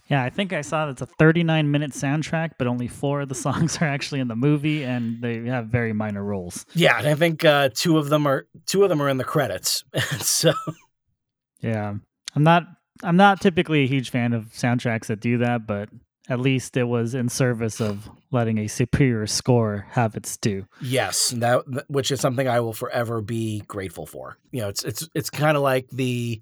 Yeah, 0.08 0.22
I 0.22 0.28
think 0.28 0.52
I 0.52 0.60
saw 0.60 0.86
that's 0.86 1.00
a 1.00 1.06
39 1.06 1.70
minute 1.70 1.92
soundtrack, 1.92 2.52
but 2.58 2.66
only 2.66 2.88
four 2.88 3.22
of 3.22 3.28
the 3.28 3.34
songs 3.46 3.78
are 3.80 3.86
actually 3.86 4.20
in 4.20 4.28
the 4.28 4.36
movie, 4.36 4.84
and 4.84 5.22
they 5.22 5.44
have 5.46 5.68
very 5.68 5.92
minor 5.92 6.22
roles. 6.22 6.66
Yeah, 6.74 6.98
and 6.98 7.08
I 7.08 7.14
think 7.14 7.44
uh, 7.44 7.70
two 7.72 7.98
of 7.98 8.08
them 8.08 8.26
are 8.26 8.46
two 8.66 8.82
of 8.82 8.88
them 8.88 9.00
are 9.00 9.08
in 9.08 9.16
the 9.16 9.24
credits. 9.24 9.84
so 10.18 10.52
yeah, 11.60 11.94
I'm 12.34 12.42
not 12.42 12.64
I'm 13.02 13.16
not 13.16 13.40
typically 13.40 13.84
a 13.84 13.86
huge 13.86 14.10
fan 14.10 14.32
of 14.32 14.46
soundtracks 14.52 15.06
that 15.06 15.20
do 15.20 15.38
that, 15.38 15.66
but 15.66 15.88
at 16.28 16.40
least 16.40 16.76
it 16.76 16.84
was 16.84 17.14
in 17.14 17.28
service 17.28 17.80
of 17.80 18.08
letting 18.30 18.58
a 18.58 18.66
superior 18.66 19.26
score 19.26 19.86
have 19.90 20.16
its 20.16 20.36
due. 20.36 20.66
Yes, 20.80 21.30
that 21.36 21.64
which 21.88 22.10
is 22.10 22.20
something 22.20 22.48
I 22.48 22.60
will 22.60 22.72
forever 22.72 23.20
be 23.20 23.60
grateful 23.66 24.06
for. 24.06 24.38
You 24.50 24.62
know, 24.62 24.68
it's 24.68 24.84
it's 24.84 25.08
it's 25.14 25.30
kind 25.30 25.56
of 25.56 25.62
like 25.62 25.88
the 25.90 26.40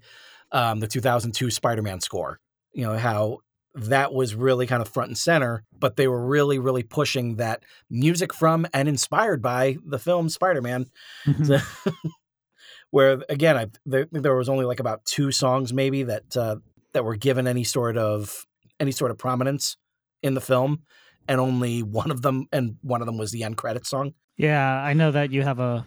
um, 0.53 0.81
the 0.81 0.87
2002 0.87 1.51
Spider-Man 1.51 2.01
score. 2.01 2.39
You 2.73 2.85
know 2.85 2.97
how 2.97 3.39
that 3.75 4.13
was 4.13 4.35
really 4.35 4.67
kind 4.67 4.83
of 4.83 4.89
front 4.89 5.09
and 5.09 5.19
center, 5.19 5.65
but 5.77 5.97
they 5.97 6.07
were 6.07 6.25
really 6.25 6.59
really 6.59 6.83
pushing 6.83 7.37
that 7.37 7.65
music 7.91 8.33
from 8.33 8.67
and 8.73 8.89
inspired 8.89 9.43
by 9.43 9.79
the 9.85 9.99
film 9.99 10.29
Spider-Man. 10.29 10.87
Mm-hmm. 11.27 11.91
where 12.91 13.23
again, 13.29 13.57
I 13.57 13.67
there, 13.85 14.07
there 14.13 14.37
was 14.37 14.49
only 14.49 14.65
like 14.65 14.79
about 14.79 15.05
two 15.05 15.33
songs 15.33 15.73
maybe 15.73 16.05
that 16.05 16.37
uh, 16.37 16.57
that 16.93 17.05
were 17.05 17.17
given 17.17 17.49
any 17.49 17.65
sort 17.65 17.97
of 17.97 18.47
any 18.83 18.93
sort 18.93 19.11
of 19.11 19.17
prominence 19.17 19.77
in 20.23 20.35
the 20.35 20.41
film, 20.41 20.83
and 21.29 21.41
only 21.41 21.83
one 21.83 22.11
of 22.11 22.23
them, 22.23 22.49
and 22.53 22.77
one 22.83 23.01
of 23.01 23.07
them 23.07 23.17
was 23.17 23.31
the 23.31 23.45
end 23.45 23.57
credit 23.57 23.87
song. 23.87 24.13
Yeah, 24.37 24.69
I 24.69 24.93
know 24.93 25.11
that 25.13 25.31
you 25.31 25.43
have 25.43 25.61
a 25.61 25.87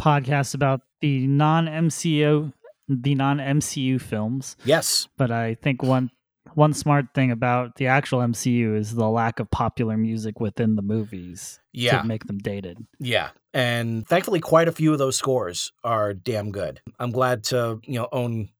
podcast 0.00 0.54
about 0.54 0.82
the 1.00 1.26
non 1.26 1.66
MCU 1.66 2.52
the 2.88 3.14
non 3.14 3.38
MCU 3.38 4.00
films. 4.00 4.56
Yes, 4.64 5.08
but 5.16 5.30
I 5.30 5.54
think 5.54 5.82
one 5.82 6.10
one 6.54 6.72
smart 6.72 7.06
thing 7.14 7.30
about 7.30 7.76
the 7.76 7.86
actual 7.86 8.20
MCU 8.20 8.76
is 8.76 8.94
the 8.94 9.08
lack 9.08 9.40
of 9.40 9.50
popular 9.50 9.96
music 9.96 10.40
within 10.40 10.76
the 10.76 10.82
movies 10.82 11.58
yeah. 11.72 12.00
to 12.00 12.06
make 12.06 12.24
them 12.24 12.38
dated. 12.38 12.78
Yeah. 13.00 13.30
And 13.52 14.06
thankfully 14.06 14.40
quite 14.40 14.68
a 14.68 14.72
few 14.72 14.92
of 14.92 14.98
those 14.98 15.16
scores 15.16 15.72
are 15.82 16.14
damn 16.14 16.52
good. 16.52 16.80
I'm 16.98 17.10
glad 17.10 17.44
to, 17.44 17.80
you 17.84 17.98
know, 17.98 18.08
own 18.12 18.50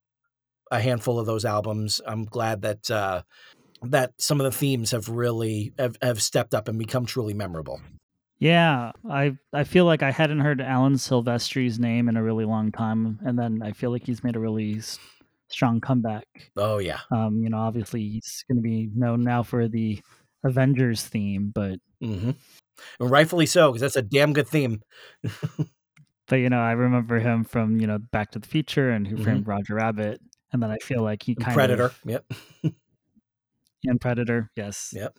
a 0.75 0.81
handful 0.81 1.19
of 1.19 1.27
those 1.27 1.45
albums. 1.45 2.01
I'm 2.07 2.25
glad 2.25 2.63
that 2.63 2.91
uh, 2.91 3.23
that 3.83 4.13
some 4.19 4.41
of 4.41 4.45
the 4.45 4.57
themes 4.57 4.91
have 4.93 5.09
really 5.09 5.73
have, 5.79 5.97
have 6.03 6.23
stepped 6.23 6.55
up 6.55 6.69
and 6.69 6.79
become 6.79 7.07
truly 7.07 7.35
memorable. 7.35 7.81
Yeah, 8.39 8.93
I 9.09 9.37
I 9.53 9.65
feel 9.65 9.85
like 9.85 10.03
I 10.03 10.11
hadn't 10.11 10.41
heard 10.41 10.61
Alan 10.61 10.95
Silvestri's 10.95 11.79
name 11.79 12.09
in 12.09 12.17
a 12.17 12.23
really 12.23 12.45
long 12.45 12.73
time, 12.73 13.19
and 13.25 13.39
then 13.39 13.61
I 13.63 13.73
feel 13.73 13.91
like 13.91 14.05
he's 14.05 14.25
made 14.25 14.37
a 14.37 14.41
really 14.41 14.81
strong 15.49 15.81
comeback. 15.81 16.27
Oh 16.57 16.79
yeah. 16.79 17.01
Um, 17.11 17.41
you 17.43 17.49
know, 17.49 17.59
obviously 17.59 18.01
he's 18.01 18.45
going 18.49 18.59
to 18.59 18.63
be 18.63 18.91
known 18.95 19.23
now 19.23 19.43
for 19.43 19.69
the 19.69 20.01
Avengers 20.45 21.03
theme, 21.03 21.53
but 21.55 21.79
mm-hmm. 22.03 22.33
and 23.01 23.11
rightfully 23.11 23.47
so 23.47 23.71
because 23.71 23.81
that's 23.81 23.97
a 23.97 24.03
damn 24.03 24.33
good 24.33 24.49
theme. 24.49 24.83
but 26.29 26.37
you 26.37 26.51
know, 26.51 26.61
I 26.61 26.73
remember 26.73 27.19
him 27.19 27.45
from 27.45 27.81
you 27.81 27.87
know 27.87 27.99
Back 27.99 28.33
to 28.33 28.39
the 28.39 28.49
Future 28.49 28.91
and 28.91 29.07
Who 29.07 29.17
Framed 29.17 29.43
mm-hmm. 29.43 29.51
Roger 29.51 29.77
Rabbit, 29.77 30.21
and 30.55 30.63
then 30.63 30.71
I 30.71 30.79
feel 30.79 31.03
like 31.03 31.25
he 31.25 31.35
kind 31.35 31.53
Predator. 31.53 31.87
of 31.87 32.01
Predator. 32.03 32.25
Yep. 32.63 32.75
and 33.85 34.01
Predator. 34.01 34.51
Yes. 34.57 34.95
Yep. 34.97 35.19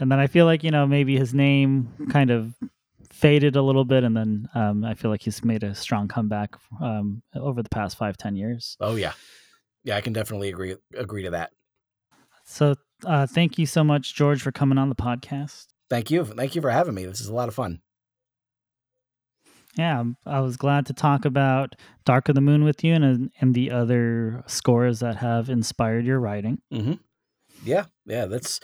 And 0.00 0.10
then 0.10 0.18
I 0.18 0.26
feel 0.26 0.46
like 0.46 0.64
you 0.64 0.72
know 0.72 0.86
maybe 0.86 1.16
his 1.16 1.32
name 1.32 1.88
kind 2.10 2.30
of 2.30 2.54
faded 3.12 3.54
a 3.54 3.62
little 3.62 3.84
bit, 3.84 4.02
and 4.02 4.16
then 4.16 4.48
um, 4.54 4.84
I 4.84 4.94
feel 4.94 5.10
like 5.10 5.22
he's 5.22 5.44
made 5.44 5.62
a 5.62 5.74
strong 5.74 6.08
comeback 6.08 6.56
um, 6.82 7.22
over 7.36 7.62
the 7.62 7.68
past 7.68 7.96
five 7.96 8.16
ten 8.16 8.34
years. 8.34 8.76
Oh 8.80 8.96
yeah, 8.96 9.12
yeah, 9.84 9.96
I 9.96 10.00
can 10.00 10.14
definitely 10.14 10.48
agree 10.48 10.74
agree 10.96 11.22
to 11.22 11.30
that. 11.30 11.52
So 12.44 12.74
uh, 13.04 13.26
thank 13.26 13.58
you 13.58 13.66
so 13.66 13.84
much, 13.84 14.14
George, 14.14 14.42
for 14.42 14.50
coming 14.50 14.78
on 14.78 14.88
the 14.88 14.96
podcast. 14.96 15.66
Thank 15.90 16.10
you, 16.10 16.24
thank 16.24 16.56
you 16.56 16.62
for 16.62 16.70
having 16.70 16.94
me. 16.94 17.04
This 17.04 17.20
is 17.20 17.28
a 17.28 17.34
lot 17.34 17.48
of 17.48 17.54
fun. 17.54 17.80
Yeah, 19.76 20.00
um, 20.00 20.16
I 20.24 20.40
was 20.40 20.56
glad 20.56 20.86
to 20.86 20.92
talk 20.92 21.24
about 21.24 21.74
Dark 22.04 22.28
of 22.28 22.34
the 22.34 22.40
Moon 22.40 22.64
with 22.64 22.84
you 22.84 22.94
and 22.94 23.30
and 23.40 23.54
the 23.54 23.70
other 23.70 24.44
scores 24.46 25.00
that 25.00 25.16
have 25.16 25.50
inspired 25.50 26.06
your 26.06 26.20
writing. 26.20 26.60
Mm-hmm. 26.72 26.94
Yeah, 27.64 27.86
yeah, 28.06 28.26
that's 28.26 28.60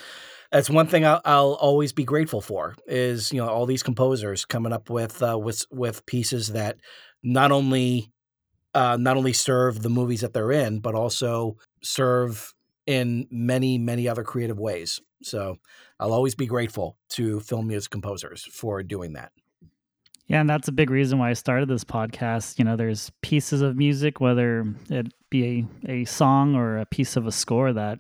that's 0.53 0.71
one 0.71 0.87
thing 0.87 1.05
I'll, 1.05 1.21
I'll, 1.25 1.55
always 1.55 1.93
be 1.93 2.05
grateful 2.05 2.41
for 2.41 2.75
is 2.87 3.33
you 3.33 3.41
know 3.41 3.49
all 3.49 3.67
these 3.67 3.83
composers 3.83 4.45
coming 4.45 4.73
up 4.73 4.91
with 4.91 5.23
uh, 5.23 5.39
with 5.39 5.65
with 5.71 6.07
pieces 6.07 6.49
that 6.49 6.77
not 7.23 7.51
only 7.51 8.13
uh, 8.75 8.97
not 9.01 9.17
only 9.17 9.33
serve 9.33 9.83
the 9.83 9.91
movies 9.91 10.21
that 10.21 10.33
they're 10.33 10.53
in, 10.53 10.81
but 10.81 10.95
also 10.95 11.57
serve 11.83 12.55
in 12.87 13.27
many 13.31 13.79
many 13.79 14.09
other 14.09 14.23
creative 14.23 14.59
ways. 14.59 15.01
So 15.23 15.59
I'll 15.99 16.13
always 16.13 16.35
be 16.35 16.47
grateful 16.47 16.97
to 17.11 17.41
film 17.41 17.67
music 17.67 17.91
composers 17.91 18.45
for 18.45 18.83
doing 18.83 19.15
that. 19.15 19.33
Yeah, 20.31 20.41
and 20.41 20.49
that's 20.49 20.69
a 20.69 20.73
big 20.73 20.91
reason 20.91 21.19
why 21.19 21.31
I 21.31 21.33
started 21.33 21.69
this 21.69 21.83
podcast. 21.83 22.57
You 22.61 22.65
know, 22.65 22.77
there's 22.77 23.11
pieces 23.21 23.63
of 23.63 23.77
music, 23.77 24.21
whether 24.21 24.65
it 24.89 25.13
be 25.29 25.67
a, 25.89 25.91
a 25.91 26.05
song 26.05 26.55
or 26.55 26.79
a 26.79 26.87
piece 26.87 27.17
of 27.17 27.27
a 27.27 27.33
score 27.33 27.73
that 27.73 27.99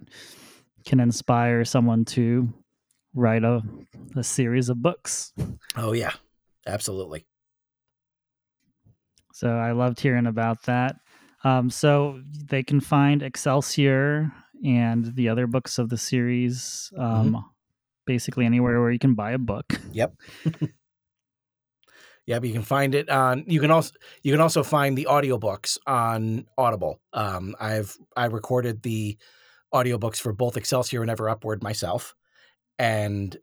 can 0.87 1.01
inspire 1.01 1.65
someone 1.65 2.05
to 2.05 2.49
write 3.15 3.43
a, 3.43 3.63
a 4.15 4.23
series 4.23 4.69
of 4.69 4.81
books. 4.81 5.33
Oh, 5.75 5.93
yeah, 5.93 6.13
absolutely. 6.69 7.27
So 9.33 9.49
I 9.49 9.73
loved 9.73 9.99
hearing 9.99 10.27
about 10.27 10.63
that. 10.67 11.01
Um, 11.43 11.69
so 11.69 12.23
they 12.49 12.63
can 12.63 12.79
find 12.79 13.25
Excelsior 13.25 14.31
and 14.65 15.17
the 15.17 15.29
other 15.29 15.49
books 15.49 15.79
of 15.79 15.89
the 15.89 15.99
series 15.99 16.93
um, 16.97 17.33
mm-hmm. 17.33 17.47
basically 18.07 18.47
anywhere 18.47 18.81
where 18.81 18.93
you 18.93 19.01
can 19.01 19.15
buy 19.15 19.33
a 19.33 19.39
book. 19.39 19.81
Yep. 19.91 20.15
Yep, 22.27 22.45
you 22.45 22.53
can 22.53 22.63
find 22.63 22.95
it 22.95 23.09
on. 23.09 23.45
You 23.47 23.61
can 23.61 23.71
also 23.71 23.93
you 24.23 24.33
can 24.33 24.41
also 24.41 24.63
find 24.63 24.97
the 24.97 25.09
audiobooks 25.11 25.79
on 25.87 26.47
Audible. 26.57 27.01
Um, 27.13 27.57
I've 27.61 27.97
I 28.17 28.27
recorded 28.27 28.83
the 28.83 29.19
audiobooks 29.75 30.19
for 30.19 30.33
both 30.33 30.57
Excelsior 30.57 31.03
and 31.03 31.11
Ever 31.11 31.29
Upward 31.29 31.63
myself, 31.63 32.15
and 32.79 33.37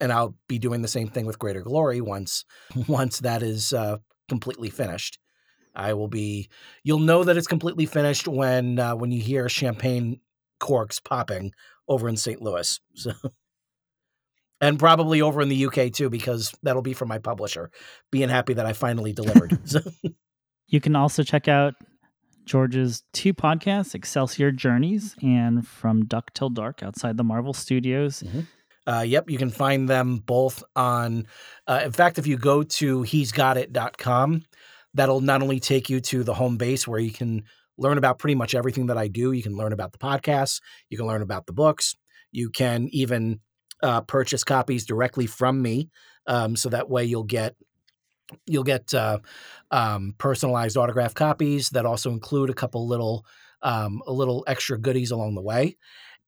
and 0.00 0.12
I'll 0.12 0.36
be 0.48 0.58
doing 0.58 0.82
the 0.82 0.88
same 0.88 1.08
thing 1.08 1.26
with 1.26 1.38
Greater 1.38 1.62
Glory 1.62 2.00
once 2.00 2.44
once 2.88 3.20
that 3.20 3.42
is 3.42 3.72
uh, 3.72 3.98
completely 4.28 4.70
finished. 4.70 5.18
I 5.74 5.92
will 5.92 6.08
be. 6.08 6.48
You'll 6.84 6.98
know 6.98 7.24
that 7.24 7.36
it's 7.36 7.46
completely 7.46 7.86
finished 7.86 8.26
when 8.26 8.78
uh, 8.78 8.96
when 8.96 9.12
you 9.12 9.20
hear 9.20 9.48
champagne 9.48 10.20
corks 10.58 11.00
popping 11.00 11.52
over 11.88 12.08
in 12.08 12.16
St. 12.16 12.40
Louis. 12.42 12.80
So, 12.94 13.12
and 14.60 14.78
probably 14.78 15.22
over 15.22 15.40
in 15.42 15.48
the 15.48 15.66
UK 15.66 15.92
too, 15.92 16.10
because 16.10 16.54
that'll 16.62 16.82
be 16.82 16.94
from 16.94 17.08
my 17.08 17.18
publisher, 17.18 17.70
being 18.10 18.28
happy 18.28 18.54
that 18.54 18.66
I 18.66 18.72
finally 18.72 19.12
delivered. 19.12 19.68
so. 19.68 19.80
You 20.68 20.80
can 20.80 20.96
also 20.96 21.22
check 21.22 21.46
out 21.46 21.74
George's 22.44 23.04
two 23.12 23.32
podcasts, 23.32 23.94
Excelsior 23.94 24.50
Journeys 24.50 25.14
and 25.22 25.66
From 25.66 26.06
Duck 26.06 26.32
Til 26.34 26.50
Dark, 26.50 26.82
outside 26.82 27.16
the 27.16 27.22
Marvel 27.22 27.52
Studios. 27.52 28.24
Mm-hmm. 28.24 28.40
Uh, 28.86 29.02
yep, 29.02 29.28
you 29.28 29.38
can 29.38 29.50
find 29.50 29.88
them 29.88 30.18
both 30.18 30.62
on. 30.74 31.26
Uh, 31.66 31.82
in 31.84 31.92
fact, 31.92 32.18
if 32.18 32.26
you 32.26 32.36
go 32.36 32.62
to 32.62 33.02
he'sgotit.com, 33.02 34.44
that'll 34.94 35.20
not 35.20 35.42
only 35.42 35.60
take 35.60 35.90
you 35.90 36.00
to 36.00 36.22
the 36.22 36.34
home 36.34 36.56
base 36.56 36.86
where 36.86 37.00
you 37.00 37.10
can 37.10 37.44
learn 37.78 37.98
about 37.98 38.18
pretty 38.18 38.36
much 38.36 38.54
everything 38.54 38.86
that 38.86 38.96
I 38.96 39.08
do. 39.08 39.32
You 39.32 39.42
can 39.42 39.56
learn 39.56 39.72
about 39.72 39.92
the 39.92 39.98
podcasts, 39.98 40.60
you 40.88 40.96
can 40.96 41.06
learn 41.06 41.22
about 41.22 41.46
the 41.46 41.52
books, 41.52 41.96
you 42.30 42.50
can 42.50 42.88
even 42.92 43.40
uh, 43.82 44.00
purchase 44.02 44.44
copies 44.44 44.86
directly 44.86 45.26
from 45.26 45.60
me, 45.60 45.90
um, 46.26 46.56
so 46.56 46.68
that 46.68 46.88
way 46.88 47.04
you'll 47.04 47.24
get 47.24 47.54
you'll 48.46 48.64
get 48.64 48.92
uh, 48.94 49.18
um, 49.70 50.14
personalized 50.18 50.76
autograph 50.76 51.14
copies 51.14 51.70
that 51.70 51.86
also 51.86 52.10
include 52.10 52.50
a 52.50 52.54
couple 52.54 52.86
little 52.86 53.24
um, 53.62 54.02
a 54.06 54.12
little 54.12 54.44
extra 54.46 54.78
goodies 54.78 55.10
along 55.10 55.34
the 55.34 55.42
way, 55.42 55.76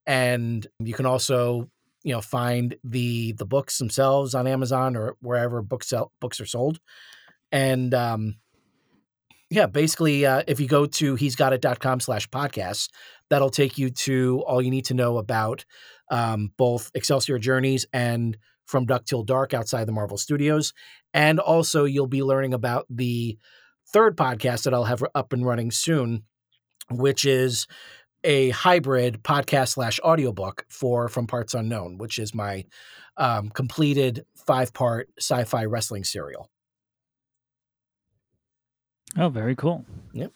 and 0.07 0.67
you 0.79 0.95
can 0.95 1.07
also 1.07 1.69
you 2.05 2.13
know 2.13 2.21
find 2.21 2.77
the 2.85 3.33
the 3.33 3.47
books 3.47 3.79
themselves 3.79 4.35
on 4.35 4.47
Amazon 4.47 4.97
or 4.97 5.17
wherever 5.21 5.63
books 5.63 5.89
sell, 5.89 6.13
books 6.21 6.41
are 6.41 6.47
sold, 6.47 6.79
and 7.53 7.95
um, 7.95 8.37
yeah, 9.51 9.67
basically, 9.67 10.27
uh, 10.27 10.43
if 10.47 10.61
you 10.61 10.69
go 10.69 10.87
to 10.87 11.15
he's 11.15 11.37
got 11.37 11.53
it.com 11.53 12.01
slash 12.01 12.29
podcasts, 12.29 12.89
that'll 13.31 13.51
take 13.51 13.79
you 13.79 13.91
to 13.91 14.43
all 14.47 14.61
you 14.61 14.71
need 14.71 14.87
to 14.87 14.95
know 14.95 15.19
about 15.19 15.65
um, 16.11 16.53
both 16.57 16.91
Excelsior 16.95 17.39
Journeys 17.39 17.87
and 17.93 18.37
From 18.67 18.87
Duck 18.87 19.05
Til 19.05 19.25
Dark 19.25 19.55
outside 19.55 19.85
the 19.85 19.93
Marvel 19.93 20.19
Studios. 20.19 20.73
And 21.15 21.41
also, 21.41 21.85
you'll 21.85 22.07
be 22.07 22.23
learning 22.23 22.55
about 22.55 22.87
the 22.91 23.39
third 23.93 24.17
podcast 24.17 24.65
that 24.65 24.75
I'll 24.75 24.85
have 24.85 25.03
up 25.15 25.33
and 25.33 25.45
running 25.47 25.71
soon, 25.71 26.25
which 26.91 27.25
is 27.25 27.67
a 28.25 28.51
hybrid 28.51 29.23
podcast 29.23 29.71
slash 29.71 30.01
audiobook 30.01 30.65
for 30.69 31.09
From 31.09 31.27
Parts 31.27 31.55
Unknown, 31.55 31.99
which 31.99 32.19
is 32.19 32.35
my 32.35 32.65
um, 33.17 33.49
completed 33.51 34.25
five 34.47 34.73
part 34.73 35.09
sci 35.19 35.45
fi 35.45 35.65
wrestling 35.65 36.05
serial. 36.05 36.51
Oh, 39.17 39.29
very 39.29 39.57
cool. 39.57 39.85
Yep. 40.13 40.33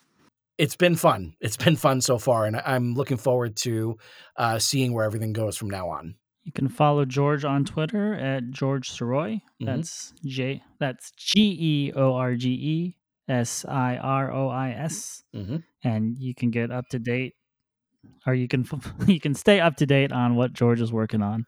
It's 0.59 0.77
been 0.77 0.97
fun. 0.97 1.35
It's 1.41 1.57
been 1.57 1.77
fun 1.77 2.01
so 2.01 2.19
far, 2.19 2.47
and 2.47 2.57
I'm 2.57 2.95
looking 2.95 3.17
forward 3.17 3.57
to 3.59 3.97
uh, 4.37 4.59
seeing 4.59 4.93
where 4.93 5.05
everything 5.05 5.33
goes 5.33 5.57
from 5.57 5.71
now 5.71 5.89
on. 5.91 6.15
You 6.45 6.53
can 6.53 6.69
follow 6.69 7.05
George 7.05 7.45
on 7.45 7.65
Twitter 7.65 8.15
at 8.15 8.51
George 8.51 8.91
Sirois. 8.91 9.41
Mhm. 9.61 9.67
That's 9.67 10.13
J. 10.25 10.63
That's 10.81 11.13
G 11.17 11.57
E 11.59 11.93
O 11.95 12.15
R 12.15 12.35
G 12.35 12.49
E 12.51 12.97
S 13.29 13.65
I 13.69 13.97
R 13.97 14.33
O 14.33 14.49
I 14.49 14.71
S, 14.71 15.23
Mm-hmm. 15.35 15.57
and 15.85 16.19
you 16.19 16.35
can 16.35 16.51
get 16.51 16.71
up 16.73 16.89
to 16.89 16.99
date, 16.99 17.35
or 18.27 18.35
you 18.35 18.49
can 18.49 18.67
you 19.07 19.21
can 19.21 19.35
stay 19.35 19.61
up 19.61 19.77
to 19.77 19.87
date 19.87 20.11
on 20.13 20.35
what 20.35 20.53
George 20.53 20.81
is 20.81 20.93
working 20.93 21.23
on. 21.23 21.47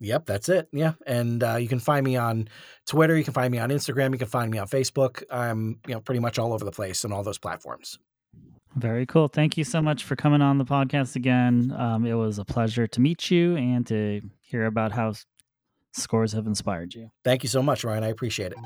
Yep, 0.00 0.26
that's 0.26 0.48
it. 0.48 0.68
Yeah, 0.72 0.92
and 1.06 1.42
uh, 1.42 1.56
you 1.56 1.66
can 1.66 1.80
find 1.80 2.04
me 2.04 2.16
on 2.16 2.48
Twitter. 2.86 3.16
You 3.16 3.24
can 3.24 3.34
find 3.34 3.50
me 3.50 3.58
on 3.58 3.70
Instagram. 3.70 4.12
You 4.12 4.18
can 4.18 4.28
find 4.28 4.50
me 4.50 4.58
on 4.58 4.68
Facebook. 4.68 5.24
I'm 5.30 5.80
you 5.88 5.94
know 5.94 6.00
pretty 6.00 6.20
much 6.20 6.38
all 6.38 6.52
over 6.52 6.64
the 6.64 6.70
place 6.70 7.04
on 7.04 7.12
all 7.12 7.22
those 7.24 7.38
platforms. 7.38 7.98
Very 8.76 9.06
cool. 9.06 9.28
Thank 9.28 9.56
you 9.56 9.64
so 9.64 9.82
much 9.82 10.04
for 10.04 10.14
coming 10.16 10.42
on 10.42 10.58
the 10.58 10.64
podcast 10.64 11.16
again. 11.16 11.72
Um, 11.76 12.06
it 12.06 12.14
was 12.14 12.38
a 12.38 12.44
pleasure 12.44 12.86
to 12.86 13.00
meet 13.00 13.30
you 13.30 13.56
and 13.56 13.86
to 13.88 14.20
hear 14.40 14.66
about 14.66 14.92
how 14.92 15.14
scores 15.92 16.32
have 16.32 16.46
inspired 16.46 16.94
you. 16.94 17.10
Thank 17.24 17.42
you 17.42 17.48
so 17.48 17.62
much, 17.62 17.84
Ryan. 17.84 18.04
I 18.04 18.08
appreciate 18.08 18.52
it. 18.52 18.58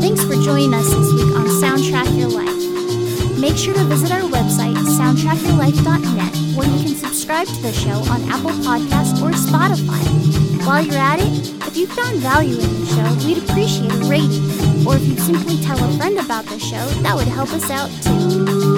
Thanks 0.00 0.22
for 0.24 0.34
joining 0.34 0.72
us 0.74 0.88
this 0.88 1.12
week 1.12 1.34
on 1.36 1.46
Soundtrack 1.60 2.18
Your 2.18 2.28
Life. 2.28 3.38
Make 3.38 3.56
sure 3.56 3.74
to 3.74 3.84
visit 3.84 4.10
our 4.12 4.22
website, 4.22 4.74
soundtrackyourlife.net, 4.74 6.56
where 6.56 6.68
you 6.68 6.84
can 6.84 6.94
subscribe 6.94 7.46
to 7.46 7.62
the 7.62 7.72
show 7.72 7.98
on 8.10 8.22
Apple 8.30 8.50
Podcasts 8.64 9.20
or 9.20 9.30
Spotify. 9.32 10.66
While 10.66 10.84
you're 10.84 10.96
at 10.96 11.18
it, 11.20 11.48
if 11.66 11.76
you 11.76 11.86
found 11.86 12.18
value 12.18 12.58
in 12.58 12.80
the 12.80 12.86
show, 12.86 13.26
we'd 13.26 13.38
appreciate 13.38 13.92
a 13.92 14.08
rating. 14.08 14.65
Or 14.86 14.94
if 14.94 15.04
you'd 15.06 15.18
simply 15.18 15.60
tell 15.62 15.82
a 15.82 15.96
friend 15.96 16.18
about 16.18 16.46
the 16.46 16.58
show, 16.58 16.86
that 17.02 17.16
would 17.16 17.26
help 17.26 17.52
us 17.52 17.70
out 17.70 17.90
too. 18.02 18.75